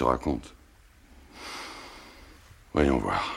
[0.00, 0.54] Te raconte.
[2.72, 3.34] Voyons voir.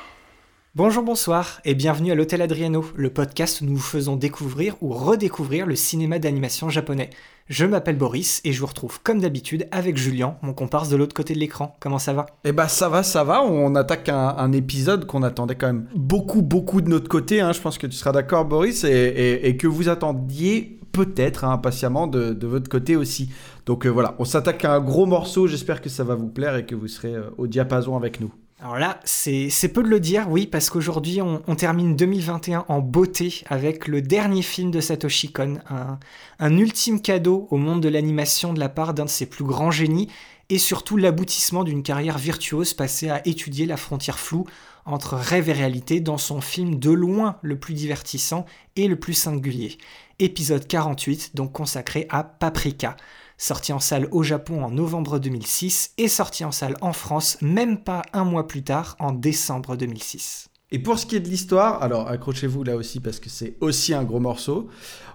[0.75, 4.93] Bonjour, bonsoir et bienvenue à l'Hôtel Adriano, le podcast où nous vous faisons découvrir ou
[4.93, 7.09] redécouvrir le cinéma d'animation japonais.
[7.49, 11.13] Je m'appelle Boris et je vous retrouve comme d'habitude avec Julien, mon comparse de l'autre
[11.13, 11.75] côté de l'écran.
[11.81, 12.27] Comment ça va?
[12.45, 13.43] Eh bah ça va, ça va.
[13.43, 17.41] On attaque un, un épisode qu'on attendait quand même beaucoup, beaucoup de notre côté.
[17.41, 17.51] hein.
[17.51, 21.51] Je pense que tu seras d'accord, Boris, et, et- et que vous attendiez peut-être hein,
[21.51, 23.29] impatiemment de, votre côté aussi.
[23.65, 25.47] Donc euh, voilà, on s'attaque à un gros morceau.
[25.47, 28.31] J'espère que ça va vous plaire et que vous serez euh, au diapason avec nous.
[28.61, 32.79] Alors là, c'est peu de le dire, oui, parce qu'aujourd'hui on, on termine 2021 en
[32.79, 35.99] beauté avec le dernier film de Satoshi Kon, un,
[36.39, 39.71] un ultime cadeau au monde de l'animation de la part d'un de ses plus grands
[39.71, 40.07] génies,
[40.49, 44.45] et surtout l'aboutissement d'une carrière virtuose passée à étudier la frontière floue
[44.85, 49.13] entre rêve et réalité dans son film de loin le plus divertissant et le plus
[49.13, 49.77] singulier.
[50.19, 52.95] Épisode 48, donc consacré à Paprika
[53.37, 57.77] sorti en salle au Japon en novembre 2006 et sorti en salle en France même
[57.83, 60.49] pas un mois plus tard en décembre 2006.
[60.71, 63.93] Et pour ce qui est de l'histoire, alors accrochez-vous là aussi parce que c'est aussi
[63.93, 64.69] un gros morceau.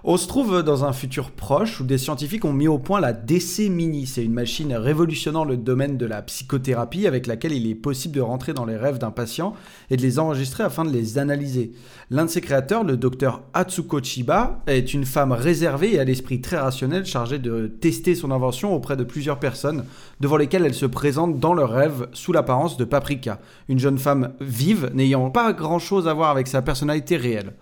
[0.05, 3.11] On se trouve dans un futur proche où des scientifiques ont mis au point la
[3.11, 4.07] DC Mini.
[4.07, 8.21] C'est une machine révolutionnant le domaine de la psychothérapie avec laquelle il est possible de
[8.21, 9.53] rentrer dans les rêves d'un patient
[9.89, 11.73] et de les enregistrer afin de les analyser.
[12.11, 16.39] L'un de ses créateurs, le docteur Atsuko Chiba, est une femme réservée et à l'esprit
[16.39, 19.83] très rationnel chargée de tester son invention auprès de plusieurs personnes
[20.21, 24.31] devant lesquelles elle se présente dans leurs rêves sous l'apparence de Paprika, une jeune femme
[24.39, 27.53] vive n'ayant pas grand-chose à voir avec sa personnalité réelle.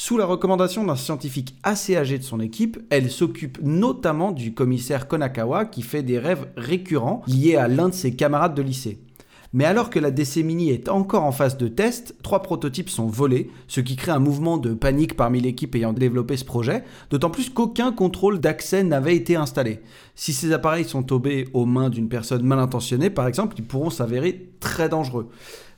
[0.00, 5.08] Sous la recommandation d'un scientifique assez âgé de son équipe, elle s'occupe notamment du commissaire
[5.08, 9.00] Konakawa qui fait des rêves récurrents liés à l'un de ses camarades de lycée.
[9.52, 13.06] Mais alors que la DC Mini est encore en phase de test, trois prototypes sont
[13.06, 17.30] volés, ce qui crée un mouvement de panique parmi l'équipe ayant développé ce projet, d'autant
[17.30, 19.80] plus qu'aucun contrôle d'accès n'avait été installé.
[20.14, 23.90] Si ces appareils sont tombés aux mains d'une personne mal intentionnée, par exemple, ils pourront
[23.90, 25.30] s'avérer très dangereux.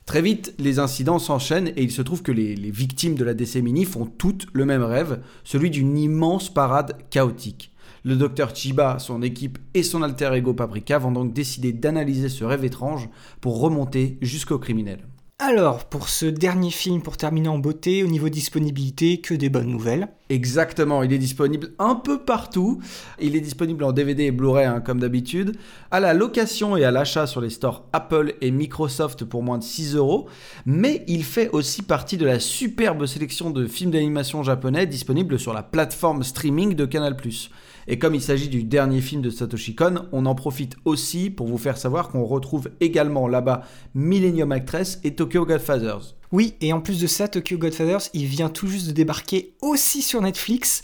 [0.05, 3.55] Très vite, les incidents s'enchaînent et il se trouve que les, victimes de la DC
[3.57, 7.70] Mini font toutes le même rêve, celui d'une immense parade chaotique.
[8.03, 12.43] Le docteur Chiba, son équipe et son alter ego Paprika vont donc décider d'analyser ce
[12.43, 13.07] rêve étrange
[13.41, 15.05] pour remonter jusqu'au criminel.
[15.43, 19.69] Alors, pour ce dernier film, pour terminer en beauté, au niveau disponibilité, que des bonnes
[19.71, 20.07] nouvelles.
[20.29, 22.79] Exactement, il est disponible un peu partout.
[23.19, 25.57] Il est disponible en DVD et Blu-ray hein, comme d'habitude,
[25.89, 29.63] à la location et à l'achat sur les stores Apple et Microsoft pour moins de
[29.63, 30.27] 6 euros.
[30.67, 35.53] Mais il fait aussi partie de la superbe sélection de films d'animation japonais disponibles sur
[35.53, 37.15] la plateforme streaming de Canal+.
[37.87, 41.47] Et comme il s'agit du dernier film de Satoshi Kon, on en profite aussi pour
[41.47, 43.63] vous faire savoir qu'on retrouve également là-bas
[43.95, 46.15] Millennium Actress et Tokyo Godfathers.
[46.31, 50.01] Oui, et en plus de ça, Tokyo Godfathers, il vient tout juste de débarquer aussi
[50.01, 50.81] sur Netflix,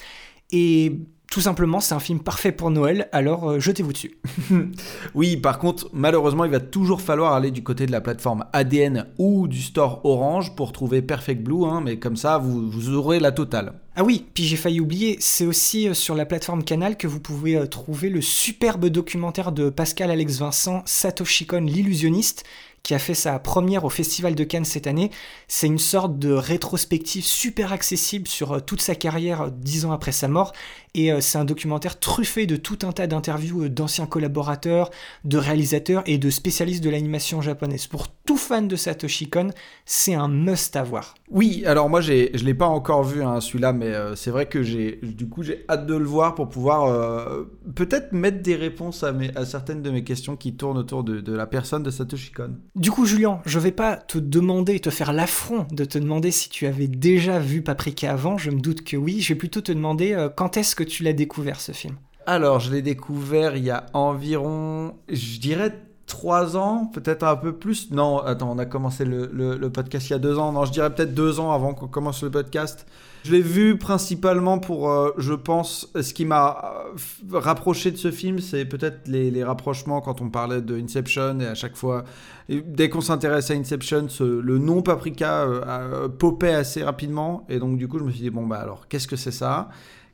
[0.51, 4.17] et tout simplement, c'est un film parfait pour Noël, alors euh, jetez-vous dessus.
[5.13, 9.07] Oui, par contre, malheureusement, il va toujours falloir aller du côté de la plateforme ADN
[9.17, 13.19] ou du store Orange pour trouver Perfect Blue, hein, mais comme ça, vous, vous aurez
[13.19, 13.73] la totale.
[13.95, 17.19] Ah oui, puis j'ai failli oublier, c'est aussi euh, sur la plateforme Canal que vous
[17.19, 22.43] pouvez euh, trouver le superbe documentaire de Pascal Alex Vincent, Satoshi Kon l'illusionniste,
[22.83, 25.11] qui a fait sa première au Festival de Cannes cette année.
[25.47, 30.27] C'est une sorte de rétrospective super accessible sur toute sa carrière dix ans après sa
[30.27, 30.53] mort.
[30.97, 34.89] Et euh, c'est un documentaire truffé de tout un tas d'interviews euh, d'anciens collaborateurs,
[35.23, 37.87] de réalisateurs et de spécialistes de l'animation japonaise.
[37.87, 39.51] Pour tout fan de Satoshi Kon,
[39.85, 41.15] c'est un must à voir.
[41.29, 44.47] Oui, alors moi, j'ai, je l'ai pas encore vu hein, celui-là, mais euh, c'est vrai
[44.47, 47.43] que j'ai, du coup, j'ai hâte de le voir pour pouvoir euh,
[47.75, 51.21] peut-être mettre des réponses à, mes, à certaines de mes questions qui tournent autour de,
[51.21, 52.55] de la personne de Satoshi Kon.
[52.75, 56.49] Du coup, Julien, je vais pas te demander, te faire l'affront de te demander si
[56.49, 58.37] tu avais déjà vu Paprika avant.
[58.37, 59.21] Je me doute que oui.
[59.21, 61.95] Je vais plutôt te demander euh, quand est-ce que tu l'as découvert ce film.
[62.25, 65.73] Alors, je l'ai découvert il y a environ, je dirais,
[66.07, 67.91] trois ans, peut-être un peu plus.
[67.91, 70.51] Non, attends, on a commencé le, podcast il y a deux ans.
[70.51, 72.87] Non, je dirais peut-être deux ans avant qu'on commence le podcast.
[73.23, 78.09] Je l'ai vu principalement pour, euh, je pense, ce qui m'a euh, rapproché de ce
[78.09, 82.05] film, c'est peut-être les, rapprochements quand on parlait de Inception et à chaque fois,
[82.49, 87.59] dès qu'on s'intéresse à Inception, ce- le nom Paprika euh, euh, popait assez rapidement et
[87.59, 89.69] donc du coup je me suis dit bon bah alors qu'est-ce que c'est ça?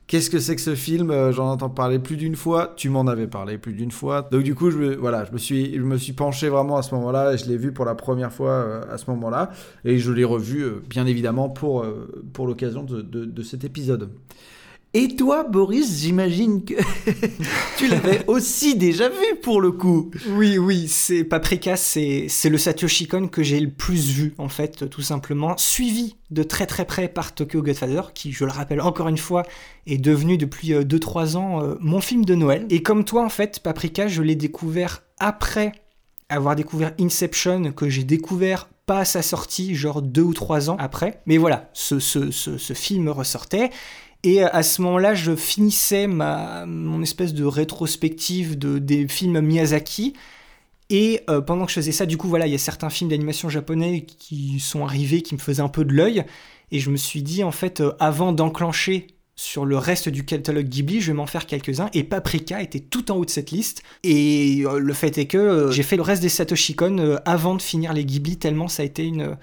[0.06, 2.74] Qu'est-ce que c'est que ce film Euh, J'en entends parler plus d'une fois.
[2.76, 4.28] Tu m'en avais parlé plus d'une fois.
[4.30, 6.82] Donc du coup, je me, voilà, je me suis, je me suis penché vraiment à
[6.82, 7.32] ce moment-là.
[7.32, 9.50] et Je l'ai vu pour la première fois euh, à ce moment-là,
[9.84, 11.86] et je l'ai revu euh, bien évidemment pour
[12.34, 14.10] pour l'occasion de- de cet épisode.
[14.96, 16.74] Et toi, Boris, j'imagine que
[17.78, 20.12] tu l'avais aussi déjà vu pour le coup.
[20.36, 24.88] Oui, oui, c'est Paprika, c'est le Satoshi Kon que j'ai le plus vu, en fait,
[24.88, 25.56] tout simplement.
[25.56, 29.42] Suivi de très très près par Tokyo Godfather, qui, je le rappelle encore une fois,
[29.88, 32.64] est devenu depuis 2-3 ans euh, mon film de Noël.
[32.70, 35.72] Et comme toi, en fait, Paprika, je l'ai découvert après
[36.28, 40.76] avoir découvert Inception, que j'ai découvert pas à sa sortie, genre 2 ou 3 ans
[40.78, 41.20] après.
[41.26, 43.70] Mais voilà, ce, ce, ce film ressortait.
[44.24, 50.14] Et à ce moment-là, je finissais ma, mon espèce de rétrospective de, des films Miyazaki.
[50.90, 53.10] Et euh, pendant que je faisais ça, du coup, voilà, il y a certains films
[53.10, 56.24] d'animation japonais qui sont arrivés, qui me faisaient un peu de l'œil.
[56.72, 60.68] Et je me suis dit, en fait, euh, avant d'enclencher sur le reste du catalogue
[60.68, 61.90] Ghibli, je vais m'en faire quelques-uns.
[61.92, 63.82] Et Paprika était tout en haut de cette liste.
[64.02, 67.16] Et euh, le fait est que euh, j'ai fait le reste des Satoshi Kon euh,
[67.24, 69.36] avant de finir les Ghibli, tellement ça a été une,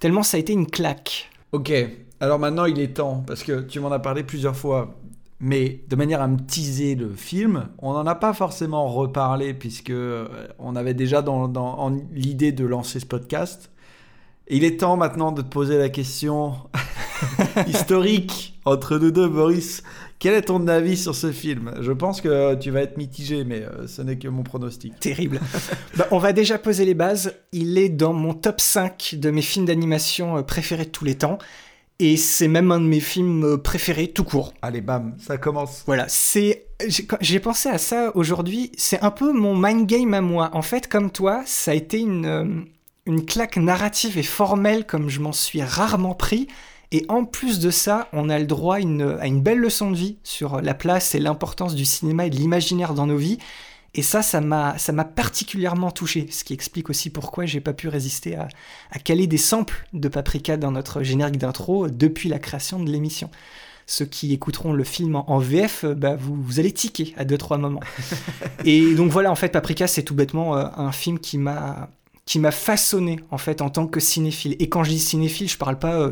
[0.00, 1.30] tellement ça a été une claque.
[1.52, 1.72] Ok,
[2.20, 4.94] alors maintenant il est temps, parce que tu m'en as parlé plusieurs fois,
[5.38, 9.90] mais de manière à me teaser le film, on n'en a pas forcément reparlé, puisque
[9.90, 10.26] euh,
[10.58, 13.70] on avait déjà dans, l'idée de lancer ce podcast.
[14.48, 16.54] Il est temps maintenant de te poser la question
[17.66, 19.82] historique entre nous deux, Boris.
[20.18, 21.74] Quel est ton avis sur ce film?
[21.80, 24.98] Je pense que tu vas être mitigé, mais euh, ce n'est que mon pronostic.
[25.00, 25.40] Terrible.
[25.96, 27.34] Bah, on va déjà poser les bases.
[27.52, 31.14] Il est dans mon top 5 de mes films d'animation euh, préférés de tous les
[31.14, 31.38] temps.
[31.98, 34.52] Et c'est même un de mes films euh, préférés tout court.
[34.60, 35.82] Allez, bam, ça commence.
[35.86, 36.66] Voilà, c'est.
[37.20, 38.70] j'ai- pensé à ça aujourd'hui.
[38.76, 40.50] C'est un peu mon mind game à moi.
[40.52, 42.44] En fait, comme toi, ça a été une, euh,
[43.06, 46.48] une claque narrative et formelle comme je m'en suis rarement pris.
[46.92, 49.90] Et en plus de ça, on a le droit à une, à une belle leçon
[49.90, 53.38] de vie sur la place et l'importance du cinéma et de l'imaginaire dans nos vies.
[53.96, 57.72] Et ça, ça m'a, ça m'a particulièrement touché, ce qui explique aussi pourquoi j'ai pas
[57.72, 58.46] pu résister à,
[58.90, 63.30] à caler des samples de Paprika dans notre générique d'intro depuis la création de l'émission.
[63.86, 67.24] Ceux qui écouteront le film en, en VF, euh, bah, vous, vous allez tiquer à
[67.24, 67.80] deux trois moments.
[68.66, 71.88] Et donc voilà, en fait, Paprika, c'est tout bêtement euh, un film qui m'a
[72.26, 74.56] qui m'a façonné en fait en tant que cinéphile.
[74.58, 76.10] Et quand je dis cinéphile, je parle pas euh,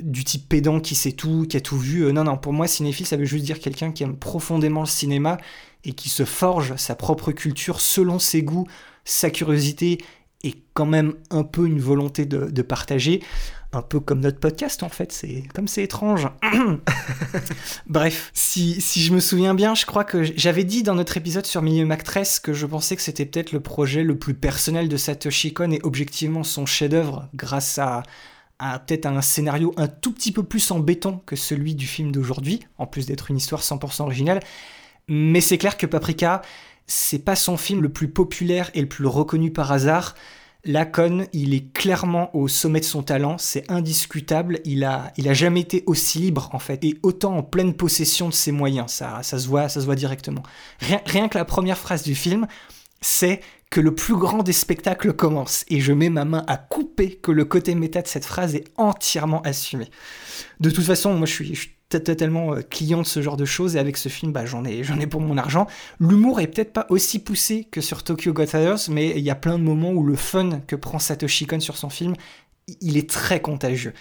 [0.00, 2.04] du type pédant qui sait tout, qui a tout vu.
[2.04, 4.88] Euh, non, non, pour moi, cinéphile, ça veut juste dire quelqu'un qui aime profondément le
[4.88, 5.38] cinéma
[5.86, 8.66] et qui se forge sa propre culture selon ses goûts,
[9.04, 9.98] sa curiosité
[10.42, 13.22] et quand même un peu une volonté de, de partager.
[13.72, 16.28] Un peu comme notre podcast en fait, c'est comme c'est étrange.
[17.86, 21.46] Bref, si, si je me souviens bien, je crois que j'avais dit dans notre épisode
[21.46, 24.96] sur Milieu 13 que je pensais que c'était peut-être le projet le plus personnel de
[24.96, 28.02] Satoshi Kon et objectivement son chef-d'œuvre grâce à,
[28.58, 32.12] à peut-être un scénario un tout petit peu plus en béton que celui du film
[32.12, 34.40] d'aujourd'hui, en plus d'être une histoire 100% originale.
[35.08, 36.42] Mais c'est clair que Paprika,
[36.86, 40.14] c'est pas son film le plus populaire et le plus reconnu par hasard.
[40.64, 44.58] Lacon, il est clairement au sommet de son talent, c'est indiscutable.
[44.64, 48.28] Il a, il a jamais été aussi libre en fait, et autant en pleine possession
[48.28, 48.90] de ses moyens.
[48.90, 50.42] Ça, ça se voit, ça se voit directement.
[50.80, 52.48] Rien, rien que la première phrase du film,
[53.00, 55.64] c'est que le plus grand des spectacles commence.
[55.68, 58.64] Et je mets ma main à couper que le côté méta de cette phrase est
[58.76, 59.88] entièrement assumé.
[60.58, 63.44] De toute façon, moi je suis, je suis totalement euh, client de ce genre de
[63.44, 65.66] choses et avec ce film, bah, j'en ai, j'en pour mon argent.
[66.00, 69.58] L'humour est peut-être pas aussi poussé que sur Tokyo Godfathers, mais il y a plein
[69.58, 72.14] de moments où le fun que prend Satoshi Kon sur son film,
[72.80, 73.92] il est très contagieux.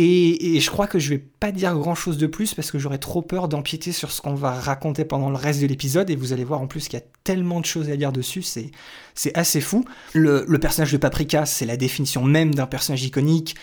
[0.00, 2.98] Et, je crois que je vais pas dire grand chose de plus parce que j'aurais
[2.98, 6.08] trop peur d'empiéter sur ce qu'on va raconter pendant le reste de l'épisode.
[6.08, 8.42] Et vous allez voir en plus qu'il y a tellement de choses à dire dessus,
[8.42, 8.70] c'est,
[9.16, 9.84] c'est assez fou.
[10.12, 13.56] Le, le personnage de Paprika, c'est la définition même d'un personnage iconique.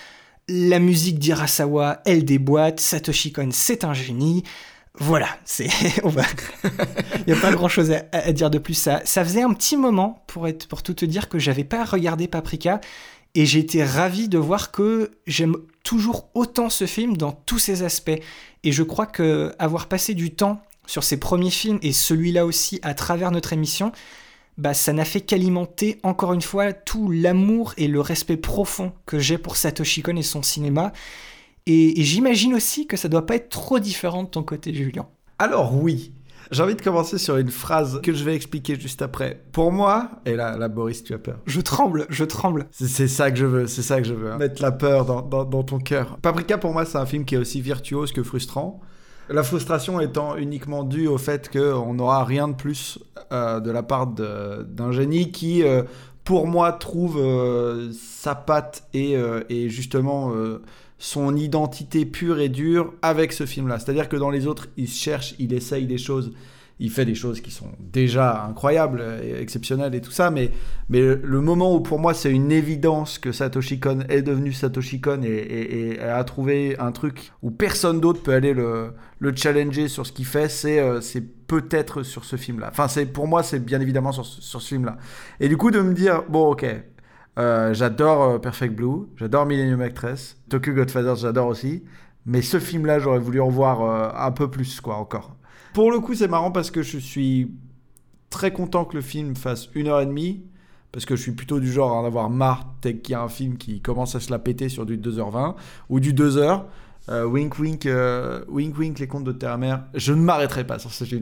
[0.48, 2.80] La musique d'Irasawa, elle déboîte.
[2.80, 4.44] Satoshi Kon, c'est un génie.
[4.98, 5.68] Voilà, c'est.
[5.98, 8.76] Il n'y a pas grand chose à, à, dire de plus.
[8.76, 11.84] Ça, ça faisait un petit moment, pour, être, pour tout te dire, que j'avais pas
[11.84, 12.80] regardé Paprika.
[13.34, 18.22] Et été ravi de voir que j'aime toujours autant ce film dans tous ses aspects.
[18.64, 22.80] Et je crois que avoir passé du temps sur ses premiers films et celui-là aussi
[22.82, 23.92] à travers notre émission,
[24.58, 29.20] bah ça n'a fait qu'alimenter encore une fois tout l'amour et le respect profond que
[29.20, 30.94] j'ai pour Satoshi Kon et son cinéma.
[31.66, 35.08] Et, et j'imagine aussi que ça doit pas être trop différent de ton côté, Julien.
[35.40, 36.14] Alors oui,
[36.52, 39.44] j'ai envie de commencer sur une phrase que je vais expliquer juste après.
[39.52, 41.40] Pour moi, et là, là Boris, tu as peur.
[41.46, 42.68] Je tremble, je tremble.
[42.72, 44.32] C'est ça que je veux, c'est ça que je veux.
[44.32, 44.38] Hein.
[44.38, 46.18] Mettre la peur dans, dans, dans ton cœur.
[46.22, 48.80] Paprika, pour moi, c'est un film qui est aussi virtuose que frustrant.
[49.30, 53.00] La frustration étant uniquement due au fait qu'on n'aura rien de plus
[53.32, 55.82] euh, de la part d'un génie qui, euh,
[56.24, 59.16] pour moi, trouve euh, sa patte et,
[59.50, 60.32] et justement
[60.98, 63.80] son identité pure et dure avec ce film-là.
[63.80, 66.32] C'est-à-dire que dans les autres, il cherche, il essaye des choses
[66.80, 70.52] il fait des choses qui sont déjà incroyables, et exceptionnelles et tout ça, mais,
[70.90, 75.00] mais le moment où pour moi c'est une évidence que Satoshi Kon est devenu Satoshi
[75.00, 80.06] Kon et, a trouvé un truc où personne d'autre peut aller le, le, challenger sur
[80.06, 81.00] ce qu'il fait, c'est euh,
[81.48, 82.72] peut-être sur ce film-là.
[82.72, 84.98] Enfin, pour moi, c'est bien évidemment sur, sur ce film-là.
[85.40, 86.66] Et du coup, de me dire, bon, ok,
[87.38, 91.84] euh, j'adore euh, Perfect Blue, j'adore Millennium Actress, Tokyo Godfather, j'adore aussi,
[92.26, 95.38] mais ce film-là, j'aurais voulu en voir un peu plus, quoi, encore.
[95.76, 97.52] Pour le coup, c'est marrant parce que je suis
[98.30, 100.42] très content que le film fasse une heure et demie.
[100.94, 103.22] Parce que je suis plutôt du genre à en avoir marre dès qu'il y a
[103.22, 105.56] un film qui commence à se la péter sur du 2h20
[105.90, 106.62] ou du 2h.
[107.10, 109.84] Euh, wink wink, euh, wink wink, les contes de terre mère.
[109.94, 111.20] Je ne m'arrêterai pas sur ce film.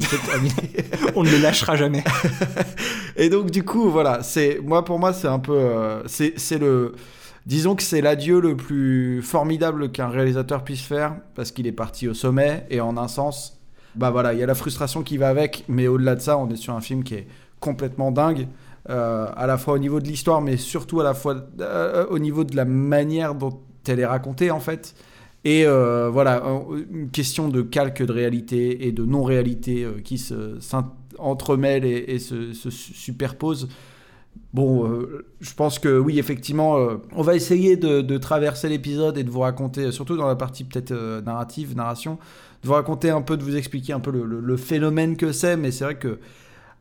[1.15, 2.03] On ne le lâchera jamais.
[3.15, 6.93] et donc du coup, voilà, c'est moi pour moi c'est un peu, euh, c'est le,
[7.47, 12.07] disons que c'est l'adieu le plus formidable qu'un réalisateur puisse faire parce qu'il est parti
[12.07, 13.62] au sommet et en un sens,
[13.95, 16.49] bah voilà, il y a la frustration qui va avec, mais au-delà de ça, on
[16.49, 17.27] est sur un film qui est
[17.59, 18.47] complètement dingue,
[18.89, 22.19] euh, à la fois au niveau de l'histoire, mais surtout à la fois euh, au
[22.19, 24.95] niveau de la manière dont elle est racontée en fait.
[25.45, 26.43] Et euh, voilà,
[26.91, 33.69] une question de calque de réalité et de non-réalité qui se et, se, se, superposent.
[34.53, 34.89] Bon,
[35.39, 36.77] je pense que oui, effectivement,
[37.13, 40.93] on va essayer de traverser l'épisode et de vous raconter, surtout dans la partie peut-être
[41.25, 42.17] narrative, narration,
[42.63, 45.71] de vous raconter un peu, de vous expliquer un peu le, phénomène que c'est, mais
[45.71, 46.19] c'est vrai que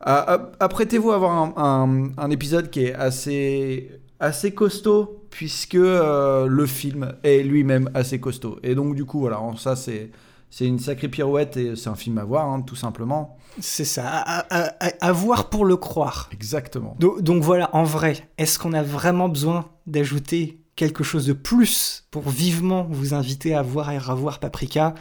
[0.01, 7.43] apprêtez-vous à avoir un, épisode qui est assez, assez costaud, puisque euh, le film est
[7.43, 8.59] lui-même assez costaud.
[8.63, 10.11] Et donc, du coup, voilà, ça, c'est.
[10.55, 13.39] C'est une sacrée pirouette et c'est un film à voir, hein, tout simplement.
[13.59, 16.29] C'est ça, à, voir pour le croire.
[16.31, 16.95] Exactement.
[16.99, 22.29] donc voilà, en vrai, est-ce qu'on a vraiment besoin d'ajouter quelque chose de plus pour
[22.29, 24.93] vivement vous inviter à voir et revoir Paprika?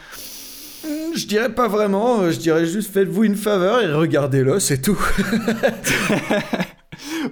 [1.14, 4.98] Je dirais pas vraiment, euh, je dirais juste faites-vous une faveur et regardez-le, c'est tout.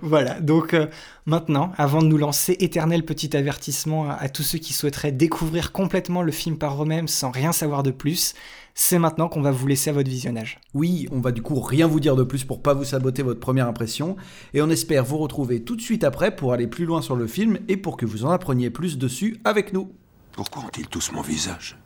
[0.02, 0.86] voilà, donc euh,
[1.26, 6.22] maintenant, avant de nous lancer, éternel petit avertissement à, tous ceux qui souhaiteraient découvrir complètement
[6.22, 8.34] le film par eux-mêmes sans rien savoir de plus,
[8.74, 10.60] c'est maintenant qu'on va vous laisser à votre visionnage.
[10.74, 13.40] Oui, on va du coup rien vous dire de plus pour pas vous saboter votre
[13.40, 14.16] première impression,
[14.54, 17.26] et on espère vous retrouver tout de suite après pour aller plus loin sur le
[17.26, 19.92] film et pour que vous en appreniez plus dessus avec nous.
[20.32, 21.76] Pourquoi ont-ils tous mon visage?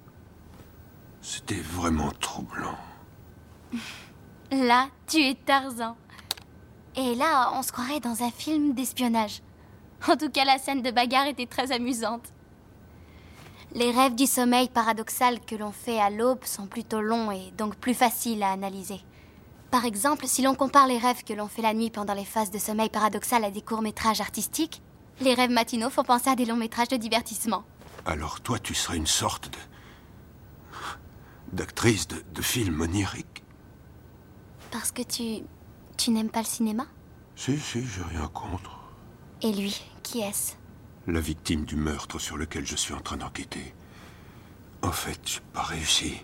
[1.25, 2.77] C'était vraiment troublant.
[4.53, 5.97] Là, tu es Tarzan.
[6.97, 9.41] Et là, on se croirait dans un film d'espionnage.
[10.07, 12.33] En tout cas, la scène de bagarre était très amusante.
[13.73, 17.75] Les rêves du sommeil paradoxal que l'on fait à l'aube sont plutôt longs et donc
[17.75, 19.01] plus faciles à analyser.
[19.73, 22.53] Par exemple, si l'on compare les rêves que l'on fait la nuit pendant les phases
[22.53, 24.83] de sommeil paradoxal à des courts-métrages artistiques,
[25.21, 27.65] les rêves matinaux font penser à des longs-métrages de divertissement.
[28.07, 29.74] Alors toi, tu serais une sorte de
[31.53, 33.43] d'actrice de, de film onirique.
[34.71, 35.45] Parce que tu.
[35.97, 36.87] tu n'aimes pas le cinéma?
[37.37, 38.71] Si, si, j'ai rien contre.
[39.43, 40.55] Et lui, qui est-ce?
[41.07, 43.75] La victime du meurtre sur lequel je suis en train d'enquêter.
[44.83, 46.15] En fait, j'ai pas réussi.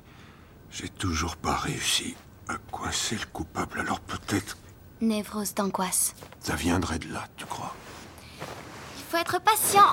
[0.71, 2.15] J'ai toujours pas réussi
[2.49, 4.57] à coincer le coupable, alors peut-être.
[5.00, 6.15] Névrose d'angoisse.
[6.41, 7.75] Ça viendrait de là, tu crois?
[8.97, 9.91] Il faut être patient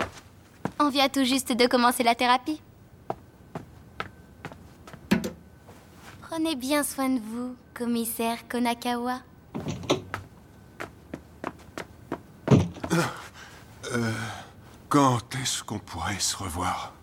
[0.80, 2.62] On vient tout juste de commencer la thérapie.
[6.40, 9.22] Prenez bien soin de vous, commissaire Konakawa.
[13.92, 14.12] Euh,
[14.88, 16.97] quand est-ce qu'on pourrait se revoir?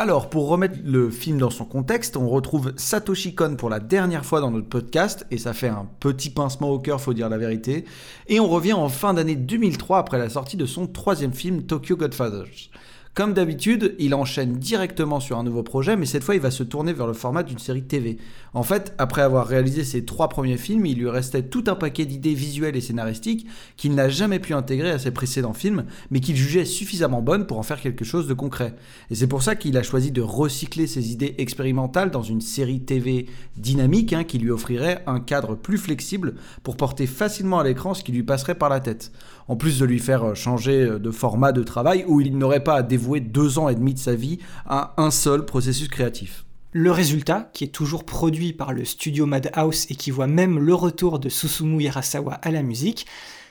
[0.00, 4.24] Alors, pour remettre le film dans son contexte, on retrouve Satoshi Kon pour la dernière
[4.24, 7.36] fois dans notre podcast, et ça fait un petit pincement au cœur, faut dire la
[7.36, 7.84] vérité.
[8.28, 11.96] Et on revient en fin d'année 2003 après la sortie de son troisième film, Tokyo
[11.96, 12.70] Godfathers.
[13.14, 16.62] Comme d'habitude, il enchaîne directement sur un nouveau projet, mais cette fois il va se
[16.62, 18.18] tourner vers le format d'une série TV.
[18.54, 22.06] En fait, après avoir réalisé ses trois premiers films, il lui restait tout un paquet
[22.06, 23.46] d'idées visuelles et scénaristiques
[23.76, 27.58] qu'il n'a jamais pu intégrer à ses précédents films, mais qu'il jugeait suffisamment bonnes pour
[27.58, 28.74] en faire quelque chose de concret.
[29.10, 32.80] Et c'est pour ça qu'il a choisi de recycler ses idées expérimentales dans une série
[32.80, 37.94] TV dynamique hein, qui lui offrirait un cadre plus flexible pour porter facilement à l'écran
[37.94, 39.12] ce qui lui passerait par la tête.
[39.48, 42.82] En plus de lui faire changer de format de travail où il n'aurait pas à
[42.82, 46.44] dévoiler deux ans et demi de sa vie à un seul processus créatif.
[46.72, 50.74] Le résultat, qui est toujours produit par le studio Madhouse et qui voit même le
[50.74, 53.06] retour de Susumu Hirasawa à la musique,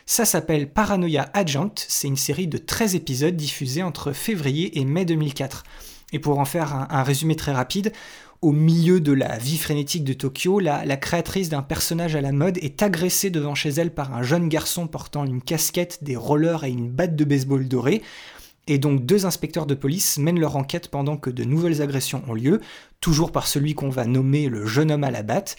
[0.06, 5.04] ça s'appelle Paranoia Agent, c'est une série de 13 épisodes diffusés entre février et mai
[5.04, 5.63] 2004.
[6.13, 7.92] Et pour en faire un, résumé très rapide,
[8.44, 12.60] Au milieu de la vie frénétique de Tokyo, la, créatrice d'un personnage à la mode
[12.60, 16.70] est agressée devant chez elle par un jeune garçon portant une casquette, des rollers et
[16.70, 18.03] une batte de baseball dorée.
[18.67, 22.36] Et donc deux inspecteurs de police mènent leur enquête pendant que de nouvelles agressions ont
[22.36, 22.62] lieu,
[23.01, 25.56] toujours par celui qu'on va nommer le jeune homme à la batte.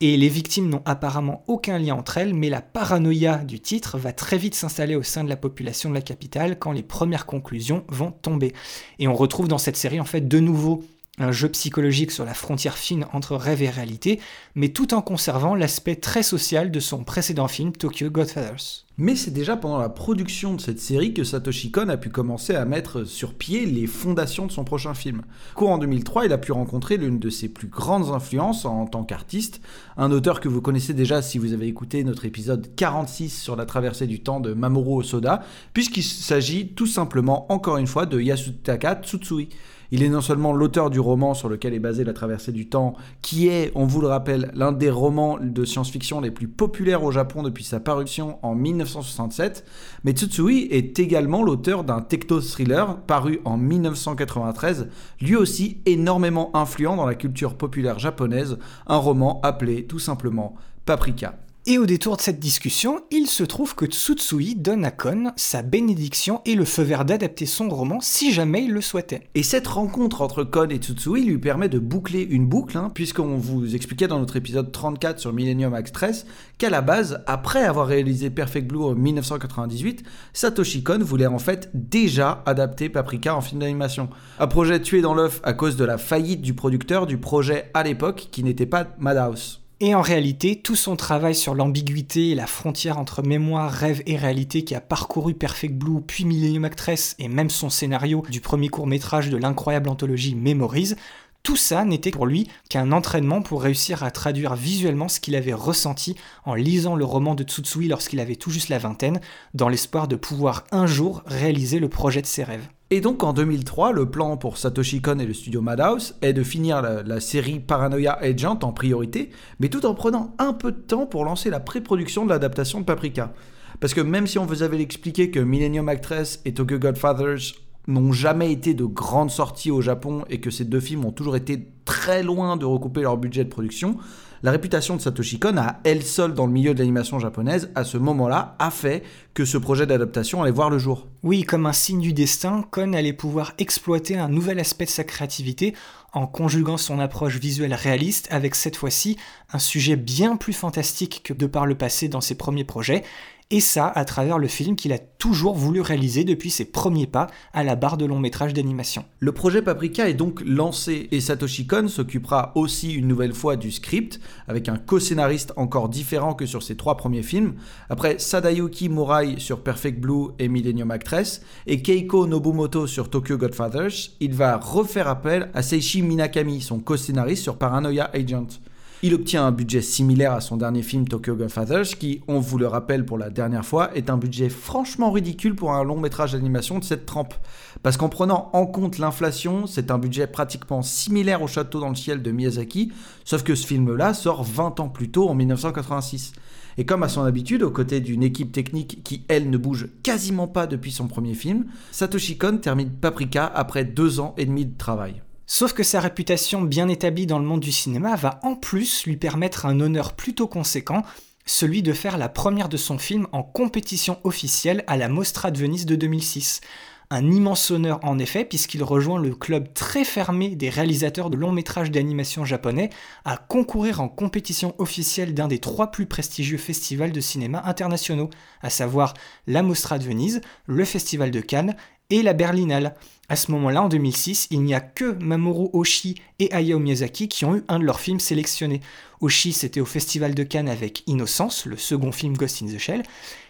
[0.00, 4.12] Et les victimes n'ont apparemment aucun lien entre elles, mais la paranoïa du titre va
[4.12, 7.84] très vite s'installer au sein de la population de la capitale quand les premières conclusions
[7.88, 8.52] vont tomber.
[8.98, 10.82] Et on retrouve dans cette série en fait de nouveau
[11.18, 14.20] un jeu psychologique sur la frontière fine entre rêve et réalité,
[14.54, 18.84] mais tout en conservant l'aspect très social de son précédent film Tokyo Godfathers.
[18.98, 22.54] Mais c'est déjà pendant la production de cette série que Satoshi Kon a pu commencer
[22.54, 25.20] à mettre sur pied les fondations de son prochain film.
[25.54, 29.60] Courant 2003, il a pu rencontrer l'une de ses plus grandes influences en tant qu'artiste,
[29.98, 33.66] un auteur que vous connaissez déjà si vous avez écouté notre épisode 46 sur la
[33.66, 35.42] traversée du temps de Mamoru Osoda,
[35.74, 39.50] puisqu'il s'agit tout simplement encore une fois de Yasutaka Tsutsui.
[39.90, 42.94] Il est non seulement l'auteur du roman sur lequel est basée la traversée du temps,
[43.22, 47.10] qui est, on vous le rappelle, l'un des romans de science-fiction les plus populaires au
[47.10, 49.64] Japon depuis sa parution en 1967,
[50.04, 54.88] mais Tsutsui est également l'auteur d'un techno-thriller paru en 1993,
[55.20, 61.34] lui aussi énormément influent dans la culture populaire japonaise, un roman appelé tout simplement Paprika.
[61.68, 65.62] Et au détour de cette discussion, il se trouve que Tsutsui donne à Kon sa
[65.62, 69.22] bénédiction et le feu vert d'adapter son roman si jamais il le souhaitait.
[69.34, 73.36] Et cette rencontre entre Kon et Tsutsui lui permet de boucler une boucle, hein, puisqu'on
[73.38, 76.24] vous expliquait dans notre épisode 34 sur Millennium Express
[76.56, 80.04] qu'à la base, après avoir réalisé Perfect Blue en 1998,
[80.34, 84.08] Satoshi Kon voulait en fait déjà adapter Paprika en film d'animation.
[84.38, 87.82] Un projet tué dans l'œuf à cause de la faillite du producteur du projet à
[87.82, 89.65] l'époque qui n'était pas Madhouse.
[89.78, 94.16] Et en réalité, tout son travail sur l'ambiguïté et la frontière entre mémoire, rêve et
[94.16, 98.68] réalité qui a parcouru Perfect Blue, puis Millennium Actress, et même son scénario du premier
[98.68, 100.94] court métrage de l'incroyable anthologie Memories,
[101.42, 105.52] tout ça n'était pour lui qu'un entraînement pour réussir à traduire visuellement ce qu'il avait
[105.52, 106.16] ressenti
[106.46, 109.20] en lisant le roman de Tsutsui lorsqu'il avait tout juste la vingtaine,
[109.52, 112.66] dans l'espoir de pouvoir un jour réaliser le projet de ses rêves.
[112.92, 116.44] Et donc en 2003, le plan pour Satoshi Kon et le studio Madhouse est de
[116.44, 121.04] finir la, série Paranoia Agent en priorité, mais tout en prenant un peu de temps
[121.04, 123.32] pour lancer la pré-production de l'adaptation de Paprika.
[123.80, 127.56] Parce que même si on vous avait expliqué que Millennium Actress et Tokyo Godfathers
[127.88, 131.34] n'ont jamais été de grandes sorties au Japon et que ces deux films ont toujours
[131.34, 133.96] été très loin de recouper leur budget de production,
[134.42, 137.84] la réputation de Satoshi Kon, à elle seule dans le milieu de l'animation japonaise, à
[137.84, 139.02] ce moment-là, a fait
[139.34, 141.06] que ce projet d'adaptation allait voir le jour.
[141.22, 145.04] Oui, comme un signe du destin, Kon allait pouvoir exploiter un nouvel aspect de sa
[145.04, 145.74] créativité
[146.12, 149.18] en conjuguant son approche visuelle réaliste avec cette fois-ci
[149.52, 153.04] un sujet bien plus fantastique que de par le passé dans ses premiers projets,
[153.50, 157.28] et ça à travers le film qu'il a toujours voulu réaliser depuis ses premiers pas
[157.52, 159.04] à la barre de long métrage d'animation.
[159.20, 163.70] Le projet Paprika est donc lancé et Satoshi Kon s'occupera aussi une nouvelle fois du
[163.70, 167.54] script avec un co-scénariste encore différent que sur ses trois premiers films.
[167.88, 174.10] Après Sadayuki Murai sur Perfect Blue et Millennium Actress et Keiko Nobumoto sur Tokyo Godfathers,
[174.18, 178.60] il va refaire appel à Seishi Minakami, son co-scénariste sur Paranoia Agent.
[179.02, 182.66] Il obtient un budget similaire à son dernier film Tokyo Godfathers, qui, on vous le
[182.66, 186.78] rappelle pour la dernière fois, est un budget franchement ridicule pour un long métrage d'animation
[186.78, 187.34] de cette trempe.
[187.82, 191.94] Parce qu'en prenant en compte l'inflation, c'est un budget pratiquement similaire au Château dans le
[191.94, 192.90] ciel de Miyazaki,
[193.26, 196.32] sauf que ce film-là sort 20 ans plus tôt, en 1986.
[196.78, 200.48] Et comme à son habitude, aux côtés d'une équipe technique qui, elle, ne bouge quasiment
[200.48, 204.76] pas depuis son premier film, Satoshi Kon termine Paprika après deux ans et demi de
[204.76, 205.22] travail.
[205.48, 209.16] Sauf que sa réputation bien établie dans le monde du cinéma va en plus lui
[209.16, 211.04] permettre un honneur plutôt conséquent,
[211.44, 215.58] celui de faire la première de son film en compétition officielle à la Mostra de
[215.58, 216.62] Venise de 2006.
[217.10, 221.52] Un immense honneur en effet, puisqu'il rejoint le club très fermé des réalisateurs de longs
[221.52, 222.90] métrages d'animation japonais
[223.24, 228.30] à concourir en compétition officielle d'un des trois plus prestigieux festivals de cinéma internationaux,
[228.60, 229.14] à savoir
[229.46, 231.76] la Mostra de Venise, le Festival de Cannes
[232.10, 232.96] et la Berlinale.
[233.28, 237.44] À ce moment-là, en 2006, il n'y a que Mamoru Oshii et Hayao Miyazaki qui
[237.44, 238.80] ont eu un de leurs films sélectionnés.
[239.20, 243.02] Oshii, c'était au Festival de Cannes avec Innocence, le second film Ghost in the Shell,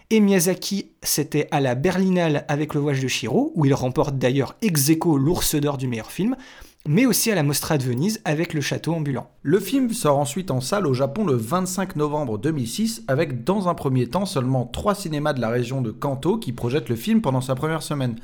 [0.08, 4.54] et Miyazaki, c'était à la Berlinale avec Le Voyage de Shiro, où il remporte d'ailleurs
[4.62, 6.36] ex aequo l'ours d'or du meilleur film,
[6.86, 9.28] mais aussi à la Mostra de Venise avec Le Château ambulant.
[9.42, 13.74] Le film sort ensuite en salle au Japon le 25 novembre 2006, avec dans un
[13.74, 17.40] premier temps seulement trois cinémas de la région de Kanto qui projettent le film pendant
[17.40, 18.16] sa première semaine.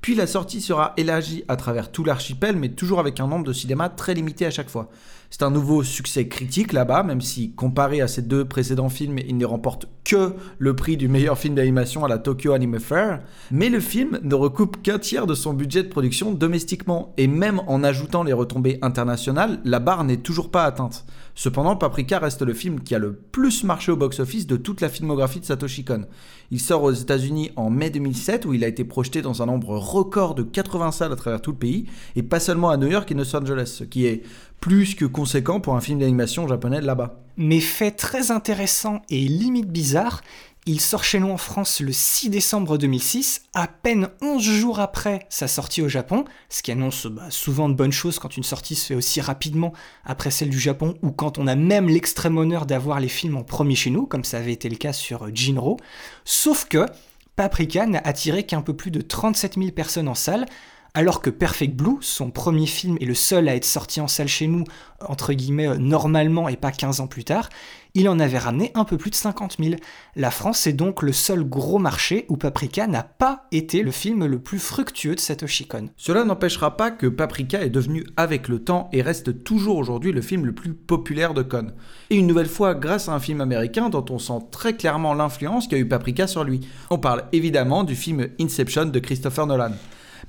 [0.00, 3.52] Puis la sortie sera élargie à travers tout l'archipel, mais toujours avec un nombre de
[3.52, 4.90] cinémas très limité à chaque fois.
[5.32, 9.36] C'est un nouveau succès critique là-bas, même si comparé à ces deux précédents films, il
[9.36, 13.20] ne remporte que le prix du meilleur film d'animation à la Tokyo Anime Fair.
[13.52, 17.60] Mais le film ne recoupe qu'un tiers de son budget de production domestiquement, et même
[17.68, 21.04] en ajoutant les retombées internationales, la barre n'est toujours pas atteinte.
[21.36, 24.88] Cependant, Paprika reste le film qui a le plus marché au box-office de toute la
[24.88, 26.06] filmographie de Satoshi Kon.
[26.52, 29.76] Il sort aux États-Unis en mai 2007 où il a été projeté dans un nombre
[29.76, 31.86] record de 80 salles à travers tout le pays
[32.16, 34.22] et pas seulement à New York et Los Angeles, ce qui est
[34.60, 37.22] plus que conséquent pour un film d'animation japonais là-bas.
[37.36, 40.22] Mais fait très intéressant et limite bizarre,
[40.70, 45.26] il sort chez nous en France le 6 décembre 2006, à peine 11 jours après
[45.28, 48.76] sa sortie au Japon, ce qui annonce bah, souvent de bonnes choses quand une sortie
[48.76, 49.72] se fait aussi rapidement
[50.04, 53.42] après celle du Japon, ou quand on a même l'extrême honneur d'avoir les films en
[53.42, 55.76] premier chez nous, comme ça avait été le cas sur Jinro.
[56.24, 56.86] Sauf que
[57.34, 60.46] Paprika n'a attiré qu'un peu plus de 37 000 personnes en salle,
[60.94, 64.28] alors que Perfect Blue, son premier film et le seul à être sorti en salle
[64.28, 64.64] chez nous,
[65.06, 67.48] entre guillemets, euh, normalement et pas 15 ans plus tard,
[67.94, 69.76] il en avait ramené un peu plus de 50 000.
[70.14, 74.26] La France est donc le seul gros marché où Paprika n'a pas été le film
[74.26, 75.88] le plus fructueux de Satoshi Kon.
[75.96, 80.22] Cela n'empêchera pas que Paprika est devenu avec le temps et reste toujours aujourd'hui le
[80.22, 81.68] film le plus populaire de Kon.
[82.10, 85.66] Et une nouvelle fois grâce à un film américain dont on sent très clairement l'influence
[85.66, 86.60] qu'a eu Paprika sur lui.
[86.90, 89.72] On parle évidemment du film Inception de Christopher Nolan.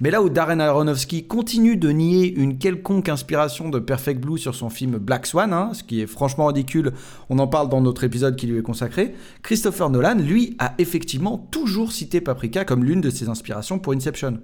[0.01, 4.55] Mais là où Darren Aronofsky continue de nier une quelconque inspiration de Perfect Blue sur
[4.55, 6.93] son film Black Swan, hein, ce qui est franchement ridicule,
[7.29, 11.37] on en parle dans notre épisode qui lui est consacré, Christopher Nolan, lui, a effectivement
[11.51, 14.39] toujours cité Paprika comme l'une de ses inspirations pour Inception.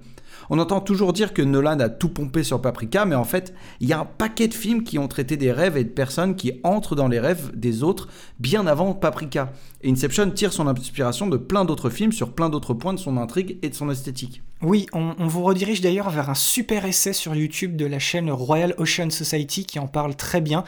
[0.50, 3.88] On entend toujours dire que Nolan a tout pompé sur Paprika, mais en fait, il
[3.88, 6.60] y a un paquet de films qui ont traité des rêves et de personnes qui
[6.62, 9.52] entrent dans les rêves des autres bien avant Paprika.
[9.82, 13.16] Et Inception tire son inspiration de plein d'autres films sur plein d'autres points de son
[13.16, 14.42] intrigue et de son esthétique.
[14.60, 18.74] Oui, on, vous redirige d'ailleurs vers un super essai sur YouTube de la chaîne Royal
[18.78, 20.64] Ocean Society qui en parle très bien.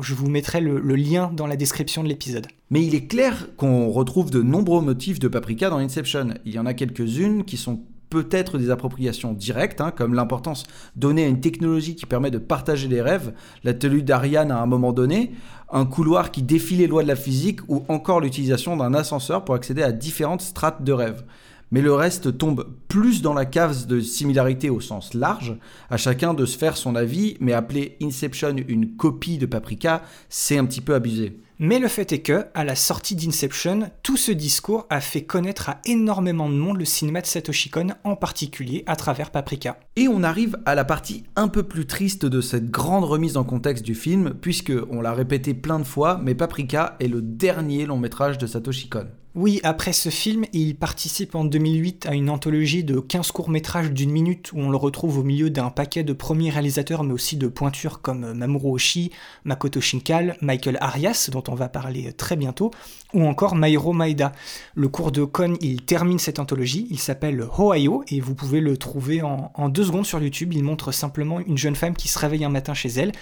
[0.00, 2.48] je vous mettrai le, le lien dans la description de l'épisode.
[2.70, 6.34] Mais il est clair qu'on retrouve de nombreux motifs de Paprika dans Inception.
[6.44, 10.64] Il y en a quelques-unes qui sont peut-être des appropriations directes, hein, comme l'importance
[10.96, 13.32] donnée à une technologie qui permet de partager les rêves,
[13.64, 15.32] la tenue d'Ariane à un moment donné,
[15.72, 19.54] un couloir qui défie les lois de la physique ou encore l'utilisation d'un ascenseur pour
[19.54, 21.24] accéder à différentes strates de rêves.
[21.70, 25.56] Mais le reste tombe plus dans la cave de similarité au sens large,
[25.88, 30.58] à chacun de se faire son avis, mais appeler Inception une copie de Paprika, c'est
[30.58, 31.38] un petit peu abusé.
[31.62, 35.68] Mais le fait est que, à la sortie d'Inception, tout ce discours a fait connaître
[35.68, 39.78] à énormément de monde le cinéma de Satoshi Kon, en particulier à travers Paprika.
[39.94, 43.44] Et on arrive à la partie un peu plus triste de cette grande remise en
[43.44, 47.84] contexte du film, puisque, on l'a répété plein de fois, mais Paprika est le dernier
[47.84, 49.08] long métrage de Satoshi Kon.
[49.36, 54.10] Oui, après ce film, il participe en 2008 à une anthologie de 15 courts-métrages d'une
[54.10, 57.46] minute où on le retrouve au milieu d'un paquet de premiers réalisateurs mais aussi de
[57.46, 59.12] pointures comme Mamoru Oshii,
[59.44, 62.72] Makoto Shinkai, Michael Arias dont on va parler très bientôt,
[63.14, 64.32] ou encore Mairo Maeda.
[64.74, 68.76] Le cours de Kon, il termine cette anthologie, il s'appelle Ohio et vous pouvez le
[68.76, 70.54] trouver en, deux secondes sur YouTube.
[70.54, 73.12] Il montre simplement une jeune femme qui se réveille un matin chez elle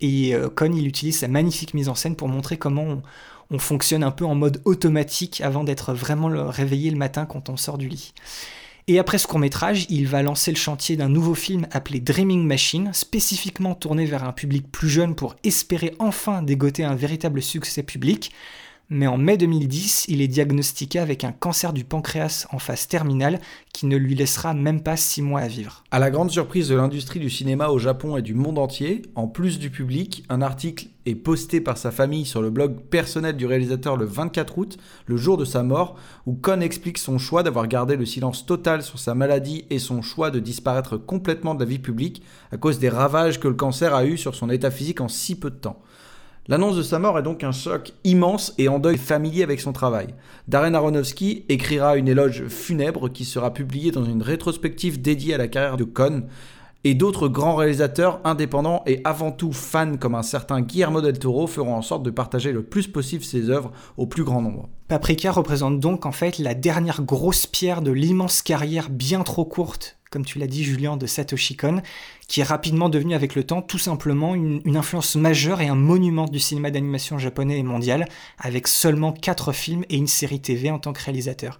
[0.00, 3.02] et euh, Kon, il utilise sa magnifique mise en scène pour montrer comment on,
[3.54, 7.56] on fonctionne un peu en mode automatique avant d'être vraiment réveillé le matin quand on
[7.56, 8.12] sort du lit.
[8.88, 12.44] Et après ce court métrage, il va lancer le chantier d'un nouveau film appelé Dreaming
[12.44, 17.82] Machine, spécifiquement tourné vers un public plus jeune pour espérer enfin dégoter un véritable succès
[17.82, 18.32] public.
[18.90, 23.40] Mais en mai 2010, il est diagnostiqué avec un cancer du pancréas en phase terminale
[23.72, 25.84] qui ne lui laissera même pas six mois à vivre.
[25.90, 29.26] À la grande surprise de l'industrie du cinéma au Japon et du monde entier, en
[29.26, 33.46] plus du public, un article est posté par sa famille sur le blog personnel du
[33.46, 37.68] réalisateur le 24 août, le jour de sa mort, où Kon explique son choix d'avoir
[37.68, 41.68] gardé le silence total sur sa maladie et son choix de disparaître complètement de la
[41.68, 45.00] vie publique à cause des ravages que le cancer a eu sur son état physique
[45.00, 45.80] en si peu de temps.
[46.46, 49.72] L'annonce de sa mort est donc un choc immense et en deuil familier avec son
[49.72, 50.08] travail.
[50.46, 55.48] Darren Aronofsky écrira une éloge funèbre qui sera publiée dans une rétrospective dédiée à la
[55.48, 56.24] carrière de Cohn,
[56.84, 61.46] et d'autres grands réalisateurs indépendants et avant tout fans comme un certain Guillermo del Toro
[61.46, 64.68] feront en sorte de partager le plus possible ses œuvres au plus grand nombre.
[64.88, 69.96] Paprika représente donc en fait la dernière grosse pierre de l'immense carrière bien trop courte
[70.14, 71.82] comme tu l'as dit Julien, de Satoshi Kon,
[72.28, 76.26] qui est rapidement devenu avec le temps tout simplement une, influence majeure et un monument
[76.26, 78.06] du cinéma d'animation japonais et mondial,
[78.38, 81.58] avec seulement 4 films et une série TV en tant que réalisateur.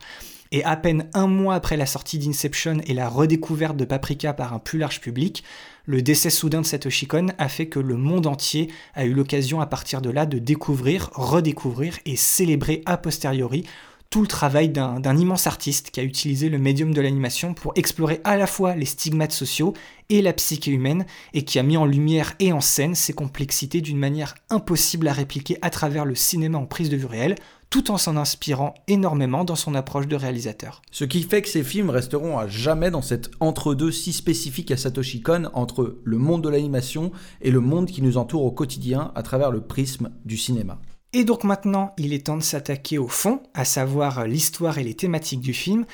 [0.53, 4.53] Et à peine un mois après la sortie d'Inception et la redécouverte de Paprika par
[4.53, 5.43] un plus large public,
[5.85, 9.61] le décès soudain de Satoshi Kon a fait que le monde entier a eu l'occasion
[9.61, 13.65] à partir de là de découvrir, redécouvrir et célébrer a posteriori
[14.11, 18.21] tout le travail d'un immense artiste qui a utilisé le médium de l'animation pour explorer
[18.23, 19.75] à la fois les stigmates sociaux
[20.09, 23.81] et la psyché humaine, et qui a mis en lumière et en scène ces complexités
[23.81, 27.35] d'une manière impossible à répliquer à travers le cinéma en prise de vue réelle,
[27.71, 30.81] tout en s'en inspirant énormément dans son approche de réalisateur.
[30.93, 34.77] Ce qui fait que ces films resteront à jamais dans cet entre-deux si spécifique à
[34.77, 39.11] Satoshi Kon entre le monde de l'animation et le monde qui nous entoure au quotidien
[39.17, 40.79] à travers le prisme du cinéma.
[41.17, 44.95] Et donc maintenant, il est temps de s'attaquer au fond, à savoir l'histoire et les
[44.95, 45.87] thématiques du film.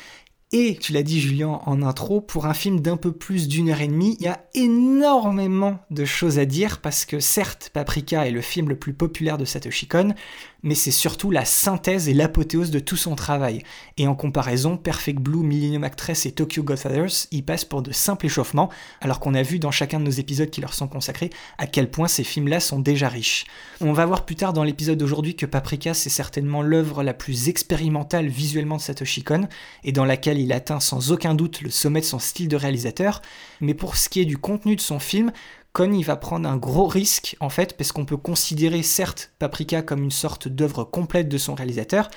[0.51, 3.83] Et tu l'as dit Julien en intro, pour un film d'un peu plus d'une heure
[3.83, 8.33] et demie, il y a énormément de choses à dire parce que certes, Paprika est
[8.33, 10.15] le film le plus populaire de Satoshi Kon,
[10.63, 13.63] mais c'est surtout la synthèse et l'apothéose de tout son travail.
[13.97, 18.27] Et en comparaison, Perfect Blue, Millennium Actress et Tokyo Godfathers y passent pour de simples
[18.27, 18.71] échauffements,
[19.01, 21.91] alors qu'on a vu dans chacun de nos épisodes qui leur sont consacrés à quel
[21.91, 23.45] point ces films-là sont déjà riches.
[23.81, 27.49] On va voir plus tard dans l'épisode d'aujourd'hui que Paprika, c'est certainement l'œuvre la plus
[27.49, 29.49] expérimentale visuellement de Satoshi Kon,
[29.85, 33.23] et dans laquelle il atteint sans aucun doute le sommet de son style de réalisateur,
[33.61, 35.33] mais pour ce qui est du contenu de son film,
[35.73, 39.83] Kon il va prendre un gros risque en fait parce qu'on peut considérer certes Paprika
[39.83, 42.11] comme une sorte d'œuvre complète de son réalisateur,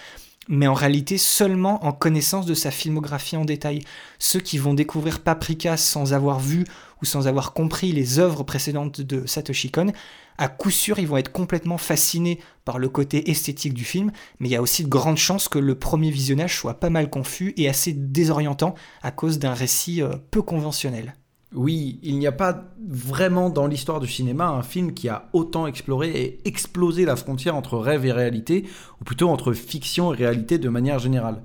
[0.47, 3.83] mais en réalité seulement en connaissance de sa filmographie en détail.
[4.17, 6.65] Ceux qui vont découvrir Paprika sans avoir vu
[7.01, 9.91] ou sans avoir compris les œuvres précédentes de Satoshi Kon,
[10.39, 14.49] à coup sûr ils vont être complètement fascinés par le côté esthétique du film, mais
[14.49, 17.53] il y a aussi de grandes chances que le premier visionnage soit pas mal confus
[17.57, 21.13] et assez désorientant à cause d'un récit euh, peu conventionnel.
[21.55, 25.67] Oui, il n'y a pas vraiment dans l'histoire du cinéma un film qui a autant
[25.67, 28.65] exploré et explosé la frontière entre rêve et réalité,
[28.99, 31.43] ou plutôt entre fiction et réalité de manière générale.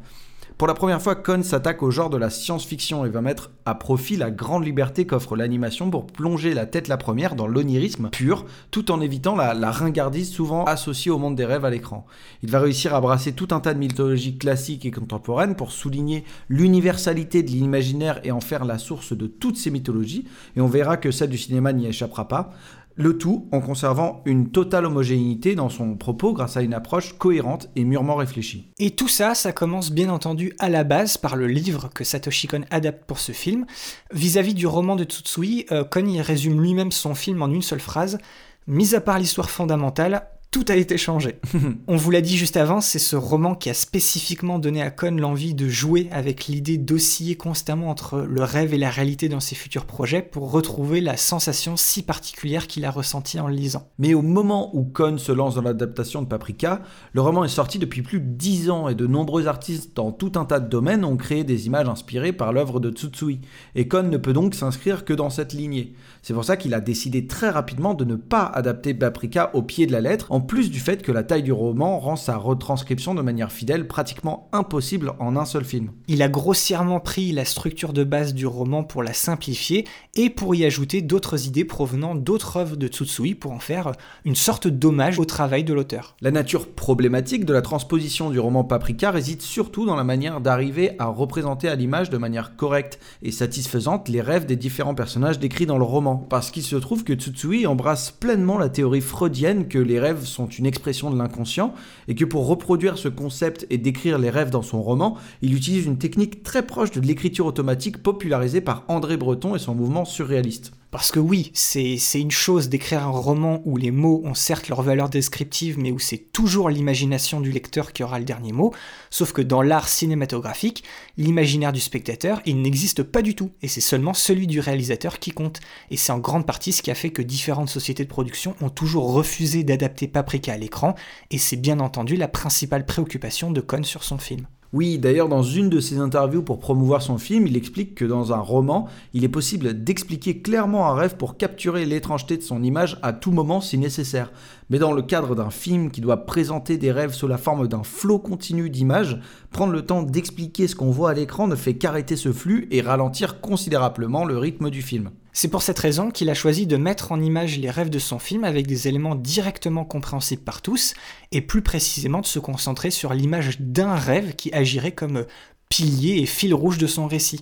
[0.59, 3.77] Pour la première fois, Cohn s'attaque au genre de la science-fiction et va mettre à
[3.77, 8.45] profit la grande liberté qu'offre l'animation pour plonger la tête la première dans l'onirisme pur,
[8.73, 12.07] tout en évitant la, la, ringardise souvent associée au monde des rêves à l'écran.
[12.43, 16.25] Il va réussir à brasser tout un tas de mythologies classiques et contemporaines pour souligner
[16.49, 20.97] l'universalité de l'imaginaire et en faire la source de toutes ces mythologies, et on verra
[20.97, 22.51] que celle du cinéma n'y échappera pas
[22.99, 27.71] le tout en conservant une totale homogénéité dans son propos grâce à une approche cohérente
[27.77, 28.73] et mûrement réfléchie.
[28.81, 32.49] Et tout ça, ça commence bien entendu à la base par le livre que Satoshi
[32.49, 33.67] Kon adapte pour ce film.
[34.13, 37.81] Vis-à-vis du roman de Tsutsui, euh, Kon y résume lui-même son film en une seule
[37.81, 38.19] phrase.
[38.67, 41.41] Mis à part l'histoire fondamentale, tout a été changé.
[41.89, 45.21] On vous l'a dit juste avant, c'est ce roman qui a spécifiquement donné à Cohn
[45.21, 49.55] l'envie de jouer avec l'idée d'osciller constamment entre le rêve et la réalité dans ses
[49.55, 53.91] futurs projets pour retrouver la sensation si particulière qu'il a ressentie en le lisant.
[53.99, 56.81] Mais au moment où Cohn se lance dans l'adaptation de Paprika,
[57.13, 60.33] le roman est sorti depuis plus de 10 ans et de nombreux artistes dans tout
[60.37, 63.43] un tas de domaines ont créé des images inspirées par l'œuvre de Tsutsui.
[63.75, 65.95] Et Cohn ne peut donc s'inscrire que dans cette lignée.
[66.29, 69.87] C'est pour ça qu'il a décidé très rapidement de ne pas adapter Paprika au pied
[69.87, 73.15] de la lettre, en plus du fait que la taille du roman rend sa retranscription
[73.15, 75.91] de manière fidèle pratiquement impossible en un seul film.
[76.07, 79.87] Il a grossièrement pris la structure de base du roman pour la simplifier
[80.17, 83.93] et pour y ajouter d'autres idées provenant d'autres œuvres de Tsutsui pour en faire
[84.27, 86.15] une sorte d'hommage au travail de l'auteur.
[86.21, 90.91] La nature problématique de la transposition du roman Paprika réside surtout dans la manière d'arriver
[90.99, 95.65] à représenter à l'image de manière correcte et satisfaisante les rêves des différents personnages décrits
[95.65, 99.79] dans le roman parce qu'il se trouve que Tsutsui embrasse pleinement la théorie freudienne que
[99.79, 101.75] les rêves sont une expression de l'inconscient,
[102.09, 105.87] et que pour reproduire ce concept et décrire les rêves dans son roman, il utilise
[105.87, 110.73] une technique très proche de l'écriture automatique popularisée par André Breton et son mouvement surréaliste.
[110.91, 114.81] Parce que oui, c'est une chose d'écrire un roman où les mots ont certes leur
[114.81, 118.73] valeur descriptive, mais où c'est toujours l'imagination du lecteur qui aura le dernier mot,
[119.11, 120.85] sauf que dans l'art cinématographique,
[121.19, 125.31] l'imaginaire du spectateur, il n'existe pas du tout, et c'est seulement celui du réalisateur qui
[125.31, 125.61] compte.
[125.91, 128.71] Et c'est en grande partie ce qui a fait que différentes sociétés de production ont
[128.71, 130.95] toujours refusé d'adapter Paprika à l'écran,
[131.31, 134.47] et c'est bien entendu la principale préoccupation de Cohn sur son film.
[134.75, 138.35] Oui, d'ailleurs, dans une de ses interviews pour promouvoir son film, il explique que dans
[138.35, 142.99] un roman, il est possible d'expliquer clairement un rêve pour capturer l'étrangeté de son image
[143.03, 144.31] à tout moment si nécessaire.
[144.71, 147.83] Mais dans le cadre d'un film qui doit présenter des rêves sous la forme d'un
[147.83, 149.19] flot continu d'images,
[149.51, 152.83] prendre le temps d'expliquer ce qu'on voit à l'écran ne fait qu'arrêter ce flux et
[152.83, 155.11] ralentir considérablement le rythme du film.
[155.33, 158.19] C'est pour cette raison qu'il a choisi de mettre en image les rêves de son
[158.19, 160.95] film avec des éléments directement compréhensibles par tous,
[161.33, 165.25] et plus précisément de se concentrer sur l'image d'un rêve qui agirait comme
[165.69, 167.41] pilier et fil rouge de son récit.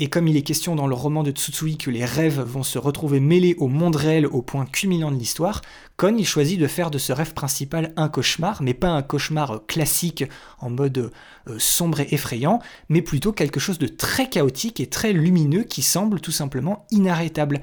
[0.00, 2.78] Et comme il est question dans le roman de Tsutsui que les rêves vont se
[2.78, 5.62] retrouver mêlés au monde réel au point culminant de l'histoire,
[5.96, 9.60] Kon il choisit de faire de ce rêve principal un cauchemar, mais pas un cauchemar
[9.68, 10.24] classique
[10.58, 11.12] en mode
[11.48, 15.82] euh, sombre et effrayant, mais plutôt quelque chose de très chaotique et très lumineux qui
[15.82, 17.60] semble tout simplement inarrêtable.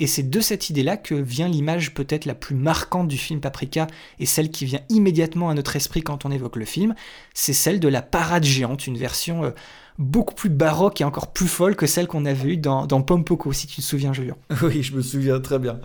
[0.00, 3.86] Et c'est de cette idée-là que vient l'image peut-être la plus marquante du film Paprika
[4.18, 6.94] et celle qui vient immédiatement à notre esprit quand on évoque le film,
[7.32, 9.50] c'est celle de la parade géante, une version euh,
[9.98, 13.52] beaucoup plus baroque et encore plus folle que celle qu'on avait eue dans, dans Pompoko,
[13.52, 14.36] si tu te souviens, Julien.
[14.62, 15.78] Oui, je me souviens très bien.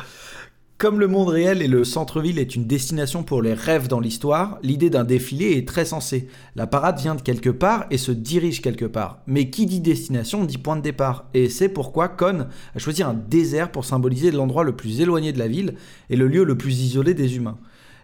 [0.80, 4.60] Comme le monde réel et le centre-ville est une destination pour les rêves dans l'histoire,
[4.64, 6.30] l'idée d'un défilé est très sensée.
[6.56, 9.20] La parade vient de quelque part et se dirige quelque part.
[9.28, 11.26] Mais qui dit destination dit point de départ.
[11.34, 15.40] Et c'est pourquoi Con a choisi un désert pour symboliser l'endroit le plus éloigné de
[15.40, 15.76] la ville
[16.10, 17.58] et le lieu le plus isolé des humains.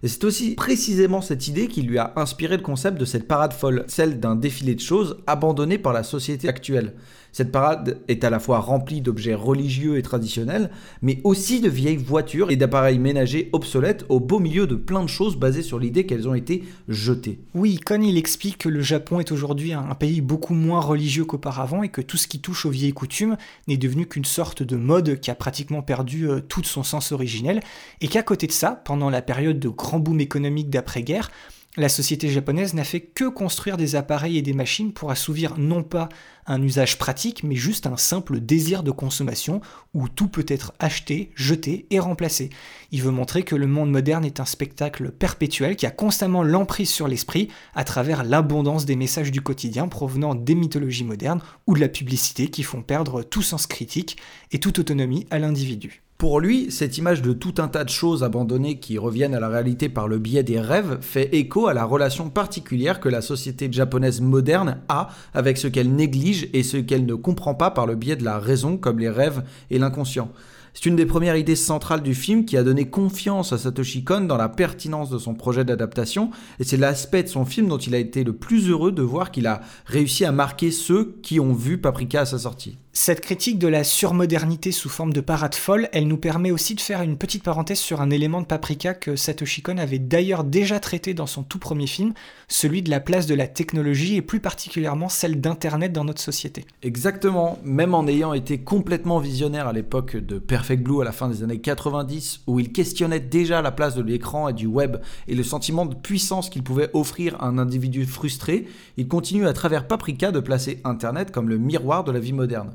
[0.06, 3.54] Et c'est aussi précisément cette idée qui lui a inspiré le concept de cette parade
[3.54, 6.94] folle, celle d'un défilé de choses abandonné par la société actuelle.
[7.36, 10.70] Cette parade est à la fois remplie d'objets religieux et traditionnels,
[11.02, 15.10] mais aussi de vieilles voitures et d'appareils ménagers obsolètes au beau milieu de plein de
[15.10, 17.42] choses basées sur l'idée qu'elles ont été jetées.
[17.54, 21.84] Oui, Kon il explique que le Japon est aujourd'hui un pays beaucoup moins religieux qu'auparavant
[21.84, 23.36] et que tout ce qui touche aux vieilles coutumes
[23.68, 27.60] n'est devenu qu'une sorte de mode qui a pratiquement perdu euh, tout son sens originel
[28.00, 31.30] et qu'à côté de ça, pendant la période de grand boom économique d'après-guerre,
[31.78, 35.84] la société japonaise n'a fait que construire des appareils et des machines pour assouvir non
[35.84, 36.10] pas
[36.48, 39.62] un usage pratique, mais juste un simple désir de consommation
[39.94, 42.50] où tout peut être acheté, jeté et remplacé.
[42.92, 46.90] Il veut montrer que le monde moderne est un spectacle perpétuel qui a constamment l'emprise
[46.90, 51.82] sur l'esprit à travers l'abondance des messages du quotidien provenant des mythologies modernes ou de
[51.82, 54.18] la publicité qui font perdre tout sens critique
[54.52, 56.05] et toute autonomie à l'individu.
[56.18, 59.50] Pour lui, cette image de tout un tas de choses abandonnées qui reviennent à la
[59.50, 63.68] réalité par le biais des rêves fait écho à la relation particulière que la société
[63.70, 67.96] japonaise moderne a avec ce qu'elle néglige et ce qu'elle ne comprend pas par le
[67.96, 70.32] biais de la raison comme les rêves et l'inconscient.
[70.74, 74.22] C'est une des premières idées centrales du film qui a donné confiance à Satoshi Kon
[74.22, 77.94] dans la pertinence de son projet d'adaptation, et c'est l'aspect de son film dont il
[77.94, 81.54] a été le plus heureux de voir qu'il a réussi à marquer ceux qui ont
[81.54, 82.78] vu Paprika à sa sortie.
[82.98, 86.82] Cette critique de la surmodernité sous forme de parade folle, elle nous permet aussi de
[86.82, 90.80] faire une petite parenthèse sur un élément de Paprika que Satoshi Kon avait d'ailleurs déjà
[90.80, 92.14] traité dans son tout premier film,
[92.48, 96.66] celui de la place de la technologie et plus particulièrement celle d'Internet dans notre société.
[96.84, 101.28] Exactement, même en ayant été complètement visionnaire à l'époque de Perfect Blue à la fin
[101.28, 105.36] des années 90, où il questionnait déjà la place de l'écran et du web et
[105.36, 109.86] le sentiment de puissance qu'il pouvait offrir à un individu frustré, il continue à travers
[109.86, 112.72] Paprika de placer Internet comme le miroir de la vie moderne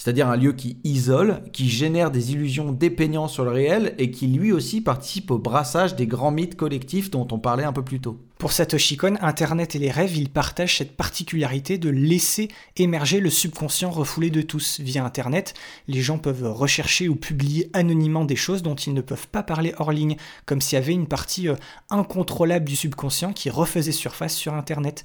[0.00, 4.28] c'est-à-dire un lieu qui isole, qui génère des illusions dépeignant sur le réel et qui
[4.28, 8.00] lui aussi participe au brassage des grands mythes collectifs dont on parlait un peu plus
[8.00, 8.18] tôt.
[8.38, 13.28] Pour Satoshi Kon, Internet et les rêves, ils partagent cette particularité de laisser émerger le
[13.28, 14.80] subconscient refoulé de tous.
[14.80, 15.52] Via Internet,
[15.86, 19.74] les gens peuvent rechercher ou publier anonymement des choses dont ils ne peuvent pas parler
[19.76, 21.56] hors ligne, comme s'il y avait une partie euh,
[21.90, 25.02] incontrôlable du subconscient qui refaisait surface sur Internet.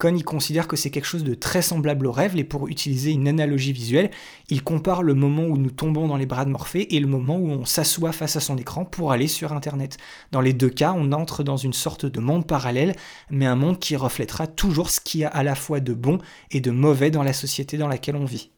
[0.00, 3.10] Con il considère que c'est quelque chose de très semblable au rêve, et pour utiliser
[3.10, 4.12] une analogie visuelle,
[4.48, 7.36] il compare le moment où nous tombons dans les bras de Morphée et le moment
[7.36, 9.96] où on s'assoit face à son écran pour aller sur Internet.
[10.30, 12.94] Dans les deux cas, on entre dans une sorte de monde parallèle,
[13.28, 16.18] mais un monde qui reflètera toujours ce qu'il y a à la fois de bon
[16.52, 18.52] et de mauvais dans la société dans laquelle on vit.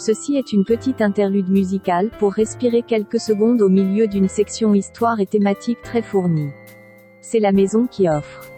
[0.00, 5.20] Ceci est une petite interlude musicale pour respirer quelques secondes au milieu d'une section histoire
[5.20, 6.48] et thématique très fournie.
[7.20, 8.49] C'est la maison qui offre.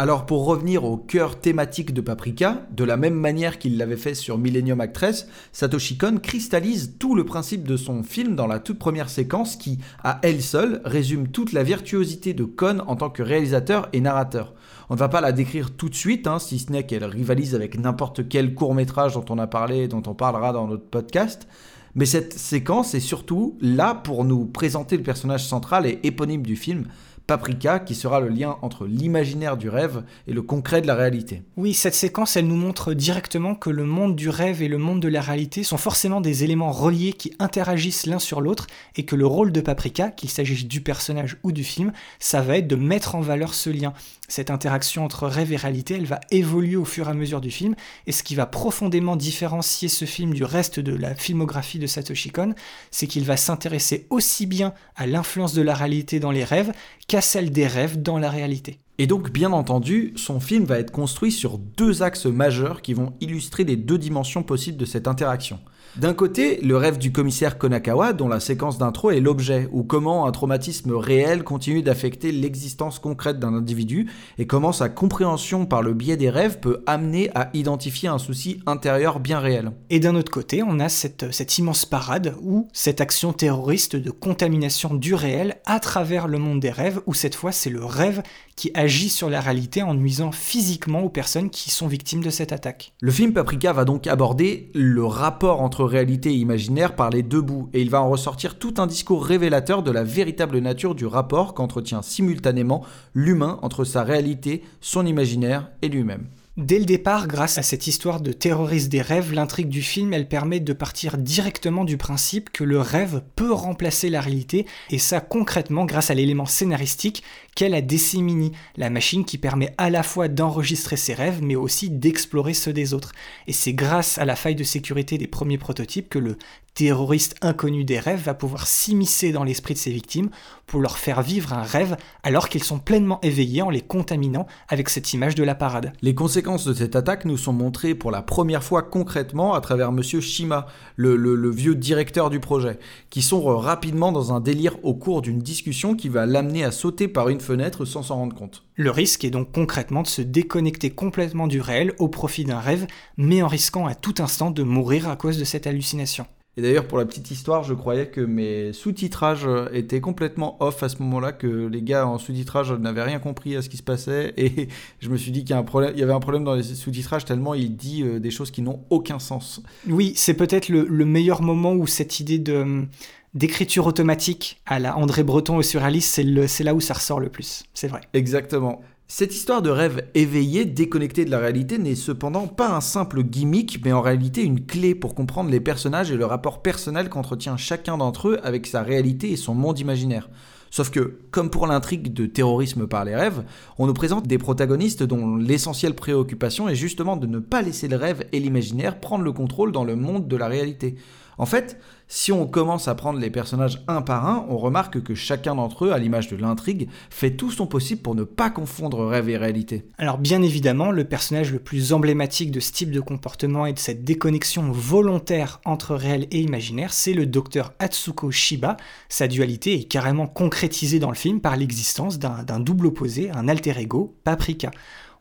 [0.00, 4.14] Alors pour revenir au cœur thématique de Paprika, de la même manière qu'il l'avait fait
[4.14, 8.78] sur Millennium Actress, Satoshi Kon cristallise tout le principe de son film dans la toute
[8.78, 13.22] première séquence qui, à elle seule, résume toute la virtuosité de Kon en tant que
[13.22, 14.54] réalisateur et narrateur.
[14.88, 17.54] On ne va pas la décrire tout de suite, hein, si ce n'est qu'elle rivalise
[17.54, 21.46] avec n'importe quel court métrage dont on a parlé, dont on parlera dans notre podcast.
[21.94, 26.56] Mais cette séquence est surtout là pour nous présenter le personnage central et éponyme du
[26.56, 26.86] film,
[27.30, 31.44] Paprika, qui sera le lien entre l'imaginaire du rêve et le concret de la réalité.
[31.56, 34.98] Oui, cette séquence, elle nous montre directement que le monde du rêve et le monde
[34.98, 38.66] de la réalité sont forcément des éléments reliés qui interagissent l'un sur l'autre,
[38.96, 42.56] et que le rôle de Paprika, qu'il s'agisse du personnage ou du film, ça va
[42.56, 43.92] être de mettre en valeur ce lien.
[44.30, 47.50] Cette interaction entre rêve et réalité, elle va évoluer au fur et à mesure du
[47.50, 47.74] film,
[48.06, 52.30] et ce qui va profondément différencier ce film du reste de la filmographie de Satoshi
[52.30, 52.54] Kon,
[52.92, 56.72] c'est qu'il va s'intéresser aussi bien à l'influence de la réalité dans les rêves
[57.08, 58.78] qu'à celle des rêves dans la réalité.
[58.98, 63.14] Et donc, bien entendu, son film va être construit sur deux axes majeurs qui vont
[63.20, 65.58] illustrer les deux dimensions possibles de cette interaction.
[65.96, 70.24] D'un côté, le rêve du commissaire Konakawa, dont la séquence d'intro est l'objet, ou comment
[70.24, 75.92] un traumatisme réel continue d'affecter l'existence concrète d'un individu, et comment sa compréhension par le
[75.92, 79.72] biais des rêves peut amener à identifier un souci intérieur bien réel.
[79.90, 84.94] Et d'un autre côté, on a cette, immense parade, ou cette action terroriste de contamination
[84.94, 88.22] du réel à travers le monde des rêves, où cette fois c'est le rêve
[88.60, 92.52] qui agit sur la réalité en nuisant physiquement aux personnes qui sont victimes de cette
[92.52, 92.92] attaque.
[93.00, 97.40] Le film Paprika va donc aborder le rapport entre réalité et imaginaire par les deux
[97.40, 101.06] bouts, et il va en ressortir tout un discours révélateur de la véritable nature du
[101.06, 102.84] rapport qu'entretient simultanément
[103.14, 106.26] l'humain entre sa réalité, son imaginaire et lui-même.
[106.60, 110.28] Dès le départ, grâce à cette histoire de terroriste des rêves, l'intrigue du film, elle
[110.28, 115.22] permet de partir directement du principe que le rêve peut remplacer la réalité, et ça
[115.22, 117.22] concrètement grâce à l'élément scénaristique
[117.54, 121.88] qu'est la Decimini, la machine qui permet à la fois d'enregistrer ses rêves, mais aussi
[121.88, 123.12] d'explorer ceux des autres.
[123.46, 126.36] Et c'est grâce à la faille de sécurité des premiers prototypes que le
[126.74, 130.30] terroriste inconnu des rêves va pouvoir s'immiscer dans l'esprit de ses victimes
[130.70, 134.88] pour leur faire vivre un rêve alors qu'ils sont pleinement éveillés en les contaminant avec
[134.88, 135.92] cette image de la parade.
[136.00, 139.90] Les conséquences de cette attaque nous sont montrées pour la première fois concrètement à travers
[139.90, 142.78] Monsieur Shima, le, le vieux directeur du projet,
[143.10, 147.08] qui sombre rapidement dans un délire au cours d'une discussion qui va l'amener à sauter
[147.08, 148.62] par une fenêtre sans s'en rendre compte.
[148.76, 152.86] Le risque est donc concrètement de se déconnecter complètement du réel au profit d'un rêve,
[153.16, 156.26] mais en risquant à tout instant de mourir à cause de cette hallucination.
[156.56, 160.88] Et d'ailleurs, pour la petite histoire, je croyais que mes sous-titrages étaient complètement off à
[160.88, 164.34] ce moment-là, que les gars en sous-titrage n'avaient rien compris à ce qui se passait.
[164.36, 167.76] Et je me suis dit qu'il y, avait un problème dans les sous-titrages tellement il
[167.76, 169.62] dit euh, des choses qui n'ont aucun sens.
[169.88, 172.84] Oui, c'est peut-être le, meilleur moment où cette idée de
[173.32, 177.62] d'écriture automatique à la André Breton au surréaliste, c'est là où ça ressort le plus.
[177.74, 178.00] C'est vrai.
[178.12, 178.82] Exactement.
[179.12, 183.80] Cette histoire de rêve éveillé, déconnecté de la réalité, n'est cependant pas un simple gimmick,
[183.84, 187.98] mais en réalité une clé pour comprendre les personnages et le rapport personnel qu'entretient chacun
[187.98, 190.30] d'entre eux avec sa réalité et son monde imaginaire.
[190.70, 193.42] Sauf que, comme pour l'intrigue de terrorisme par les rêves,
[193.78, 197.96] on nous présente des protagonistes dont l'essentielle préoccupation est justement de ne pas laisser le
[197.96, 200.94] rêve et l'imaginaire prendre le contrôle dans le monde de la réalité.
[201.40, 205.14] En fait, si on commence à prendre les personnages un par un, on remarque que
[205.14, 209.06] chacun d'entre eux, à l'image de l'intrigue, fait tout son possible pour ne pas confondre
[209.06, 209.86] rêve et réalité.
[209.96, 213.78] Alors bien évidemment, le personnage le plus emblématique de ce type de comportement et de
[213.78, 218.76] cette déconnexion volontaire entre réel et imaginaire, c'est le docteur Atsuko Shiba.
[219.08, 223.80] Sa dualité est carrément concrétisée dans le film par l'existence d'un double opposé, un alter
[223.80, 224.70] ego, Paprika.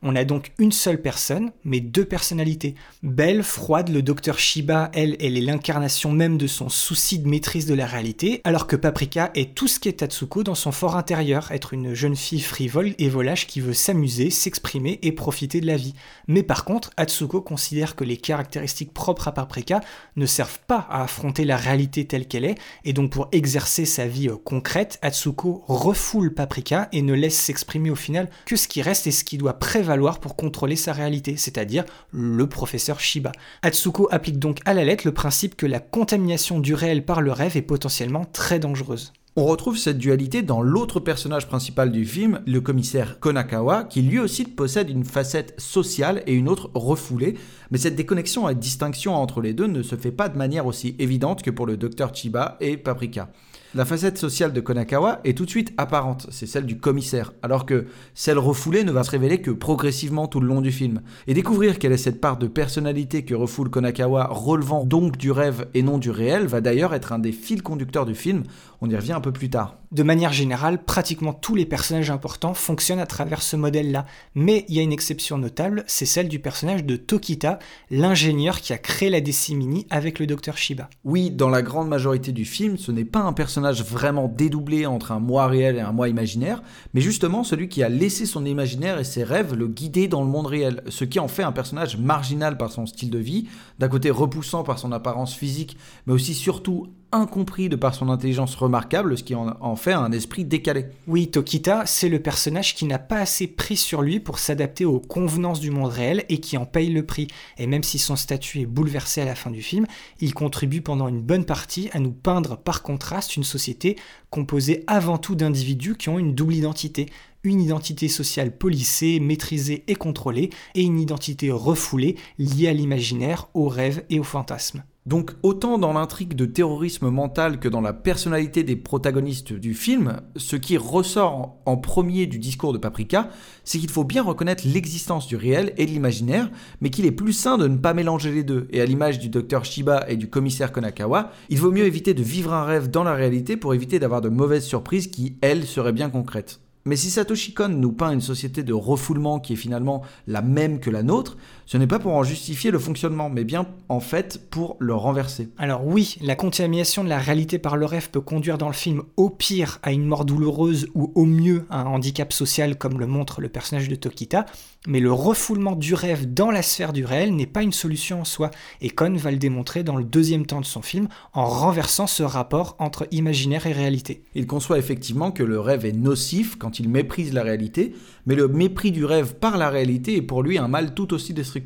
[0.01, 2.75] On a donc une seule personne, mais deux personnalités.
[3.03, 7.65] Belle, froide, le docteur Shiba, elle, elle est l'incarnation même de son souci de maîtrise
[7.65, 11.51] de la réalité, alors que Paprika est tout ce qu'est Tatsuko dans son fort intérieur,
[11.51, 15.75] être une jeune fille frivole et volage qui veut s'amuser, s'exprimer et profiter de la
[15.75, 15.93] vie.
[16.29, 19.81] Mais par contre, Atsuko considère que les caractéristiques propres à Paprika
[20.15, 24.07] ne servent pas à affronter la réalité telle qu'elle est, et donc pour exercer sa
[24.07, 28.81] vie euh, concrète, Atsuko refoule Paprika et ne laisse s'exprimer au final que ce qui
[28.81, 29.88] reste et ce qui doit prévaloir
[30.21, 33.31] pour contrôler sa réalité, c'est-à-dire le professeur Shiba.
[33.61, 37.31] Atsuko applique donc à la lettre le principe que la contamination du réel par le
[37.31, 39.13] rêve est potentiellement très dangereuse.
[39.35, 44.19] On retrouve cette dualité dans l'autre personnage principal du film, le commissaire Konakawa, qui lui
[44.19, 47.35] aussi possède une facette sociale et une autre refoulée,
[47.71, 50.95] mais cette déconnexion et distinction entre les deux ne se fait pas de manière aussi
[50.99, 53.29] évidente que pour le docteur Chiba et Paprika.
[53.75, 57.67] La facette sociale de Konakawa est tout de suite apparente, c'est celle du commissaire, alors
[57.67, 61.01] que celle refoulée ne va se révéler que progressivement tout le long du film.
[61.27, 65.67] Et découvrir quelle est cette part de personnalité que refoule Konakawa, relevant donc du rêve
[65.75, 68.41] et non du réel, va d'ailleurs être un des fils conducteurs du film,
[68.81, 69.77] on y revient un peu plus tard.
[69.91, 74.05] De manière générale, pratiquement tous les personnages importants fonctionnent à travers ce modèle-là,
[74.35, 77.59] mais il y a une exception notable, c'est celle du personnage de Tokita,
[77.89, 80.89] l'ingénieur qui a créé la Decimini avec le docteur Shiba.
[81.03, 85.11] Oui, dans la grande majorité du film, ce n'est pas un personnage vraiment dédoublé entre
[85.11, 86.61] un moi réel et un moi imaginaire,
[86.93, 90.29] mais justement celui qui a laissé son imaginaire et ses rêves le guider dans le
[90.29, 93.47] monde réel, ce qui en fait un personnage marginal par son style de vie,
[93.79, 98.55] d'un côté repoussant par son apparence physique, mais aussi surtout incompris de par son intelligence
[98.55, 100.85] remarquable, ce qui en, fait un esprit décalé.
[101.07, 104.99] Oui, Tokita, c'est le personnage qui n'a pas assez pris sur lui pour s'adapter aux
[104.99, 107.27] convenances du monde réel et qui en paye le prix.
[107.57, 109.85] Et même si son statut est bouleversé à la fin du film,
[110.19, 113.97] il contribue pendant une bonne partie à nous peindre par contraste une société
[114.29, 117.07] composée avant tout d'individus qui ont une double identité,
[117.43, 123.67] une identité sociale polissée, maîtrisée et contrôlée, et une identité refoulée liée à l'imaginaire, aux
[123.67, 124.83] rêves et aux fantasmes.
[125.09, 130.21] Donc autant dans l'intrigue de terrorisme mental que dans la personnalité des protagonistes du film,
[130.35, 133.29] ce qui ressort en premier du discours de Paprika,
[133.63, 137.33] c'est qu'il faut bien reconnaître l'existence du réel et de l'imaginaire, mais qu'il est plus
[137.33, 138.67] sain de ne pas mélanger les deux.
[138.69, 142.21] Et à l'image du docteur Shiba et du commissaire Konakawa, il vaut mieux éviter de
[142.21, 145.91] vivre un rêve dans la réalité pour éviter d'avoir de mauvaises surprises qui, elles, seraient
[145.91, 146.59] bien concrètes.
[146.85, 150.79] Mais si Satoshi Kon nous peint une société de refoulement qui est finalement la même
[150.79, 151.37] que la nôtre,
[151.69, 155.49] ce n'est pas pour en justifier le fonctionnement, mais bien en fait pour le renverser.
[155.59, 159.03] Alors oui, la contamination de la réalité par le rêve peut conduire dans le film
[159.17, 163.05] au pire à une mort douloureuse ou au mieux à un handicap social comme le
[163.05, 164.47] montre le personnage de Tokita,
[164.87, 168.25] mais le refoulement du rêve dans la sphère du réel n'est pas une solution en
[168.25, 168.49] soi,
[168.81, 172.23] et Kon va le démontrer dans le deuxième temps de son film en renversant ce
[172.23, 174.23] rapport entre imaginaire et réalité.
[174.33, 177.93] Il conçoit effectivement que le rêve est nocif quand il méprise la réalité,
[178.25, 181.35] mais le mépris du rêve par la réalité est pour lui un mal tout aussi
[181.35, 181.58] destructeur.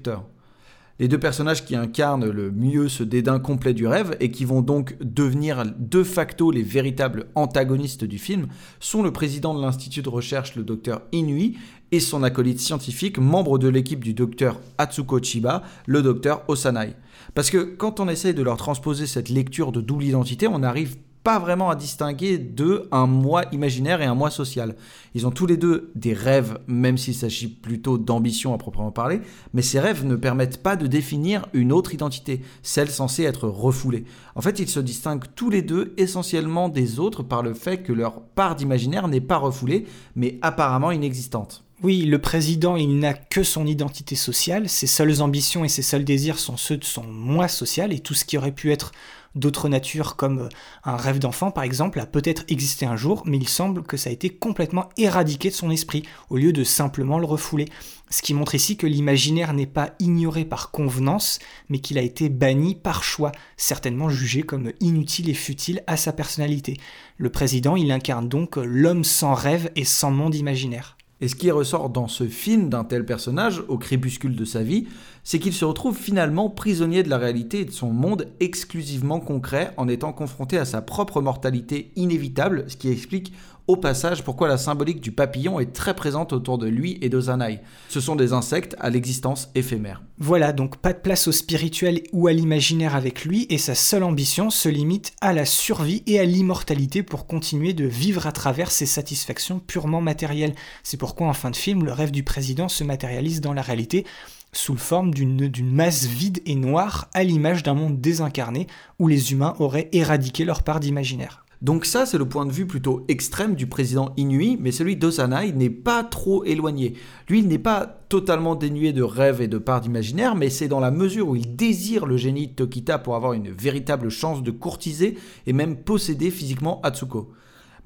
[1.00, 4.62] Les deux personnages qui incarnent le mieux ce dédain complet du rêve et qui vont
[4.62, 8.48] donc devenir de facto les véritables antagonistes du film
[8.80, 11.58] sont le président de l'institut de recherche, le docteur Inui,
[11.92, 16.96] et son acolyte scientifique, membre de l'équipe du docteur Atsuko Chiba, le docteur Osanai.
[17.34, 20.98] Parce que quand on essaye de leur transposer cette lecture de double identité, on arrive
[21.24, 24.76] pas vraiment à distinguer de un moi imaginaire et un moi social.
[25.16, 29.22] Ils ont tous les deux des rêves, même s'il s'agit plutôt d'ambition à proprement parler,
[29.54, 34.04] mais ces rêves ne permettent pas de définir une autre identité, celle censée être refoulée.
[34.36, 37.94] En fait, ils se distinguent tous les deux essentiellement des autres par le fait que
[37.94, 41.64] leur part d'imaginaire n'est pas refoulée, mais apparemment inexistante.
[41.84, 46.06] Oui, le président, il n'a que son identité sociale, ses seules ambitions et ses seuls
[46.06, 48.94] désirs sont ceux de son moi social, et tout ce qui aurait pu être
[49.36, 50.50] d'autres natures comme
[50.84, 54.10] un rêve d'enfant par exemple a peut-être existé un jour, mais il semble que ça
[54.10, 57.68] a été complètement éradiqué de son esprit, au lieu de simplement le refouler.
[58.10, 62.30] Ce qui montre ici que l'imaginaire n'est pas ignoré par convenance, mais qu'il a été
[62.30, 66.78] banni par choix, certainement jugé comme inutile et futile à sa personnalité.
[67.18, 70.98] Le président, il incarne donc l'homme sans rêve et sans monde imaginaire.
[71.24, 74.90] Et ce qui ressort dans ce film d'un tel personnage, au crépuscule de sa vie,
[75.24, 79.74] c'est qu'il se retrouve finalement prisonnier de la réalité et de son monde exclusivement concret
[79.78, 83.32] en étant confronté à sa propre mortalité inévitable, ce qui explique
[83.68, 87.62] au passage pourquoi la symbolique du papillon est très présente autour de lui et d'Ozanaï.
[87.90, 90.02] Ce sont des insectes à l'existence éphémère.
[90.18, 94.04] Voilà, donc pas de place au spirituel ou à l'imaginaire avec lui, et sa seule
[94.04, 98.72] ambition se limite à la survie et à l'immortalité pour continuer de vivre à travers
[98.72, 100.56] ses satisfactions purement matérielles.
[100.84, 104.06] C'est pourquoi en fin de film, le rêve du président se matérialise dans la réalité
[104.54, 108.68] sous forme d'une masse vide et noire à l'image d'un monde désincarné
[109.00, 111.43] où les humains auraient éradiqué leur part d'imaginaire.
[111.64, 115.54] Donc ça, c'est le point de vue plutôt extrême du président Inui, mais celui d'Osanai
[115.54, 116.96] n'est pas trop éloigné.
[117.30, 120.82] Lui, il n'est pas totalement dénué de rêves et de part d'imaginaire, mais c'est dans
[120.82, 124.52] la mesure où il désire le génie de Tokita pour avoir une véritable chance de
[124.52, 127.32] courtiser et même posséder physiquement Atsuko.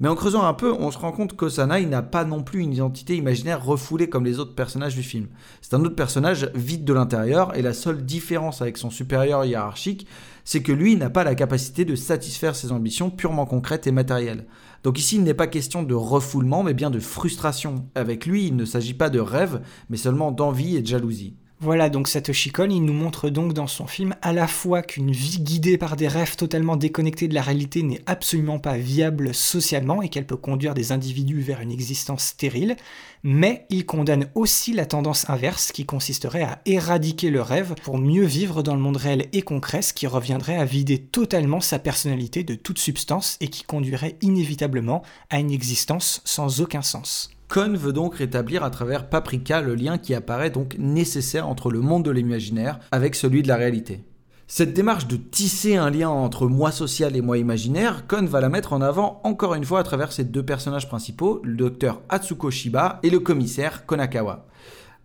[0.00, 2.72] Mais en creusant un peu, on se rend compte qu'Osanai n'a pas non plus une
[2.72, 5.26] identité imaginaire refoulée comme les autres personnages du film.
[5.60, 10.06] C'est un autre personnage vide de l'intérieur, et la seule différence avec son supérieur hiérarchique,
[10.50, 14.46] c'est que lui n'a pas la capacité de satisfaire ses ambitions purement concrètes et matérielles.
[14.82, 17.86] Donc ici, il n'est pas question de refoulement, mais bien de frustration.
[17.94, 21.36] Avec lui, il ne s'agit pas de rêve, mais seulement d'envie et de jalousie.
[21.60, 25.10] Voilà, donc Satoshi Kon, il nous montre donc dans son film à la fois qu'une
[25.10, 30.00] vie guidée par des rêves totalement déconnectés de la réalité n'est absolument pas viable socialement
[30.00, 32.76] et qu'elle peut conduire des individus vers une existence stérile,
[33.24, 38.24] mais il condamne aussi la tendance inverse qui consisterait à éradiquer le rêve pour mieux
[38.24, 42.44] vivre dans le monde réel et concret, ce qui reviendrait à vider totalement sa personnalité
[42.44, 47.30] de toute substance et qui conduirait inévitablement à une existence sans aucun sens.
[47.48, 51.80] Kohn veut donc rétablir à travers Paprika le lien qui apparaît donc nécessaire entre le
[51.80, 54.04] monde de l'imaginaire avec celui de la réalité.
[54.46, 58.50] Cette démarche de tisser un lien entre moi social et moi imaginaire, Kohn va la
[58.50, 62.50] mettre en avant encore une fois à travers ses deux personnages principaux, le docteur Atsuko
[62.50, 64.46] Shiba et le commissaire Konakawa.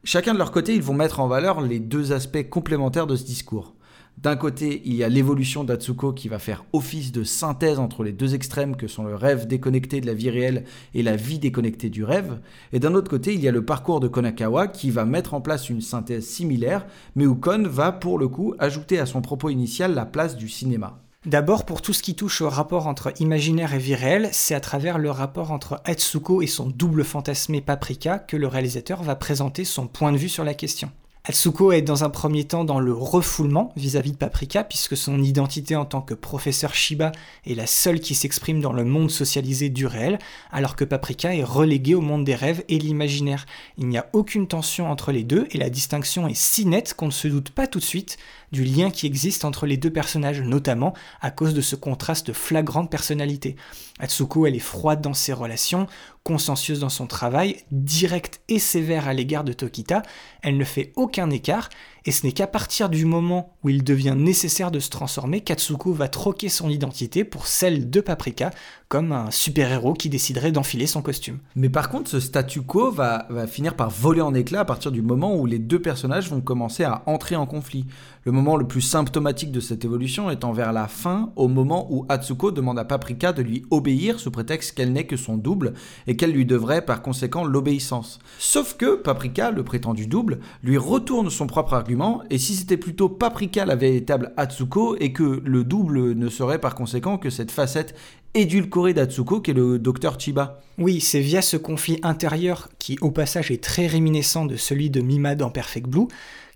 [0.03, 3.23] Chacun de leur côté, ils vont mettre en valeur les deux aspects complémentaires de ce
[3.23, 3.73] discours.
[4.17, 8.13] D'un côté, il y a l'évolution d'Atsuko qui va faire office de synthèse entre les
[8.13, 11.89] deux extrêmes que sont le rêve déconnecté de la vie réelle et la vie déconnectée
[11.89, 12.39] du rêve.
[12.71, 15.41] Et d'un autre côté, il y a le parcours de Konakawa qui va mettre en
[15.41, 16.85] place une synthèse similaire,
[17.15, 20.47] mais où Kon va pour le coup ajouter à son propos initial la place du
[20.47, 20.99] cinéma.
[21.25, 24.59] D'abord, pour tout ce qui touche au rapport entre imaginaire et vie réelle, c'est à
[24.59, 29.63] travers le rapport entre Atsuko et son double fantasmé Paprika que le réalisateur va présenter
[29.63, 30.91] son point de vue sur la question.
[31.25, 35.73] Atsuko est dans un premier temps dans le refoulement vis-à-vis de Paprika, puisque son identité
[35.77, 37.13] en tant que professeur Shiba
[37.47, 40.19] est la seule qui s'exprime dans le monde socialisé du réel,
[40.51, 43.45] alors que Paprika est relégué au monde des rêves et l'imaginaire.
[43.77, 47.05] Il n'y a aucune tension entre les deux, et la distinction est si nette qu'on
[47.05, 48.17] ne se doute pas tout de suite
[48.53, 52.83] du lien qui existe entre les deux personnages, notamment à cause de ce contraste flagrant
[52.83, 53.55] de personnalité.
[53.99, 55.87] Atsuko, elle est froide dans ses relations,
[56.23, 60.03] consciencieuse dans son travail, directe et sévère à l'égard de Tokita,
[60.43, 61.69] elle ne fait aucun écart,
[62.05, 65.93] et ce n'est qu'à partir du moment où il devient nécessaire de se transformer qu'Atsuko
[65.93, 68.51] va troquer son identité pour celle de Paprika,
[68.89, 71.39] comme un super-héros qui déciderait d'enfiler son costume.
[71.55, 74.91] Mais par contre, ce statu quo va, va finir par voler en éclats à partir
[74.91, 77.85] du moment où les deux personnages vont commencer à entrer en conflit.
[78.25, 82.05] Le moment le plus symptomatique de cette évolution étant vers la fin, au moment où
[82.09, 85.73] Atsuko demande à Paprika de lui obéir sous prétexte qu'elle n'est que son double
[86.05, 88.19] et qu'elle lui devrait par conséquent l'obéissance.
[88.37, 91.92] Sauf que Paprika, le prétendu double, lui retourne son propre argument
[92.29, 96.75] et si c'était plutôt Paprika la véritable Atsuko et que le double ne serait par
[96.75, 97.95] conséquent que cette facette
[98.33, 100.59] édulcorée d'Atsuko qu'est le docteur Chiba.
[100.77, 105.01] Oui, c'est via ce conflit intérieur qui au passage est très réminiscent de celui de
[105.01, 106.07] Mima dans Perfect Blue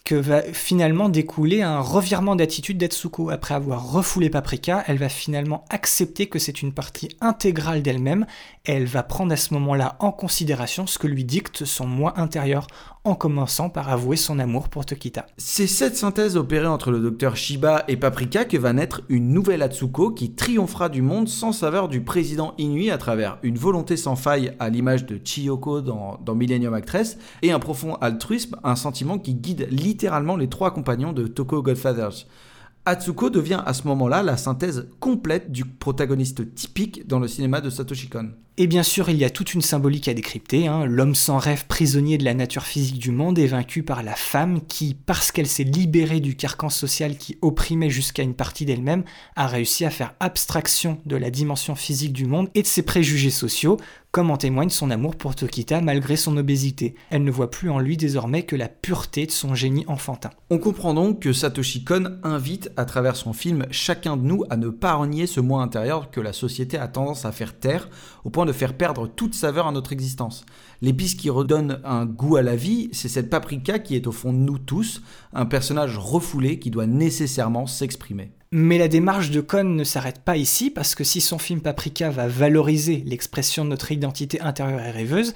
[0.08, 3.30] que va finalement découler un revirement d'attitude d'Atsuko.
[3.30, 8.26] Après avoir refoulé Paprika, elle va finalement accepter que c'est une partie intégrale d'elle-même
[8.68, 12.68] elle va prendre à ce moment-là en considération ce que lui dicte son moi intérieur,
[13.05, 15.26] en commençant par avouer son amour pour Tokita.
[15.38, 19.61] C'est cette synthèse opérée entre le docteur Shiba et Paprika que va naître une nouvelle
[19.61, 24.18] Atsuko qui triomphera du monde sans saveur du président Inui à travers une volonté sans
[24.18, 29.18] faille à l'image de Chiyoko dans, dans Millennium Actress et un profond altruisme, un sentiment
[29.18, 32.26] qui guide littéralement les trois compagnons de Toko Godfathers.
[32.86, 37.70] Atsuko devient à ce moment-là la synthèse complète du protagoniste typique dans le cinéma de
[37.70, 38.32] Satoshi Kon.
[38.60, 40.66] Et bien sûr, il y a toute une symbolique à décrypter.
[40.68, 40.88] hein.
[40.88, 44.62] L'homme sans rêve, prisonnier de la nature physique du monde, est vaincu par la femme
[44.68, 49.03] qui, parce qu'elle s'est libérée du carcan social qui opprimait jusqu'à une partie d'elle-même,
[49.36, 53.30] a réussi à faire abstraction de la dimension physique du monde et de ses préjugés
[53.30, 53.78] sociaux,
[54.10, 56.95] comme en témoigne son amour pour Tokita malgré son obésité.
[57.12, 60.32] Elle ne voit plus en lui désormais que la pureté de son génie enfantin.
[60.49, 64.58] On comprend donc que Satoshi Kon invite à travers son film chacun de nous à
[64.58, 67.89] ne pas renier ce moi intérieur que la société a tendance à faire taire
[68.24, 70.45] au point de faire perdre toute saveur à notre existence.
[70.82, 74.34] L'épice qui redonne un goût à la vie, c'est cette paprika qui est au fond
[74.34, 78.32] de nous tous, un personnage refoulé qui doit nécessairement s'exprimer.
[78.52, 82.10] Mais la démarche de Cohn ne s'arrête pas ici, parce que si son film Paprika
[82.10, 85.34] va valoriser l'expression de notre identité intérieure et rêveuse,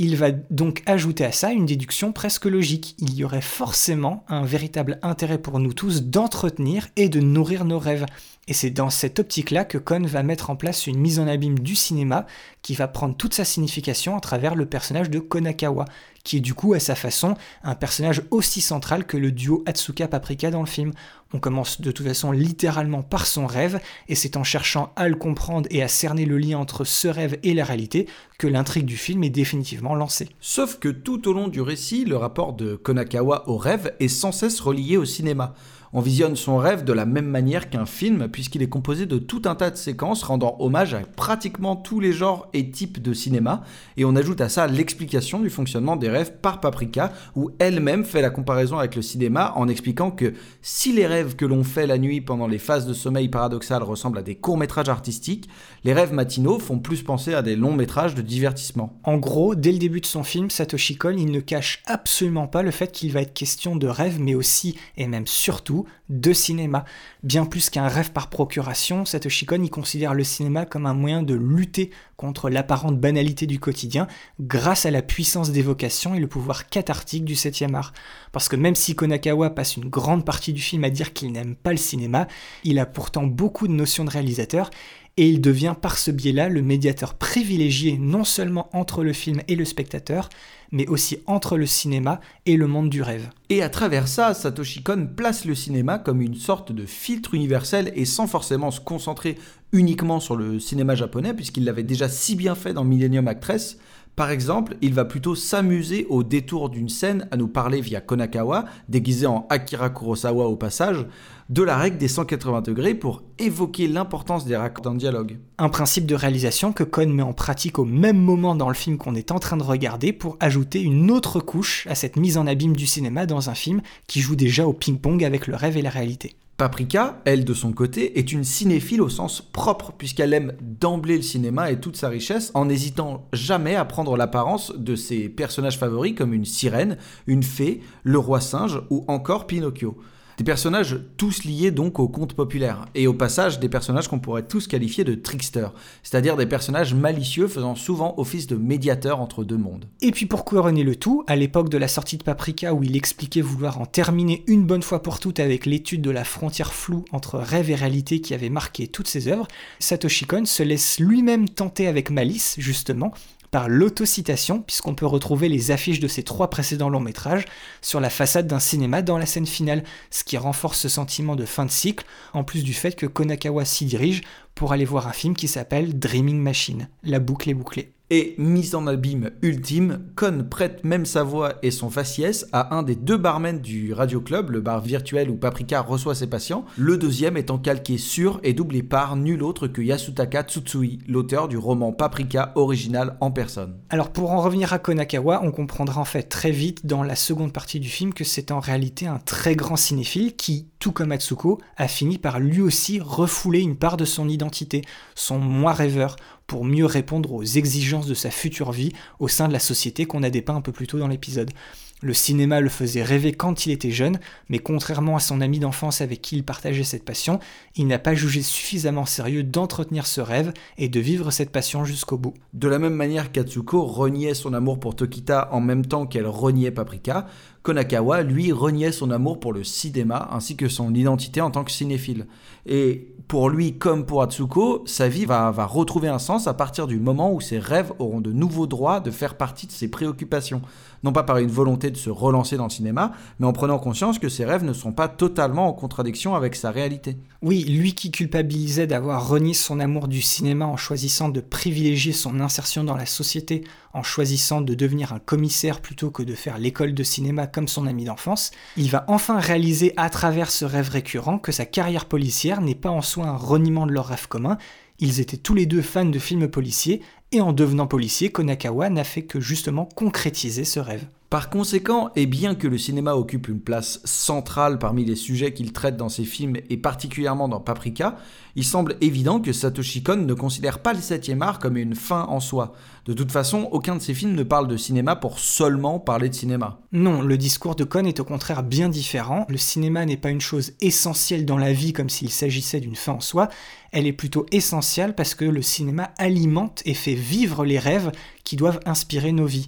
[0.00, 2.94] il va donc ajouter à ça une déduction presque logique.
[2.98, 7.80] Il y aurait forcément un véritable intérêt pour nous tous d'entretenir et de nourrir nos
[7.80, 8.06] rêves.
[8.48, 11.58] Et c'est dans cette optique-là que Cohn va mettre en place une mise en abîme
[11.58, 12.26] du cinéma
[12.62, 15.84] qui va prendre toute sa signification à travers le personnage de Konakawa,
[16.24, 20.50] qui est du coup à sa façon un personnage aussi central que le duo Atsuka-Paprika
[20.50, 20.92] dans le film.
[21.34, 25.16] On commence de toute façon littéralement par son rêve, et c'est en cherchant à le
[25.16, 28.96] comprendre et à cerner le lien entre ce rêve et la réalité que l'intrigue du
[28.96, 30.30] film est définitivement lancée.
[30.40, 34.32] Sauf que tout au long du récit, le rapport de Konakawa au rêve est sans
[34.32, 35.54] cesse relié au cinéma.
[35.92, 39.42] On visionne son rêve de la même manière qu'un film, puisqu'il est composé de tout
[39.46, 43.62] un tas de séquences rendant hommage à pratiquement tous les genres et types de cinéma,
[43.96, 48.20] et on ajoute à ça l'explication du fonctionnement des rêves par Paprika, où elle-même fait
[48.20, 51.96] la comparaison avec le cinéma en expliquant que si les rêves que l'on fait la
[51.96, 55.48] nuit pendant les phases de sommeil paradoxal ressemblent à des courts-métrages artistiques,
[55.84, 58.98] les rêves matinaux font plus penser à des longs-métrages de divertissement.
[59.04, 62.62] En gros, dès le début de son film, Satoshi Kon, il ne cache absolument pas
[62.62, 65.77] le fait qu'il va être question de rêve, mais aussi, et même surtout,
[66.08, 66.84] de cinéma.
[67.22, 71.22] Bien plus qu'un rêve par procuration, Satoshi Kon y considère le cinéma comme un moyen
[71.22, 74.08] de lutter contre l'apparente banalité du quotidien
[74.40, 77.92] grâce à la puissance d'évocation et le pouvoir cathartique du 7 art.
[78.32, 81.54] Parce que même si Konakawa passe une grande partie du film à dire qu'il n'aime
[81.54, 82.26] pas le cinéma,
[82.64, 84.70] il a pourtant beaucoup de notions de réalisateur
[85.18, 89.56] et il devient par ce biais-là le médiateur privilégié non seulement entre le film et
[89.56, 90.30] le spectateur,
[90.70, 93.28] mais aussi entre le cinéma et le monde du rêve.
[93.48, 97.92] Et à travers ça, Satoshi Kon place le cinéma comme une sorte de filtre universel
[97.96, 99.36] et sans forcément se concentrer
[99.72, 103.78] uniquement sur le cinéma japonais, puisqu'il l'avait déjà si bien fait dans Millennium Actress.
[104.14, 108.66] Par exemple, il va plutôt s'amuser au détour d'une scène à nous parler via Konakawa,
[108.88, 111.06] déguisé en Akira Kurosawa au passage,
[111.48, 115.38] de la règle des 180 degrés pour évoquer l'importance des raccords d'un dialogue.
[115.56, 118.98] Un principe de réalisation que Cohn met en pratique au même moment dans le film
[118.98, 122.46] qu'on est en train de regarder pour ajouter une autre couche à cette mise en
[122.46, 125.82] abîme du cinéma dans un film qui joue déjà au ping-pong avec le rêve et
[125.82, 126.36] la réalité.
[126.58, 131.22] Paprika, elle de son côté, est une cinéphile au sens propre, puisqu'elle aime d'emblée le
[131.22, 136.16] cinéma et toute sa richesse, en n'hésitant jamais à prendre l'apparence de ses personnages favoris
[136.16, 139.96] comme une sirène, une fée, le roi singe ou encore Pinocchio.
[140.38, 144.46] Des personnages tous liés donc au conte populaire, et au passage des personnages qu'on pourrait
[144.46, 145.72] tous qualifier de tricksters,
[146.04, 149.86] c'est-à-dire des personnages malicieux faisant souvent office de médiateur entre deux mondes.
[150.00, 152.96] Et puis pour couronner le tout, à l'époque de la sortie de Paprika où il
[152.96, 157.04] expliquait vouloir en terminer une bonne fois pour toutes avec l'étude de la frontière floue
[157.10, 159.48] entre rêve et réalité qui avait marqué toutes ses œuvres,
[159.80, 163.12] Satoshi Kon se laisse lui-même tenter avec malice, justement,
[163.50, 167.44] par l'autocitation, puisqu'on peut retrouver les affiches de ses trois précédents longs métrages
[167.82, 171.44] sur la façade d'un cinéma dans la scène finale, ce qui renforce ce sentiment de
[171.44, 174.22] fin de cycle, en plus du fait que Konakawa s'y dirige
[174.54, 177.92] pour aller voir un film qui s'appelle Dreaming Machine, la boucle est bouclée.
[178.10, 182.82] Et mise en abîme ultime, Con prête même sa voix et son faciès à un
[182.82, 186.96] des deux barmen du Radio Club, le bar virtuel où Paprika reçoit ses patients, le
[186.96, 191.92] deuxième étant calqué sur et doublé par nul autre que Yasutaka Tsutsui, l'auteur du roman
[191.92, 193.76] Paprika original en personne.
[193.90, 197.52] Alors pour en revenir à Konakawa, on comprendra en fait très vite dans la seconde
[197.52, 201.60] partie du film que c'est en réalité un très grand cinéphile qui, tout comme Atsuko,
[201.76, 204.80] a fini par lui aussi refouler une part de son identité,
[205.14, 206.16] son moi rêveur,
[206.48, 210.24] pour mieux répondre aux exigences de sa future vie au sein de la société qu'on
[210.24, 211.52] a dépeint un peu plus tôt dans l'épisode.
[212.00, 216.00] Le cinéma le faisait rêver quand il était jeune, mais contrairement à son ami d'enfance
[216.00, 217.40] avec qui il partageait cette passion,
[217.74, 222.16] il n'a pas jugé suffisamment sérieux d'entretenir ce rêve et de vivre cette passion jusqu'au
[222.16, 222.34] bout.
[222.52, 226.70] De la même manière qu'Atsuko reniait son amour pour Tokita en même temps qu'elle reniait
[226.70, 227.26] Paprika,
[227.62, 231.72] Konakawa, lui, reniait son amour pour le cinéma ainsi que son identité en tant que
[231.72, 232.26] cinéphile.
[232.64, 236.86] Et pour lui comme pour Atsuko, sa vie va, va retrouver un sens à partir
[236.86, 240.62] du moment où ses rêves auront de nouveaux droits de faire partie de ses préoccupations.
[241.02, 244.18] Non pas par une volonté de se relancer dans le cinéma, mais en prenant conscience
[244.18, 247.16] que ses rêves ne sont pas totalement en contradiction avec sa réalité.
[247.42, 252.40] Oui, lui qui culpabilisait d'avoir renié son amour du cinéma en choisissant de privilégier son
[252.40, 256.94] insertion dans la société, en choisissant de devenir un commissaire plutôt que de faire l'école
[256.94, 261.38] de cinéma comme son ami d'enfance, il va enfin réaliser à travers ce rêve récurrent
[261.38, 264.58] que sa carrière policière n'est pas en soi un reniement de leur rêve commun,
[265.00, 269.04] ils étaient tous les deux fans de films policiers, et en devenant policier, Konakawa n'a
[269.04, 271.06] fait que justement concrétiser ce rêve.
[271.30, 275.74] Par conséquent, et bien que le cinéma occupe une place centrale parmi les sujets qu'il
[275.74, 278.16] traite dans ses films et particulièrement dans Paprika,
[278.56, 282.22] il semble évident que Satoshi Kon ne considère pas le 7 art comme une fin
[282.30, 282.72] en soi.
[283.04, 286.34] De toute façon, aucun de ses films ne parle de cinéma pour seulement parler de
[286.34, 286.80] cinéma.
[286.92, 289.44] Non, le discours de Kon est au contraire bien différent.
[289.50, 293.12] Le cinéma n'est pas une chose essentielle dans la vie comme s'il s'agissait d'une fin
[293.12, 293.48] en soi,
[293.92, 298.12] elle est plutôt essentielle parce que le cinéma alimente et fait vivre les rêves
[298.44, 299.66] qui doivent inspirer nos vies.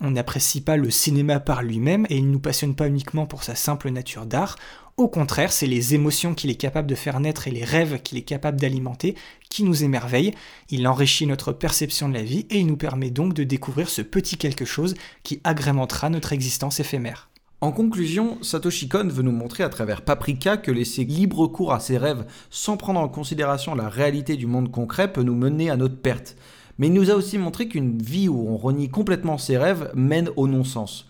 [0.00, 3.42] On n'apprécie pas le cinéma par lui-même et il ne nous passionne pas uniquement pour
[3.42, 4.56] sa simple nature d'art.
[4.96, 8.18] Au contraire, c'est les émotions qu'il est capable de faire naître et les rêves qu'il
[8.18, 9.16] est capable d'alimenter
[9.48, 10.34] qui nous émerveillent.
[10.70, 14.02] Il enrichit notre perception de la vie et il nous permet donc de découvrir ce
[14.02, 17.28] petit quelque chose qui agrémentera notre existence éphémère.
[17.60, 21.80] En conclusion, Satoshi Kon veut nous montrer à travers Paprika que laisser libre cours à
[21.80, 25.76] ses rêves sans prendre en considération la réalité du monde concret peut nous mener à
[25.76, 26.36] notre perte
[26.78, 30.30] mais il nous a aussi montré qu'une vie où on renie complètement ses rêves mène
[30.36, 31.07] au non-sens.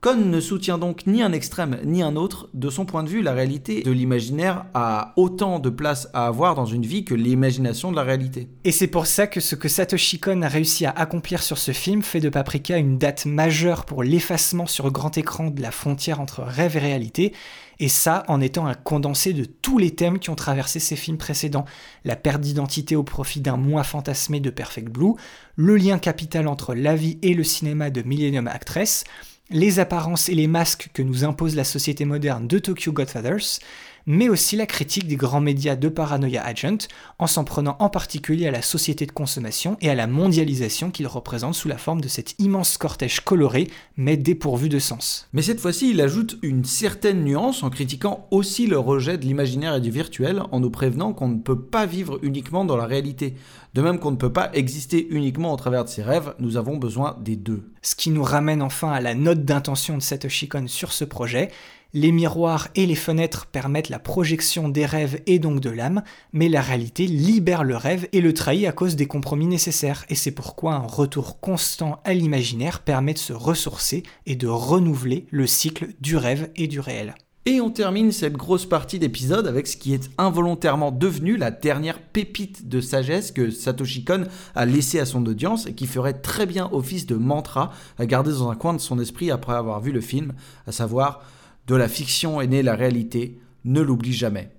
[0.00, 2.48] Cohn ne soutient donc ni un extrême ni un autre.
[2.54, 6.54] De son point de vue, la réalité de l'imaginaire a autant de place à avoir
[6.54, 8.48] dans une vie que l'imagination de la réalité.
[8.64, 11.72] Et c'est pour ça que ce que Satoshi Kon a réussi à accomplir sur ce
[11.72, 16.18] film fait de Paprika une date majeure pour l'effacement sur grand écran de la frontière
[16.18, 17.34] entre rêve et réalité,
[17.78, 21.18] et ça en étant un condensé de tous les thèmes qui ont traversé ses films
[21.18, 21.66] précédents.
[22.06, 25.12] La perte d'identité au profit d'un moi fantasmé de Perfect Blue,
[25.56, 29.04] le lien capital entre la vie et le cinéma de Millennium Actress,
[29.50, 33.58] les apparences et les masques que nous impose la société moderne de Tokyo Godfathers,
[34.06, 36.88] mais aussi la critique des grands médias de Paranoia Agent,
[37.18, 41.06] en s'en prenant en particulier à la société de consommation et à la mondialisation qu'il
[41.06, 45.28] représente sous la forme de cet immense cortège coloré, mais dépourvu de sens.
[45.32, 49.74] Mais cette fois-ci, il ajoute une certaine nuance en critiquant aussi le rejet de l'imaginaire
[49.74, 53.34] et du virtuel, en nous prévenant qu'on ne peut pas vivre uniquement dans la réalité.
[53.74, 56.76] De même qu'on ne peut pas exister uniquement au travers de ses rêves, nous avons
[56.76, 57.70] besoin des deux.
[57.82, 61.50] Ce qui nous ramène enfin à la note d'intention de Satoshi Kon sur ce projet,
[61.92, 66.48] les miroirs et les fenêtres permettent la projection des rêves et donc de l'âme, mais
[66.48, 70.30] la réalité libère le rêve et le trahit à cause des compromis nécessaires, et c'est
[70.30, 75.88] pourquoi un retour constant à l'imaginaire permet de se ressourcer et de renouveler le cycle
[76.00, 77.14] du rêve et du réel.
[77.46, 81.98] Et on termine cette grosse partie d'épisode avec ce qui est involontairement devenu la dernière
[81.98, 84.24] pépite de sagesse que Satoshi Kon
[84.54, 88.30] a laissé à son audience et qui ferait très bien office de mantra à garder
[88.30, 90.34] dans un coin de son esprit après avoir vu le film,
[90.66, 91.22] à savoir
[91.66, 94.50] de la fiction est née la réalité, ne l'oublie jamais.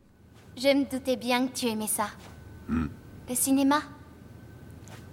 [0.57, 2.07] Je me doutais bien que tu aimais ça.
[2.69, 3.81] Le cinéma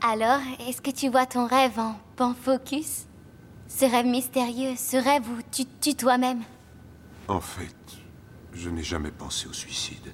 [0.02, 3.06] Alors, est-ce que tu vois ton rêve en pan focus?
[3.68, 6.42] Ce rêve mystérieux, ce rêve où tu te tues toi-même?
[7.28, 7.74] En fait,
[8.54, 10.12] Je n'ai jamais pensé au suicide.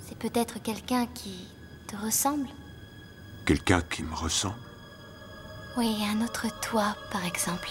[0.00, 1.46] C'est peut-être quelqu'un qui
[1.86, 2.48] te ressemble?
[3.46, 4.56] Quelqu'un qui me ressemble?
[5.76, 7.68] Oui, un autre toi, par exemple.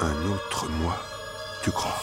[0.00, 0.96] Un autre moi,
[1.62, 2.02] tu crois?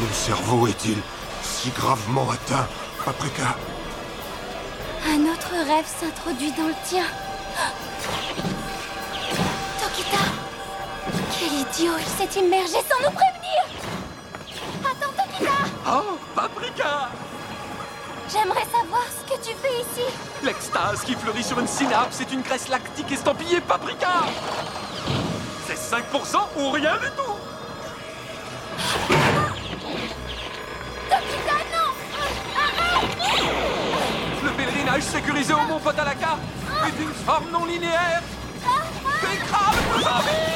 [0.00, 0.98] Mon cerveau est-il
[1.42, 2.66] si gravement atteint,
[3.04, 3.56] Paprika
[5.06, 7.04] Un autre rêve s'introduit dans le tien.
[9.80, 10.18] Tokita
[11.38, 13.64] Quel idiot Il s'est immergé sans nous prévenir.
[14.84, 15.52] Attends, Tokita.
[15.86, 17.08] Oh, Paprika
[18.30, 20.04] J'aimerais savoir ce que tu fais ici.
[20.42, 24.26] L'extase qui fleurit sur une synapse est une graisse lactique estampillée Paprika.
[25.66, 27.36] C'est 5% ou rien du tout.
[31.08, 31.90] Tokita, non
[34.44, 36.36] Le pèlerinage sécurisé au mont Potalaka
[36.86, 38.22] est une forme non linéaire.
[39.22, 40.47] Dégrade nos envies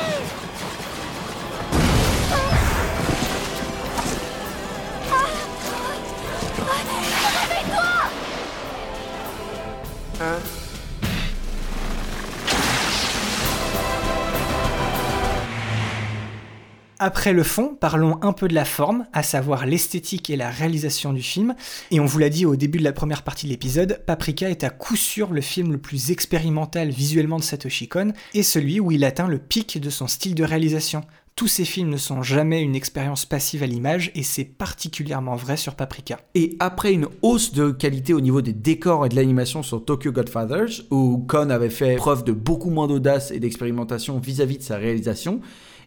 [17.05, 21.13] Après le fond, parlons un peu de la forme, à savoir l'esthétique et la réalisation
[21.13, 21.57] du film.
[21.91, 24.63] Et on vous l'a dit au début de la première partie de l'épisode, Paprika est
[24.63, 28.93] à coup sûr le film le plus expérimental visuellement de Satoshi Kon et celui où
[28.93, 31.01] il atteint le pic de son style de réalisation.
[31.35, 35.57] Tous ces films ne sont jamais une expérience passive à l'image et c'est particulièrement vrai
[35.57, 36.21] sur Paprika.
[36.35, 40.13] Et après une hausse de qualité au niveau des décors et de l'animation sur Tokyo
[40.13, 44.77] Godfathers, où Kon avait fait preuve de beaucoup moins d'audace et d'expérimentation vis-à-vis de sa
[44.77, 45.41] réalisation,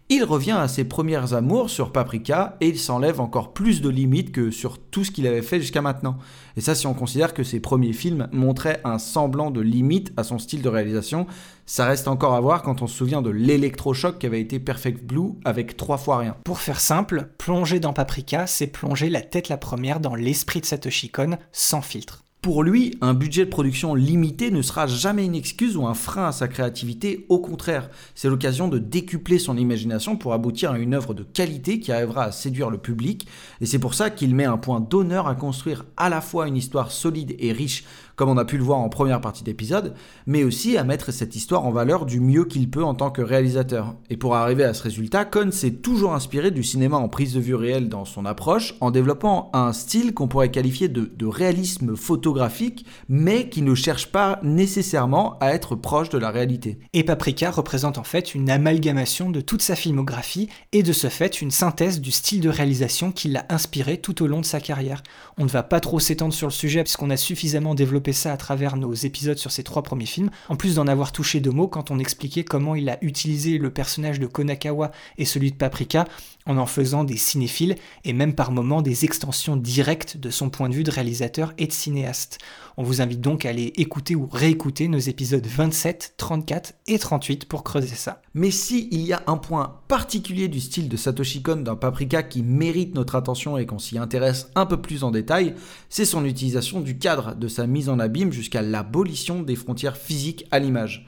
[0.09, 4.31] il revient à ses premières amours sur Paprika et il s'enlève encore plus de limites
[4.31, 6.17] que sur tout ce qu'il avait fait jusqu'à maintenant.
[6.57, 10.23] Et ça, si on considère que ses premiers films montraient un semblant de limite à
[10.23, 11.25] son style de réalisation,
[11.65, 15.03] ça reste encore à voir quand on se souvient de l'électrochoc qui avait été Perfect
[15.03, 16.37] Blue avec trois fois rien.
[16.43, 20.65] Pour faire simple, plonger dans Paprika, c'est plonger la tête la première dans l'esprit de
[20.65, 22.24] Satoshi Kon sans filtre.
[22.45, 26.27] Pour lui, un budget de production limité ne sera jamais une excuse ou un frein
[26.27, 30.93] à sa créativité, au contraire, c'est l'occasion de décupler son imagination pour aboutir à une
[30.93, 33.25] œuvre de qualité qui arrivera à séduire le public,
[33.61, 36.55] et c'est pour ça qu'il met un point d'honneur à construire à la fois une
[36.55, 37.83] histoire solide et riche,
[38.15, 39.93] comme on a pu le voir en première partie d'épisode,
[40.25, 43.21] mais aussi à mettre cette histoire en valeur du mieux qu'il peut en tant que
[43.21, 43.95] réalisateur.
[44.09, 47.39] Et pour arriver à ce résultat, Cohn s'est toujours inspiré du cinéma en prise de
[47.39, 52.85] vue réelle dans son approche, en développant un style qu'on pourrait qualifier de, réalisme photographique,
[53.09, 56.77] mais qui ne cherche pas nécessairement à être proche de la réalité.
[56.93, 61.41] Et Paprika représente en fait une amalgamation de toute sa filmographie et de ce fait
[61.41, 65.01] une synthèse du style de réalisation qui l'a inspiré tout au long de sa carrière.
[65.37, 68.37] On ne va pas trop s'étendre sur le sujet puisqu'on a suffisamment développé ça à
[68.37, 71.67] travers nos épisodes sur ses trois premiers films, en plus d'en avoir touché deux mots
[71.67, 76.05] quand on expliquait comment il a utilisé le personnage de Konakawa et celui de Paprika
[76.45, 80.69] en en faisant des cinéphiles et même par moments des extensions directes de son point
[80.69, 82.37] de vue de réalisateur et de cinéaste.
[82.77, 87.45] On vous invite donc à aller écouter ou réécouter nos épisodes 27, 34 et 38
[87.45, 88.21] pour creuser ça.
[88.33, 92.21] Mais si il y a un point particulier du style de Satoshi Kon dans Paprika
[92.21, 95.55] qui mérite notre attention et qu'on s'y intéresse un peu plus en détail,
[95.89, 100.45] c'est son utilisation du cadre, de sa mise en abîme jusqu'à l'abolition des frontières physiques
[100.51, 101.07] à l'image.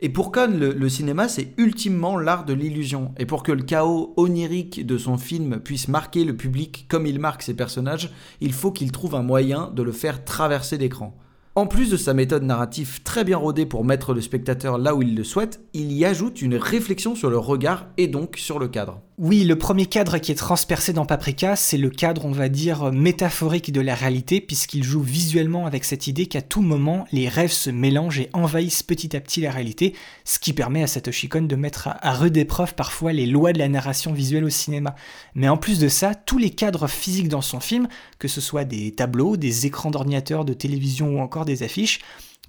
[0.00, 3.14] Et pour le, le cinéma, c'est ultimement l'art de l'illusion.
[3.18, 7.18] Et pour que le chaos onirique de son film puisse marquer le public comme il
[7.18, 8.10] marque ses personnages,
[8.42, 11.16] il faut qu'il trouve un moyen de le faire traverser l'écran.
[11.58, 15.00] En plus de sa méthode narrative très bien rodée pour mettre le spectateur là où
[15.00, 18.68] il le souhaite, il y ajoute une réflexion sur le regard et donc sur le
[18.68, 19.00] cadre.
[19.18, 22.92] Oui, le premier cadre qui est transpercé dans Paprika, c'est le cadre, on va dire,
[22.92, 27.50] métaphorique de la réalité, puisqu'il joue visuellement avec cette idée qu'à tout moment, les rêves
[27.50, 29.94] se mélangent et envahissent petit à petit la réalité,
[30.26, 33.54] ce qui permet à Satoshi Kon de mettre à, à rude épreuve parfois les lois
[33.54, 34.94] de la narration visuelle au cinéma.
[35.34, 37.88] Mais en plus de ça, tous les cadres physiques dans son film,
[38.18, 42.00] que ce soit des tableaux, des écrans d'ordinateur, de télévision ou encore des affiches,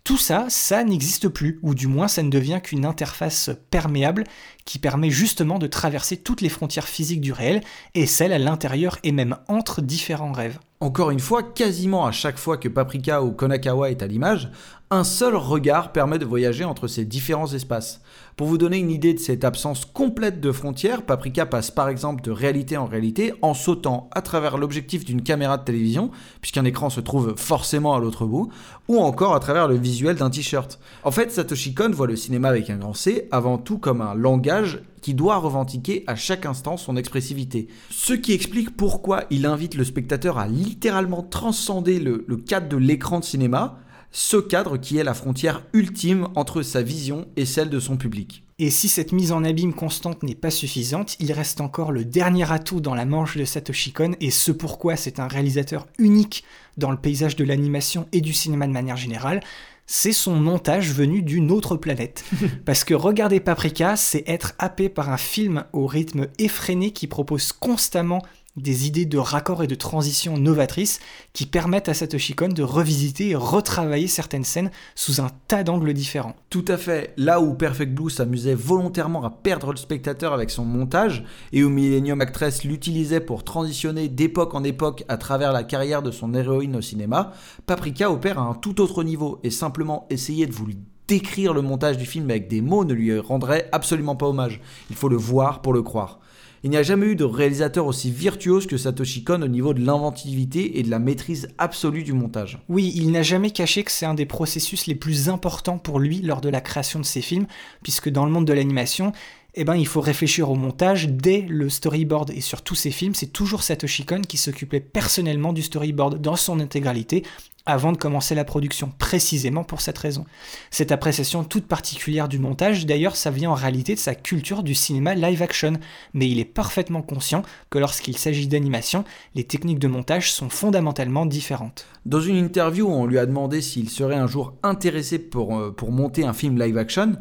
[0.08, 4.24] tout ça, ça n'existe plus, ou du moins ça ne devient qu'une interface perméable
[4.64, 7.62] qui permet justement de traverser toutes les frontières physiques du réel,
[7.94, 10.60] et celles à l'intérieur et même entre différents rêves.
[10.80, 14.50] Encore une fois, quasiment à chaque fois que Paprika ou Konakawa est à l'image,
[14.90, 18.00] Un seul regard permet de voyager entre ces différents espaces.
[18.38, 22.22] Pour vous donner une idée de cette absence complète de frontières, Paprika passe par exemple
[22.22, 26.92] de réalité en réalité en sautant à travers l'objectif d'une caméra de télévision, puisqu'un écran
[26.92, 28.52] se trouve forcément à l'autre bout,
[28.90, 30.80] ou encore à travers le visuel d'un t-shirt.
[31.04, 34.14] En fait, Satoshi Kon voit le cinéma avec un grand C avant tout comme un
[34.14, 37.70] langage qui doit revendiquer à chaque instant son expressivité.
[37.90, 42.78] Ce qui explique pourquoi il invite le spectateur à littéralement transcender le, le cadre de
[42.78, 43.80] l'écran de cinéma,
[44.12, 48.44] ce cadre qui est la frontière ultime entre sa vision et celle de son public.
[48.60, 52.52] Et si cette mise en abîme constante n'est pas suffisante, il reste encore le dernier
[52.52, 56.44] atout dans la manche de Satoshi Kon, et ce pourquoi c'est un réalisateur unique
[56.76, 59.42] dans le paysage de l'animation et du cinéma de manière générale,
[59.86, 62.26] c'est son montage venu d'une autre planète.
[62.66, 67.52] Parce que regarder Paprika, c'est être happé par un film au rythme effréné qui propose
[67.54, 68.24] constamment
[68.58, 71.00] des idées de raccords et de transitions novatrices
[71.34, 75.94] qui permettent à Satoshi Kon de revisiter et retravailler certaines scènes sous un tas d'angles
[75.94, 76.36] différents.
[76.50, 77.14] Tout à fait.
[77.18, 81.70] Là où Perfect Blue s'amusait volontairement à perdre le spectateur avec son montage, et où
[81.70, 86.76] Millennium Actress l'utilisait pour transitionner d'époque en époque à travers la carrière de son héroïne
[86.76, 87.34] au cinéma,
[87.66, 90.68] Paprika opère à un tout autre niveau, et simplement essayer de vous
[91.08, 94.60] décrire le montage du film avec des mots ne lui rendrait absolument pas hommage.
[94.90, 96.20] Il faut le voir pour le croire.
[96.68, 99.80] Il n'y a jamais eu de réalisateur aussi virtuose que Satoshi Kon au niveau de
[99.80, 102.60] l'inventivité et de la maîtrise absolue du montage.
[102.68, 106.22] Oui, il n'a jamais caché que c'est un des processus les plus importants pour lui
[106.22, 107.48] lors de la création de ses films,
[107.84, 109.14] puisque dans le monde de l'animation,
[109.56, 112.32] eh ben, il faut réfléchir au montage dès le storyboard.
[112.32, 116.36] Et sur tous ces films, c'est toujours Satoshi Kon qui s'occupait personnellement du storyboard dans
[116.36, 117.24] son intégralité,
[117.68, 120.26] avant de commencer la production, précisément pour cette raison.
[120.72, 124.74] Cette appréciation toute particulière du montage, d'ailleurs, ça vient en réalité de sa culture du
[124.74, 125.74] cinéma live action,
[126.14, 129.04] mais il est parfaitement conscient que lorsqu'il s'agit d'animation,
[129.36, 131.86] les techniques de montage sont fondamentalement différentes.
[132.06, 135.92] Dans une interview on lui a demandé s'il serait un jour intéressé pour, euh, pour
[135.92, 137.14] monter un film live action,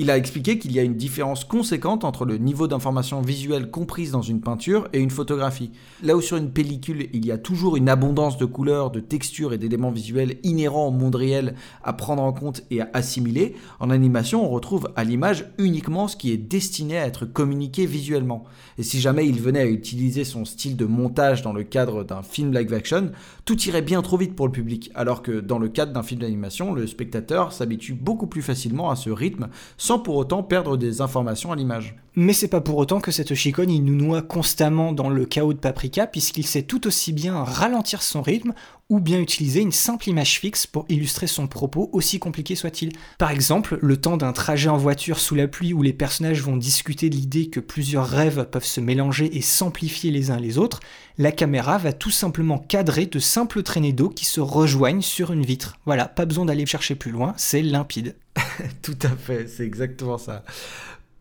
[0.00, 4.12] il a expliqué qu'il y a une différence conséquente entre le niveau d'information visuelle comprise
[4.12, 5.72] dans une peinture et une photographie.
[6.04, 9.52] Là où sur une pellicule, il y a toujours une abondance de couleurs, de textures
[9.52, 13.90] et d'éléments visuels inhérents au monde réel à prendre en compte et à assimiler, en
[13.90, 18.44] animation, on retrouve à l'image uniquement ce qui est destiné à être communiqué visuellement.
[18.78, 22.22] Et si jamais il venait à utiliser son style de montage dans le cadre d'un
[22.22, 23.10] film live action,
[23.44, 26.20] tout irait bien trop vite pour le public, alors que dans le cadre d'un film
[26.20, 29.48] d'animation, le spectateur s'habitue beaucoup plus facilement à ce rythme
[29.96, 31.96] pour autant perdre des informations à l'image.
[32.20, 35.52] Mais c'est pas pour autant que cette Shikon il nous noie constamment dans le chaos
[35.52, 38.54] de Paprika, puisqu'il sait tout aussi bien ralentir son rythme
[38.88, 42.90] ou bien utiliser une simple image fixe pour illustrer son propos, aussi compliqué soit-il.
[43.18, 46.56] Par exemple, le temps d'un trajet en voiture sous la pluie où les personnages vont
[46.56, 50.80] discuter de l'idée que plusieurs rêves peuvent se mélanger et s'amplifier les uns les autres,
[51.18, 55.46] la caméra va tout simplement cadrer de simples traînées d'eau qui se rejoignent sur une
[55.46, 55.78] vitre.
[55.86, 58.16] Voilà, pas besoin d'aller chercher plus loin, c'est limpide.
[58.82, 60.44] Tout à fait, c'est exactement ça.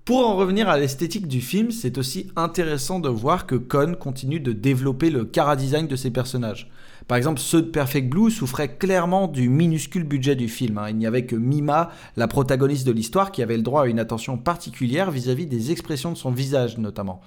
[0.08, 4.40] Pour en revenir à l'esthétique du film, c'est aussi intéressant de voir que Kon continue
[4.40, 6.72] de développer le chara-design de ses personnages.
[7.10, 10.78] Par exemple, ceux de Perfect Blue souffraient clairement du minuscule budget du film.
[10.78, 10.92] Hein.
[10.92, 14.00] Il n'y avait que Mima, la protagoniste de l'histoire, qui avait le droit à une
[14.00, 17.20] attention particulière vis-à-vis -vis des expressions de son visage notamment.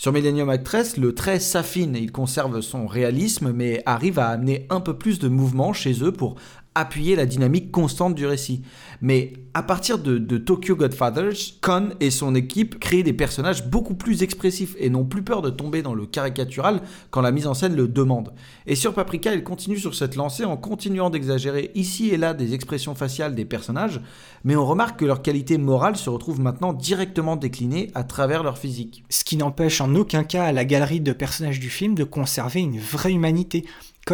[0.00, 4.80] Sur Millennium Actress, le trait s'affine il conserve son réalisme, mais arrive à amener un
[4.80, 6.36] peu plus de mouvement chez eux pour
[6.74, 8.62] appuyer la dynamique constante du récit.
[9.02, 14.22] Mais à partir de, Tokyo Godfathers, Kon et son équipe créent des personnages beaucoup plus
[14.22, 17.74] expressifs et n'ont plus peur de tomber dans le caricatural quand la mise en scène
[17.74, 18.32] le demande.
[18.66, 22.54] Et sur Paprika, ils continuent sur cette lancée en continuant d'exagérer ici et là des
[22.54, 24.00] expressions faciales des personnages,
[24.44, 28.58] mais on remarque que leur qualité morale se retrouve maintenant directement déclinée à travers leur
[28.58, 29.02] physique.
[29.08, 32.60] Ce qui n'empêche en aucun cas à la galerie de personnages du film de conserver
[32.60, 33.64] une vraie humanité.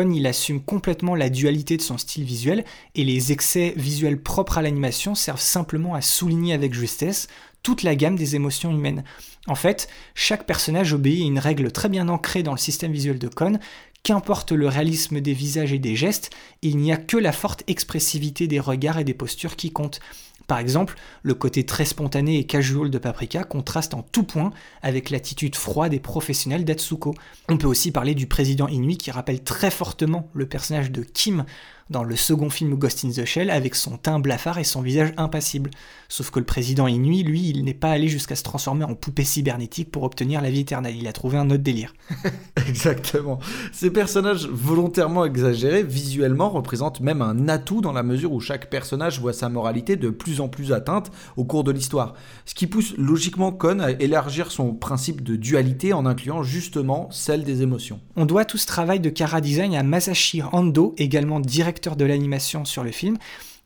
[0.05, 4.63] Il assume complètement la dualité de son style visuel et les excès visuels propres à
[4.63, 7.29] l'animation servent simplement à souligner avec justesse
[7.63, 9.05] toute la gamme des émotions humaines.
[9.47, 13.19] En fait, chaque personnage obéit à une règle très bien ancrée dans le système visuel
[13.19, 13.59] de Kon.
[14.03, 16.31] Qu'importe le réalisme des visages et des gestes,
[16.63, 20.01] il n'y a que la forte expressivité des regards et des postures qui comptent.
[20.47, 25.11] Par exemple, le côté très spontané et casual de Paprika contraste en tout point avec
[25.11, 27.15] l'attitude froide et professionnelle d'Atsuko.
[27.49, 31.45] On peut aussi parler du président Inui qui rappelle très fortement le personnage de Kim
[31.89, 35.13] dans le second film Ghost in the Shell avec son teint blafard et son visage
[35.17, 35.71] impassible.
[36.09, 39.25] Sauf que le président Inui, lui, il n'est pas allé jusqu'à se transformer en poupée
[39.25, 40.97] cybernétique pour obtenir la vie éternelle.
[40.97, 41.95] Il a trouvé un autre délire.
[42.69, 43.39] Exactement.
[43.73, 49.21] Ces personnages volontairement exagérés, visuellement, représentent même un atout dans la mesure où chaque personnage
[49.21, 52.15] voit sa moralité de plus en plus atteinte au cours de l'histoire.
[52.47, 57.45] Ce qui pousse logiquement Kon à élargir son principe de dualité en incluant justement celle
[57.45, 58.01] des émotions.
[58.17, 62.65] On doit tout ce travail de Kara Design à Masashi Ando, également directeur de l'animation
[62.65, 63.17] sur le film.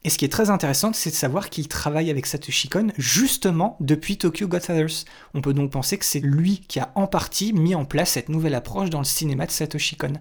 [0.03, 3.77] Et ce qui est très intéressant, c'est de savoir qu'il travaille avec Satoshi Kon justement
[3.81, 5.05] depuis Tokyo Godfathers.
[5.35, 8.31] On peut donc penser que c'est lui qui a en partie mis en place cette
[8.31, 10.15] nouvelle approche dans le cinéma de Satoshi Kon.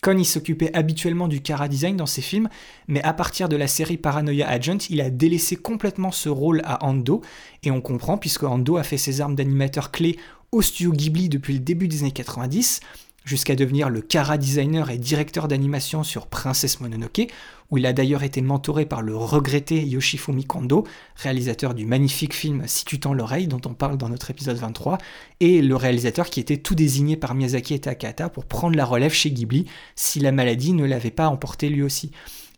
[0.00, 2.48] Kon, il s'occupait habituellement du cara design dans ses films,
[2.86, 6.86] mais à partir de la série Paranoia Agent, il a délaissé complètement ce rôle à
[6.86, 7.20] Ando,
[7.64, 10.16] et on comprend puisque Ando a fait ses armes d'animateur clé
[10.52, 12.80] au studio Ghibli depuis le début des années 90,
[13.28, 17.28] jusqu'à devenir le Kara designer et directeur d'animation sur Princesse Mononoke,
[17.70, 22.62] où il a d'ailleurs été mentoré par le regretté Yoshifumi Kondo, réalisateur du magnifique film
[22.66, 24.96] Si tu tends l'oreille, dont on parle dans notre épisode 23,
[25.40, 29.12] et le réalisateur qui était tout désigné par Miyazaki et Takahata pour prendre la relève
[29.12, 32.10] chez Ghibli si la maladie ne l'avait pas emporté lui aussi.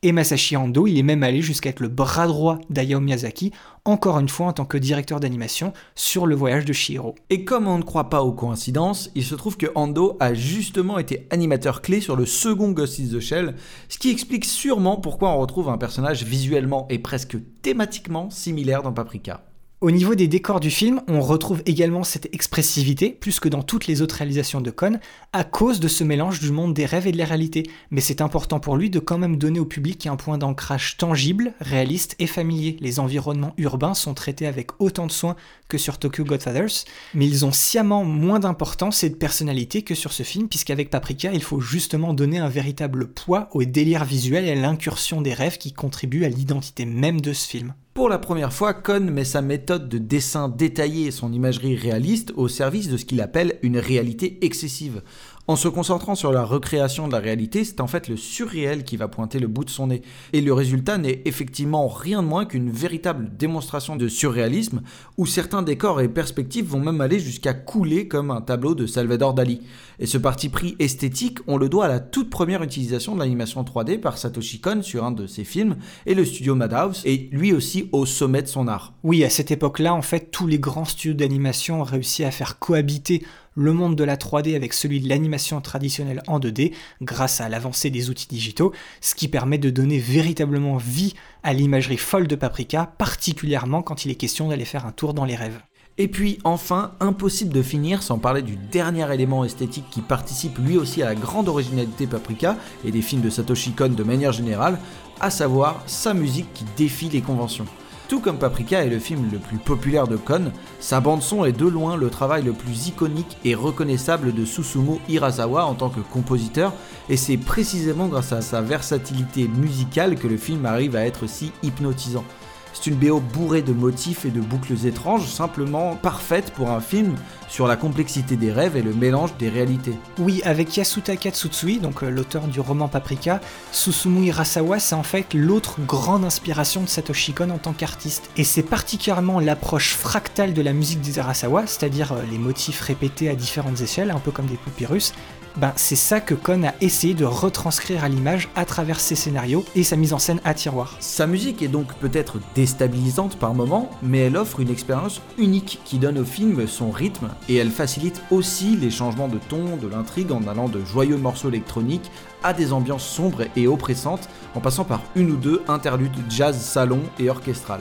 [0.02, 3.52] Et Masashi Ando, il est même allé jusqu'à être le bras droit d'Ayao Miyazaki,
[3.84, 7.14] encore une fois en tant que directeur d'animation, sur le voyage de Shihiro.
[7.30, 10.98] Et comme on ne croit pas aux coïncidences, il se trouve que Ando a justement
[10.98, 13.54] été animateur clé sur le second Ghost in the Shell,
[13.88, 18.92] ce qui explique sûrement pourquoi on retrouve un personnage visuellement et presque thématiquement similaire dans
[18.92, 19.49] Paprika.
[19.82, 23.86] Au niveau des décors du film, on retrouve également cette expressivité, plus que dans toutes
[23.86, 25.00] les autres réalisations de Cohn,
[25.32, 27.62] à cause de ce mélange du monde des rêves et de la réalité.
[27.90, 31.54] Mais c'est important pour lui de quand même donner au public un point d'ancrage tangible,
[31.60, 32.76] réaliste et familier.
[32.80, 35.34] Les environnements urbains sont traités avec autant de soin
[35.68, 40.12] que sur Tokyo Godfathers, mais ils ont sciemment moins d'importance et de personnalité que sur
[40.12, 44.50] ce film, puisqu'avec Paprika, il faut justement donner un véritable poids au délire visuel et
[44.50, 47.72] à l'incursion des rêves qui contribuent à l'identité même de ce film.
[47.92, 52.32] Pour la première fois, Cohn met sa méthode de dessin détaillé et son imagerie réaliste
[52.36, 55.02] au service de ce qu'il appelle une réalité excessive.
[55.50, 58.96] En se concentrant sur la recréation de la réalité, c'est en fait le surréel qui
[58.96, 60.00] va pointer le bout de son nez.
[60.32, 64.82] Et le résultat n'est effectivement rien de moins qu'une véritable démonstration de surréalisme,
[65.18, 69.34] où certains décors et perspectives vont même aller jusqu'à couler comme un tableau de Salvador
[69.34, 69.62] Dali.
[69.98, 73.64] Et ce parti pris esthétique, on le doit à la toute première utilisation de l'animation
[73.64, 77.52] 3D par Satoshi Kon sur un de ses films, et le studio Madhouse, et lui
[77.52, 78.94] aussi au sommet de son art.
[79.02, 82.60] Oui, à cette époque-là, en fait, tous les grands studios d'animation ont réussi à faire
[82.60, 83.24] cohabiter
[83.60, 87.90] le monde de la 3D avec celui de l'animation traditionnelle en 2D grâce à l'avancée
[87.90, 92.92] des outils digitaux, ce qui permet de donner véritablement vie à l'imagerie folle de Paprika,
[92.96, 95.60] particulièrement quand il est question d'aller faire un tour dans les rêves.
[95.98, 100.78] Et puis enfin, impossible de finir sans parler du dernier élément esthétique qui participe lui
[100.78, 102.56] aussi à la grande originalité Paprika
[102.86, 104.78] et des films de Satoshi Kon de manière générale,
[105.20, 107.66] à savoir sa musique qui défie les conventions.
[108.10, 110.50] Tout comme Paprika est le film le plus populaire de Kon,
[110.80, 115.64] sa bande-son est de loin le travail le plus iconique et reconnaissable de Susumu Hirasawa
[115.64, 116.72] en tant que compositeur,
[117.08, 121.52] et c'est précisément grâce à sa versatilité musicale que le film arrive à être si
[121.62, 122.24] hypnotisant.
[122.72, 127.14] C'est une BO bourrée de motifs et de boucles étranges, simplement parfaite pour un film
[127.48, 129.94] sur la complexité des rêves et le mélange des réalités.
[130.18, 133.40] Oui, avec Yasutaka Tsutsui, donc euh, l'auteur du roman Paprika,
[133.72, 138.30] Susumu Hirasawa, c'est en fait l'autre grande inspiration de Satoshi Kon en tant qu'artiste.
[138.36, 143.34] Et c'est particulièrement l'approche fractale de la musique d'Hirasawa, c'est-à-dire euh, les motifs répétés à
[143.34, 145.12] différentes échelles, un peu comme des papyrus,
[145.56, 149.64] ben, c'est ça que Kon a essayé de retranscrire à l'image à travers ses scénarios
[149.74, 150.96] et sa mise en scène à tiroir.
[151.00, 155.98] Sa musique est donc peut-être déstabilisante par moments, mais elle offre une expérience unique qui
[155.98, 160.32] donne au film son rythme et elle facilite aussi les changements de ton de l'intrigue
[160.32, 162.10] en allant de joyeux morceaux électroniques
[162.42, 167.00] à des ambiances sombres et oppressantes en passant par une ou deux interludes jazz salon
[167.18, 167.80] et orchestral.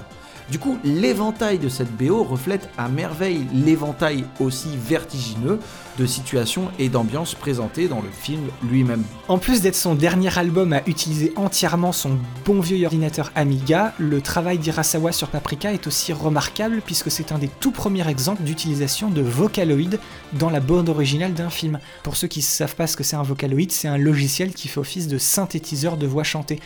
[0.52, 5.60] Du coup, l'éventail de cette BO reflète à merveille l'éventail aussi vertigineux
[6.00, 9.04] de situations et d'ambiances présentées dans le film lui-même.
[9.28, 14.22] En plus d'être son dernier album à utiliser entièrement son bon vieux ordinateur Amiga, le
[14.22, 19.10] travail d'Irasawa sur Paprika est aussi remarquable puisque c'est un des tout premiers exemples d'utilisation
[19.10, 20.00] de Vocaloid
[20.34, 21.80] dans la bande originale d'un film.
[22.02, 24.68] Pour ceux qui ne savent pas ce que c'est un Vocaloid, c'est un logiciel qui
[24.68, 26.60] fait office de synthétiseur de voix chantée.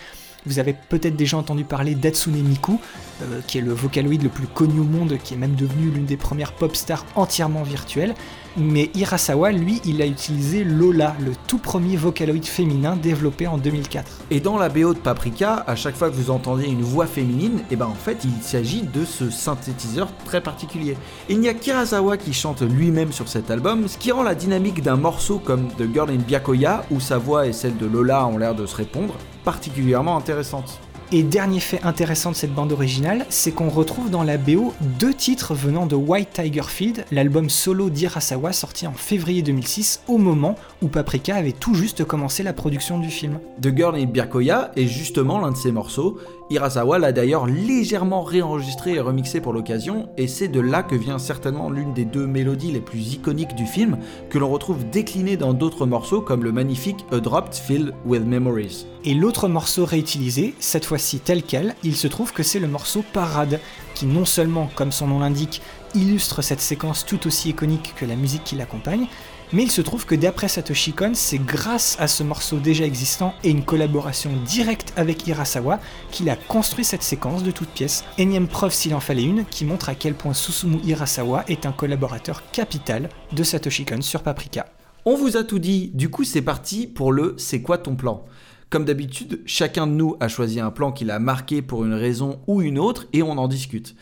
[0.46, 2.80] Vous avez peut-être déjà entendu parler d'Atsune Miku,
[3.22, 6.06] euh, qui est le Vocaloid le plus connu au monde, qui est même devenu l'une
[6.06, 8.16] des premières pop stars entièrement virtuelles.
[8.56, 14.26] Mais Hirasawa, lui, il a utilisé Lola, le tout premier Vocaloid féminin développé en 2004.
[14.30, 17.60] Et dans la BO de Paprika, à chaque fois que vous entendez une voix féminine,
[17.62, 20.96] et eh ben en fait, il s'agit de ce synthétiseur très particulier.
[21.30, 24.84] il n'y a qu'Hirasawa qui chante lui-même sur cet album, ce qui rend la dynamique
[24.84, 28.38] d'un morceau comme The Girl in Byakuya, où sa voix et celle de Lola ont
[28.38, 30.80] l'air de se répondre, particulièrement intéressante.
[31.16, 35.14] Et dernier fait intéressant de cette bande originale, c'est qu'on retrouve dans la BO deux
[35.14, 40.56] titres venant de White Tiger Field, l'album solo d'Irasawa sorti en février 2006, au moment
[40.84, 43.40] où Paprika avait tout juste commencé la production du film.
[43.62, 46.20] The Girl in Birkoya est justement l'un de ces morceaux.
[46.50, 51.18] Hirasawa l'a d'ailleurs légèrement réenregistré et remixé pour l'occasion, et c'est de là que vient
[51.18, 53.98] certainement l'une des deux mélodies les plus iconiques du film,
[54.30, 58.86] que l'on retrouve déclinées dans d'autres morceaux comme le magnifique A Dropped Field with Memories.
[59.06, 63.04] Et l'autre morceau réutilisé, cette fois-ci tel quel, il se trouve que c'est le morceau
[63.14, 63.62] Parade,
[63.96, 65.62] qui non seulement, comme son nom l'indique,
[65.96, 69.08] illustre cette séquence tout aussi iconique que la musique qui l'accompagne,
[69.54, 73.36] mais il se trouve que d'après Satoshi Kon, c'est grâce à ce morceau déjà existant
[73.44, 75.80] et une collaboration directe avec Hirasawa
[76.12, 78.04] qu'il a construit cette séquence de toutes pièces.
[78.18, 81.72] Énième preuve s'il en fallait une, qui montre à quel point Susumu Hirasawa est un
[81.72, 84.66] collaborateur capital de Satoshi Kon sur Paprika.
[85.06, 88.26] On vous a tout dit, du coup c'est parti pour le C'est quoi ton plan?
[88.74, 92.40] Comme d'habitude, chacun de nous a choisi un plan qu'il a marqué pour une raison
[92.48, 93.94] ou une autre et on en discute.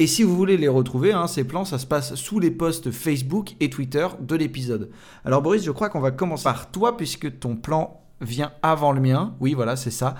[0.00, 2.90] Et si vous voulez les retrouver, hein, ces plans, ça se passe sous les posts
[2.90, 4.90] Facebook et Twitter de l'épisode.
[5.26, 9.02] Alors Boris, je crois qu'on va commencer par toi puisque ton plan vient avant le
[9.02, 9.34] mien.
[9.40, 10.14] Oui, voilà, c'est ça.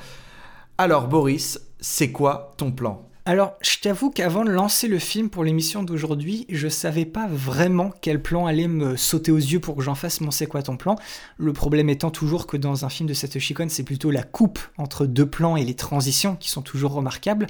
[0.77, 3.09] Alors Boris, c'est quoi ton plan?
[3.25, 7.91] Alors, je t'avoue qu'avant de lancer le film pour l'émission d'aujourd'hui, je savais pas vraiment
[8.03, 10.77] quel plan allait me sauter aux yeux pour que j'en fasse mon c'est quoi ton
[10.77, 10.97] plan.
[11.39, 14.59] Le problème étant toujours que dans un film de Satoshi Kon, c'est plutôt la coupe
[14.77, 17.47] entre deux plans et les transitions qui sont toujours remarquables.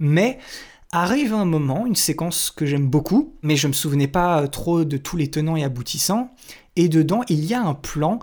[0.00, 0.38] Mais
[0.90, 4.96] Arrive un moment, une séquence que j'aime beaucoup, mais je me souvenais pas trop de
[4.96, 6.30] tous les tenants et aboutissants,
[6.76, 8.20] et dedans il y a un plan.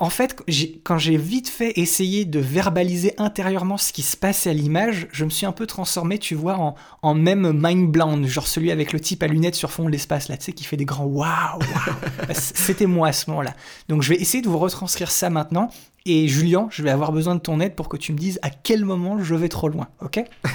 [0.00, 0.36] En fait,
[0.82, 5.24] quand j'ai vite fait essayer de verbaliser intérieurement ce qui se passait à l'image, je
[5.24, 8.98] me suis un peu transformé, tu vois, en, même mind blown, genre celui avec le
[8.98, 11.60] type à lunettes sur fond de l'espace, là, tu sais, qui fait des grands waouh,
[12.34, 13.54] C'était moi à ce moment-là.
[13.88, 15.70] Donc je vais essayer de vous retranscrire ça maintenant,
[16.04, 18.50] et Julien, je vais avoir besoin de ton aide pour que tu me dises à
[18.50, 20.24] quel moment je vais trop loin, ok?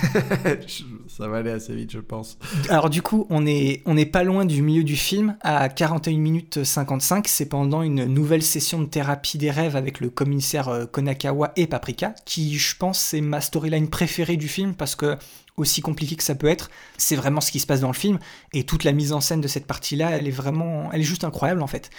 [1.17, 2.37] Ça va aller assez vite, je pense.
[2.69, 6.63] Alors du coup, on est, on pas loin du milieu du film, à 41 minutes
[6.63, 7.27] 55.
[7.27, 11.65] C'est pendant une nouvelle session de thérapie des rêves avec le commissaire euh, Konakawa et
[11.65, 15.17] Paprika, qui, je pense, c'est ma storyline préférée du film parce que
[15.55, 16.69] aussi compliqué que ça peut être,
[16.99, 18.19] c'est vraiment ce qui se passe dans le film
[18.53, 21.23] et toute la mise en scène de cette partie-là, elle est vraiment, elle est juste
[21.23, 21.89] incroyable en fait.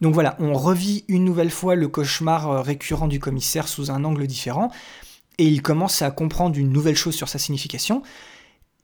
[0.00, 4.02] Donc voilà, on revit une nouvelle fois le cauchemar euh, récurrent du commissaire sous un
[4.02, 4.72] angle différent,
[5.38, 8.02] et il commence à comprendre une nouvelle chose sur sa signification,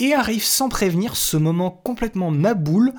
[0.00, 2.92] et arrive sans prévenir ce moment complètement maboule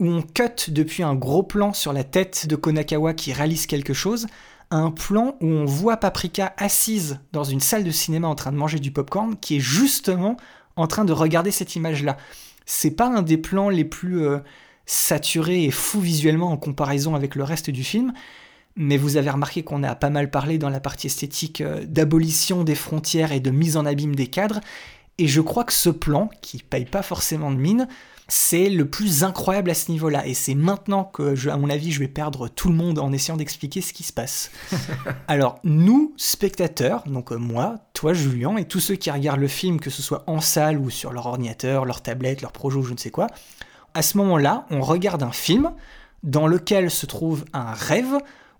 [0.00, 3.92] où on cut depuis un gros plan sur la tête de Konakawa qui réalise quelque
[3.94, 4.26] chose,
[4.70, 8.52] à un plan où on voit Paprika assise dans une salle de cinéma en train
[8.52, 10.36] de manger du popcorn, qui est justement
[10.76, 12.16] en train de regarder cette image-là.
[12.66, 14.38] C'est pas un des plans les plus euh,
[14.86, 18.12] saturé et fou visuellement en comparaison avec le reste du film.
[18.76, 22.64] Mais vous avez remarqué qu'on a pas mal parlé dans la partie esthétique euh, d'abolition
[22.64, 24.60] des frontières et de mise en abîme des cadres.
[25.20, 27.88] Et je crois que ce plan, qui paye pas forcément de mine,
[28.26, 30.26] c'est le plus incroyable à ce niveau-là.
[30.26, 33.12] Et c'est maintenant que, je, à mon avis, je vais perdre tout le monde en
[33.12, 34.50] essayant d'expliquer ce qui se passe.
[35.28, 39.78] Alors, nous, spectateurs, donc euh, moi, toi, Julien, et tous ceux qui regardent le film,
[39.78, 42.94] que ce soit en salle ou sur leur ordinateur, leur tablette, leur projet ou je
[42.94, 43.26] ne sais quoi,
[43.92, 45.72] à ce moment-là, on regarde un film
[46.22, 48.16] dans lequel se trouve un rêve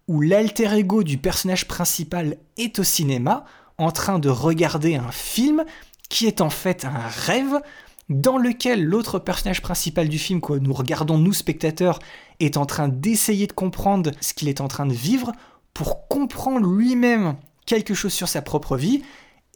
[0.08, 3.46] où l'alter ego du personnage principal est au cinéma
[3.78, 5.64] en train de regarder un film
[6.10, 7.62] qui est en fait un rêve
[8.10, 12.00] dans lequel l'autre personnage principal du film que nous regardons nous spectateurs
[12.40, 15.32] est en train d'essayer de comprendre ce qu'il est en train de vivre
[15.72, 19.02] pour comprendre lui-même quelque chose sur sa propre vie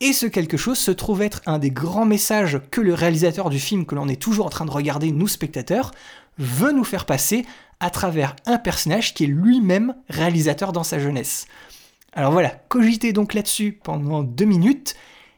[0.00, 3.58] et ce quelque chose se trouve être un des grands messages que le réalisateur du
[3.58, 5.90] film que l'on est toujours en train de regarder, nous spectateurs,
[6.38, 7.44] veut nous faire passer
[7.80, 11.46] à travers un personnage qui est lui-même réalisateur dans sa jeunesse.
[12.12, 14.94] Alors voilà, cogitez donc là-dessus pendant deux minutes,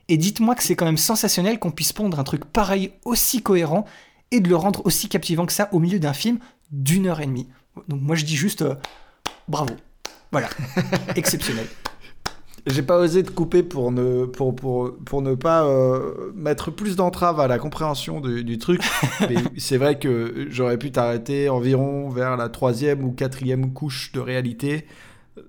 [0.09, 3.85] et dites-moi que c'est quand même sensationnel qu'on puisse pondre un truc pareil aussi cohérent
[4.31, 6.39] et de le rendre aussi captivant que ça au milieu d'un film
[6.71, 7.49] d'une heure et demie.
[7.89, 8.75] Donc moi je dis juste euh,
[9.49, 9.75] bravo.
[10.33, 10.49] Voilà,
[11.17, 11.67] exceptionnel.
[12.67, 16.97] J'ai pas osé te couper pour ne, pour, pour, pour ne pas euh, mettre plus
[16.97, 18.83] d'entrave à la compréhension du, truc.
[19.21, 24.19] Mais c'est vrai que j'aurais pu t'arrêter environ vers la troisième ou quatrième couche de
[24.19, 24.85] réalité.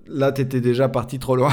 [0.06, 1.52] Là, t'étais déjà parti trop loin.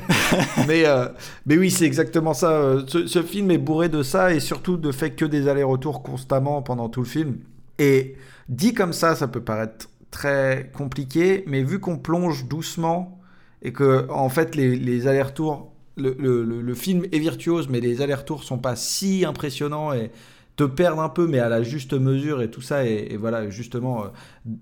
[0.68, 1.08] mais, euh,
[1.46, 2.50] mais oui, c'est exactement ça.
[2.52, 6.62] Euh, ce, film est bourré de ça et surtout de fait que des allers-retours constamment
[6.62, 7.38] pendant tout le film.
[7.78, 8.16] Et
[8.48, 13.20] dit comme ça, ça peut paraître très compliqué, mais vu qu'on plonge doucement
[13.62, 18.02] et que en fait les, les allers-retours, le, le, le, film est virtuose, mais les
[18.02, 20.12] allers-retours sont pas si impressionnants et
[20.56, 24.04] te perdent un peu, mais à la juste mesure et tout ça, et, voilà, justement,
[24.04, 24.08] euh,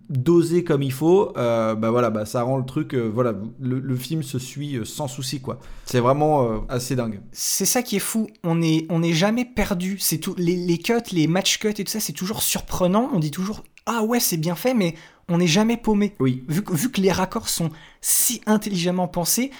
[0.08, 3.96] dosé comme il faut, euh, bah voilà, bah ça rend le truc, euh, voilà, le,
[3.96, 5.58] film se suit sans souci, quoi.
[5.84, 7.20] C'est vraiment assez dingue.
[7.32, 10.78] C'est ça qui est fou, on n'est on est jamais perdu, c'est tout, les, les
[10.78, 14.20] cuts, les match cuts et tout ça, c'est toujours surprenant, on dit toujours, ah ouais,
[14.20, 14.94] c'est bien fait, mais
[15.28, 16.14] on n'est jamais paumé.
[16.20, 16.42] Oui.
[16.48, 17.70] Vu, que- vu que les raccords sont
[18.00, 19.50] si intelligemment pensés,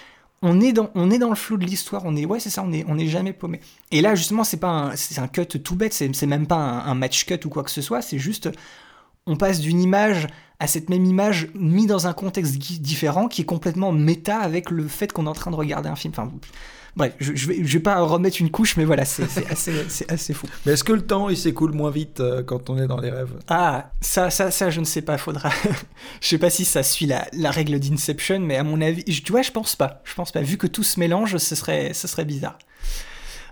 [0.45, 0.89] on est dans,
[1.29, 2.01] le flou de l'histoire.
[2.05, 3.61] On est, ouais, c'est ça, on est, on est jamais paumé.
[3.91, 6.95] Et là, justement, c'est pas un, c'est un cut tout bête, c'est, même pas un,
[6.95, 8.49] match cut ou quoi que ce soit, c'est juste,
[9.25, 10.27] on passe d'une image
[10.59, 14.87] à cette même image mis dans un contexte différent qui est complètement méta avec le
[14.87, 16.13] fait qu'on est en train de regarder un film.
[16.95, 19.73] Bref, je, je vais, je vais pas remettre une couche, mais voilà, c'est, c'est assez,
[19.89, 20.47] c'est assez fou.
[20.65, 23.09] Mais est-ce que le temps il s'écoule moins vite euh, quand on est dans les
[23.09, 23.33] rêves?
[23.47, 25.49] Ah, ça, ça, ça, je ne sais pas, faudra.
[26.21, 29.31] je sais pas si ça suit la, la règle d'Inception, mais à mon avis, tu
[29.31, 30.01] vois, je pense pas.
[30.03, 30.41] Je pense pas.
[30.41, 32.57] Vu que tout se mélange, ce serait, ce serait bizarre.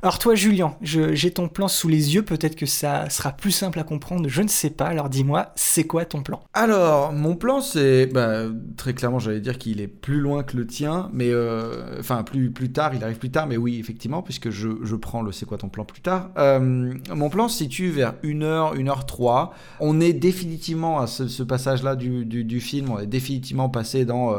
[0.04, 2.24] Alors toi, Julien, j'ai ton plan sous les yeux.
[2.24, 4.28] Peut-être que ça sera plus simple à comprendre.
[4.28, 4.88] Je ne sais pas.
[4.88, 6.42] Alors dis-moi, c'est quoi ton plan?
[6.54, 8.46] Alors, mon plan, c'est bah,
[8.78, 12.52] très clairement, j'allais dire qu'il est plus loin que le tien, mais euh, enfin plus
[12.72, 15.60] tard, il arrive plus tard, mais oui, effectivement, puisque je, je prends le c'est quoi
[15.60, 16.32] ton plan plus tard.
[16.38, 19.52] Euh, mon plan se situe vers 1h, 1h03.
[19.80, 24.34] On est définitivement à ce, passage-là du, film, on est définitivement passé dans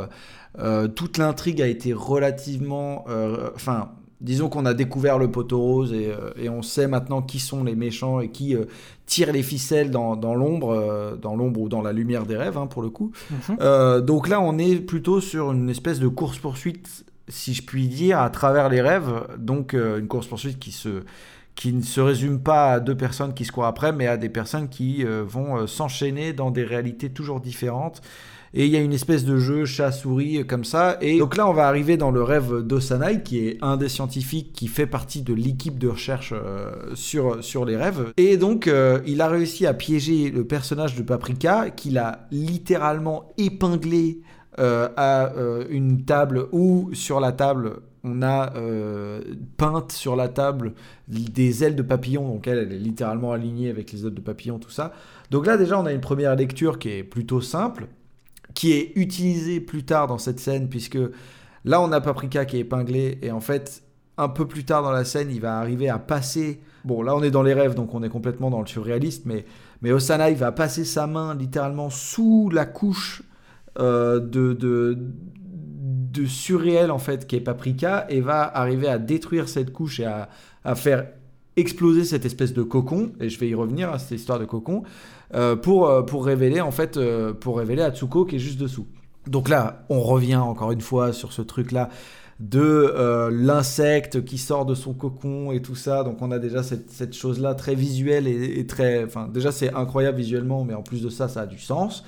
[0.59, 3.05] euh, toute l'intrigue a été relativement,
[3.55, 3.93] enfin.
[4.23, 7.65] Disons qu'on a découvert le poteau rose et, euh, et on sait maintenant qui sont
[7.65, 8.65] les méchants et qui euh,
[9.13, 12.67] tirent les ficelles dans, l'ombre, euh, dans l'ombre ou dans la lumière des rêves, hein,
[12.67, 13.13] pour le coup.
[13.61, 18.21] Euh, donc là, on est plutôt sur une espèce de course-poursuite, si je puis dire,
[18.21, 19.13] à travers les rêves.
[19.37, 21.03] Donc euh, une course-poursuite qui, se,
[21.55, 24.31] qui ne se résume pas à deux personnes qui se courent après, mais à des
[24.31, 28.01] personnes qui vont s'enchaîner dans des réalités toujours différentes.
[28.55, 30.99] Et il y a une espèce de jeu chat-souris euh, comme ça.
[31.01, 34.53] Et donc là, on va arriver dans le rêve d'Osanai, qui est un des scientifiques
[34.53, 38.13] qui fait partie de l'équipe de recherche euh, sur, sur les rêves.
[38.17, 43.33] Et donc, euh, il a réussi à piéger le personnage de Paprika, qu'il a littéralement
[43.39, 44.21] épinglé
[44.59, 45.33] à
[45.71, 49.23] une table où, sur la table, on a euh,
[49.57, 50.75] peinte sur la table
[51.09, 52.27] des ailes de papillon.
[52.29, 54.93] Donc elle, elle est littéralement alignée avec les ailes de papillon, tout ça.
[55.31, 57.87] Donc là, déjà, on a une première lecture qui est plutôt simple
[58.55, 60.99] qui est utilisé plus tard dans cette scène, puisque
[61.65, 63.83] là on a Paprika qui est épinglé, et en fait,
[64.19, 66.61] un peu plus tard dans la scène, il va arriver à passer.
[66.85, 69.45] Bon, là on est dans les rêves, donc on est complètement dans le surréaliste, mais,
[69.81, 73.23] mais Osana, il va passer sa main littéralement sous la couche
[73.79, 79.49] euh, de, de, de surréel en fait, qui est Paprika, et va arriver à détruire
[79.49, 80.29] cette couche et à,
[80.65, 81.07] à faire
[81.57, 84.85] exploser cette espèce de cocon, et je vais y revenir à cette histoire de cocon,
[85.57, 88.87] pour, euh, pour révéler en fait, euh, pour révéler Atsuko qui est juste dessous.
[89.27, 91.89] Donc là, on revient encore une fois sur ce truc-là
[92.41, 96.03] de euh, l'insecte qui sort de son cocon et tout ça.
[96.03, 99.05] Donc on a déjà cette, cette chose-là très visuelle et, très...
[99.05, 102.05] Enfin, déjà c'est incroyable visuellement, mais en plus de ça, ça a du sens.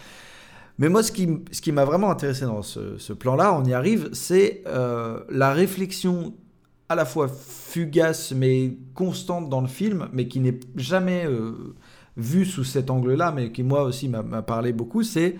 [0.79, 4.11] Mais moi, ce qui, ce qui m'a vraiment intéressé dans ce, plan-là, on y arrive,
[4.13, 6.35] c'est euh, la réflexion
[6.89, 11.75] à la fois fugace mais constante dans le film, mais qui n'est jamais euh,
[12.17, 15.37] vue sous cet angle-là, mais qui moi aussi m'a m'a parlé beaucoup, c'est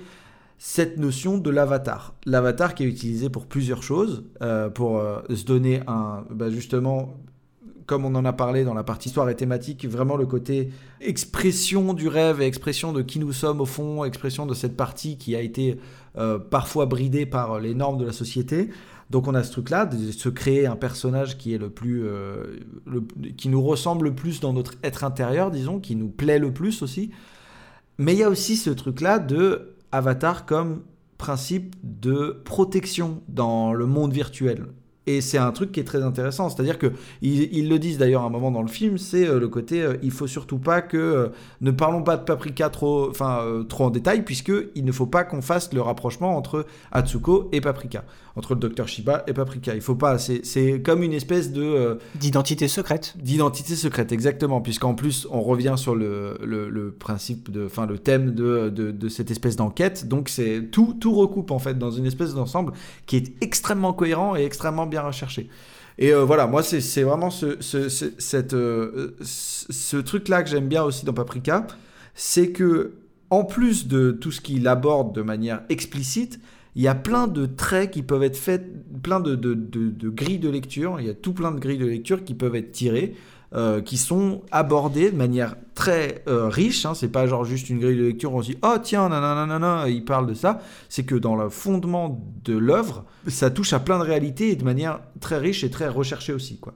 [0.59, 2.15] cette notion de l'avatar.
[2.27, 7.15] L'avatar qui est utilisé pour plusieurs choses, euh, pour euh, se donner un, bah, justement,
[7.87, 10.71] comme on en a parlé dans la partie histoire et thématique, vraiment le côté
[11.01, 15.19] expression du rêve et expression de qui nous sommes au fond, expression de cette partie
[15.19, 15.79] qui a été
[16.17, 18.71] euh, parfois bridée par les normes de la société.
[19.11, 22.59] Donc on a ce truc-là, de se créer un personnage qui est le plus, euh,
[23.37, 26.83] qui nous ressemble le plus dans notre être intérieur, disons, qui nous plaît le plus
[26.83, 27.11] aussi.
[27.99, 30.83] Mais il y a aussi ce truc-là de Avatar comme
[31.19, 34.67] principe de protection dans le monde virtuel.
[35.07, 36.49] Et c'est un truc qui est très intéressant.
[36.49, 39.49] C'est-à-dire que ils, le disent d'ailleurs à un moment dans le film, c'est euh, le
[39.49, 41.29] côté euh, il faut surtout pas que euh,
[41.61, 45.25] ne parlons pas de Paprika trop, enfin trop en détail, puisque il ne faut pas
[45.25, 48.05] qu'on fasse le rapprochement entre Atsuko et Paprika,
[48.37, 49.75] entre le docteur Shiba et Paprika.
[49.75, 50.19] Il faut pas.
[50.19, 53.15] C'est comme une espèce de euh, D'identité secrète.
[53.19, 57.99] D'identité secrète, exactement, puisqu'en plus on revient sur le, le, le principe, de, enfin le
[57.99, 60.09] thème de, de, de cette espèce d'enquête.
[60.09, 62.73] Donc c'est tout, tout recoupe en fait dans une espèce d'ensemble
[63.07, 65.49] qui est extrêmement cohérent et extrêmement bien recherché.
[65.97, 70.67] Et euh, voilà, moi c'est vraiment ce, ce, ce- cette, euh, ce truc-là que j'aime
[70.67, 71.69] bien aussi dans Paprika,
[72.17, 72.95] c'est que
[73.31, 76.41] en plus de tout ce qu'il aborde de manière explicite,
[76.77, 78.65] il y a plein de traits qui peuvent être faits,
[79.03, 81.87] plein de, de, de- grilles de lecture, il y a tout plein de grilles de
[81.87, 83.15] lecture qui peuvent être tirées,
[83.55, 86.85] euh, qui sont abordées de manière très euh, riche.
[86.87, 89.09] Hein, c'est pas genre juste une grille de lecture où on se dit oh tiens
[89.09, 90.61] nanana il parle de ça.
[90.89, 94.65] C'est que dans le fondement de l'œuvre, ça touche à plein de réalités et de
[94.65, 96.75] manière très riche et très recherchée aussi quoi.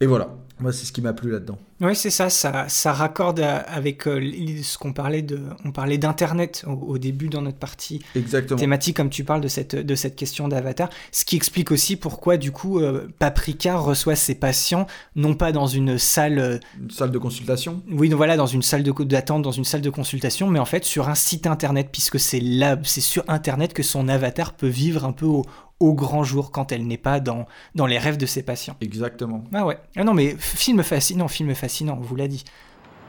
[0.00, 0.34] Et voilà.
[0.58, 1.58] Moi, c'est ce qui m'a plu là-dedans.
[1.82, 4.22] Oui, c'est ça, ça, ça raccorde à- avec euh,
[4.62, 8.58] ce qu'on parlait de, on parlait d'internet au, au début dans notre partie Exactement.
[8.58, 12.38] thématique, comme tu parles de cette de cette question d'avatar, ce qui explique aussi pourquoi
[12.38, 17.10] du coup euh, Paprika reçoit ses patients non pas dans une salle, euh, Une salle
[17.10, 17.82] de consultation.
[17.90, 20.64] oui, donc voilà, dans une salle de d'attente, dans une salle de consultation, mais en
[20.64, 24.68] fait sur un site internet, puisque c'est là, c'est sur internet que son avatar peut
[24.68, 25.44] vivre un peu au,
[25.80, 28.76] au grand jour quand elle n'est pas dans dans les rêves de ses patients.
[28.80, 29.44] Exactement.
[29.52, 29.78] Ah ouais.
[29.96, 32.44] Ah non mais film fascinant, film fascinant, on vous l'a dit.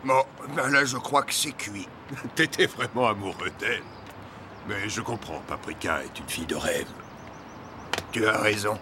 [0.06, 0.24] Bon,
[0.56, 1.88] ben là, je crois que c'est cuit.
[2.36, 3.82] T'étais vraiment amoureux d'elle.
[4.68, 6.88] Mais je comprends, Paprika est une fille de rêve.
[8.12, 8.78] Tu as raison.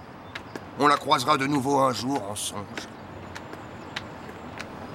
[0.79, 2.59] On la croisera de nouveau un jour en songe.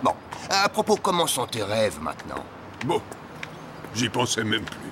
[0.03, 0.15] Bon,
[0.51, 2.45] à propos, comment sont tes rêves maintenant?
[2.85, 3.01] Bon,
[3.95, 4.91] j'y pensais même plus.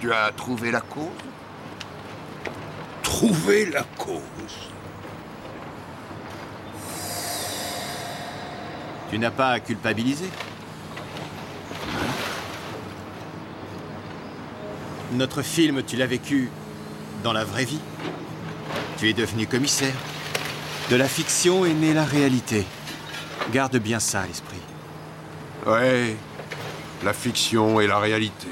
[0.00, 1.04] Tu as trouvé la cause?
[3.02, 4.20] Trouver la cause.
[9.10, 10.30] Tu n'as pas à culpabiliser.
[15.12, 16.50] Notre film, tu l'as vécu
[17.24, 17.80] dans la vraie vie.
[18.98, 19.94] Tu es devenu commissaire.
[20.90, 22.64] De la fiction est née la réalité.
[23.52, 24.60] Garde bien ça à l'esprit.
[25.66, 26.16] Ouais,
[27.04, 28.46] la fiction et la réalité.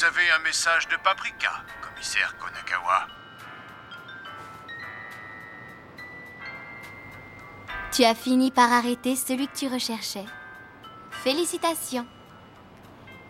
[0.00, 3.06] Vous avez un message de Paprika, commissaire Konakawa.
[7.92, 10.24] Tu as fini par arrêter celui que tu recherchais.
[11.10, 12.06] Félicitations.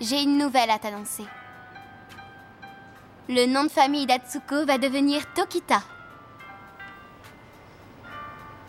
[0.00, 1.24] J'ai une nouvelle à t'annoncer.
[3.28, 5.82] Le nom de famille d'Atsuko va devenir Tokita.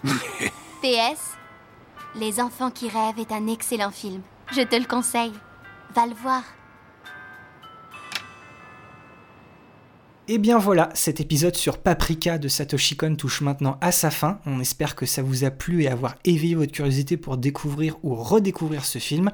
[0.81, 1.37] PS.
[2.15, 4.23] Les enfants qui rêvent est un excellent film.
[4.53, 5.37] Je te le conseille.
[5.93, 6.41] Va le voir.
[10.27, 14.39] Et bien voilà, cet épisode sur Paprika de Satoshi Kon touche maintenant à sa fin.
[14.45, 18.13] On espère que ça vous a plu et avoir éveillé votre curiosité pour découvrir ou
[18.15, 19.31] redécouvrir ce film.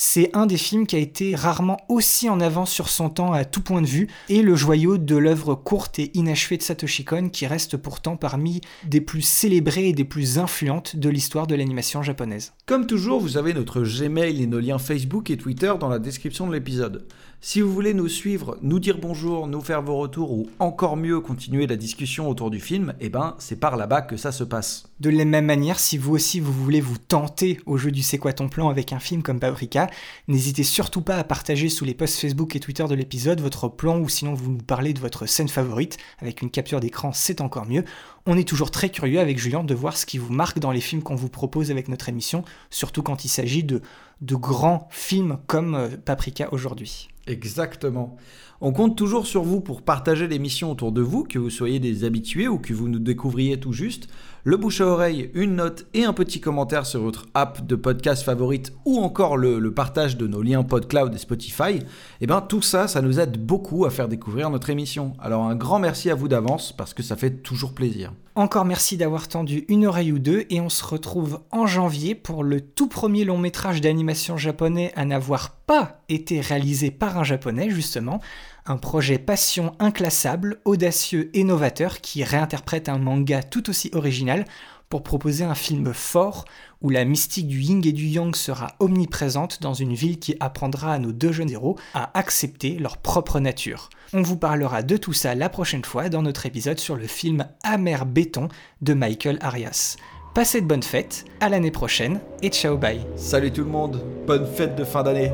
[0.00, 3.44] C'est un des films qui a été rarement aussi en avance sur son temps à
[3.44, 7.30] tout point de vue, et le joyau de l'œuvre courte et inachevée de Satoshi Kon,
[7.30, 12.04] qui reste pourtant parmi des plus célébrées et des plus influentes de l'histoire de l'animation
[12.04, 12.52] japonaise.
[12.64, 16.46] Comme toujours, vous avez notre Gmail et nos liens Facebook et Twitter dans la description
[16.46, 17.04] de l'épisode.
[17.40, 21.20] Si vous voulez nous suivre, nous dire bonjour, nous faire vos retours ou encore mieux
[21.20, 24.88] continuer la discussion autour du film, eh ben c'est par là-bas que ça se passe.
[24.98, 28.18] De la même manière, si vous aussi vous voulez vous tenter au jeu du C'est
[28.18, 29.88] quoi ton plan avec un film comme Paprika,
[30.26, 34.00] n'hésitez surtout pas à partager sous les posts Facebook et Twitter de l'épisode votre plan
[34.00, 37.66] ou sinon vous nous parlez de votre scène favorite avec une capture d'écran, c'est encore
[37.66, 37.84] mieux.
[38.26, 40.80] On est toujours très curieux avec Julien de voir ce qui vous marque dans les
[40.80, 43.80] films qu'on vous propose avec notre émission, surtout quand il s'agit de,
[44.20, 47.08] grands films comme euh, Paprika aujourd'hui.
[47.28, 48.16] Exactement.
[48.60, 52.04] On compte toujours sur vous pour partager l'émission autour de vous, que vous soyez des
[52.04, 54.08] habitués ou que vous nous découvriez tout juste.
[54.44, 58.22] Le bouche à oreille, une note et un petit commentaire sur votre app de podcast
[58.22, 61.80] favorite ou encore le, partage de nos liens PodCloud et Spotify.
[62.20, 65.12] Et bien tout ça, ça nous aide beaucoup à faire découvrir notre émission.
[65.18, 68.12] Alors un grand merci à vous d'avance parce que ça fait toujours plaisir.
[68.36, 72.44] Encore merci d'avoir tendu une oreille ou deux et on se retrouve en janvier pour
[72.44, 77.68] le tout premier long métrage d'animation japonais à n'avoir pas été réalisé par un japonais
[77.68, 78.20] justement,
[78.68, 84.44] un projet passion inclassable, audacieux et novateur qui réinterprète un manga tout aussi original
[84.88, 86.44] pour proposer un film fort
[86.80, 90.94] où la mystique du yin et du yang sera omniprésente dans une ville qui apprendra
[90.94, 93.90] à nos deux jeunes héros à accepter leur propre nature.
[94.12, 97.46] On vous parlera de tout ça la prochaine fois dans notre épisode sur le film
[97.62, 98.48] Amer Béton
[98.80, 99.96] de Michael Arias.
[100.34, 103.04] Passez de bonnes fêtes, à l'année prochaine et ciao bye.
[103.16, 105.32] Salut tout le monde, bonne fête de fin d'année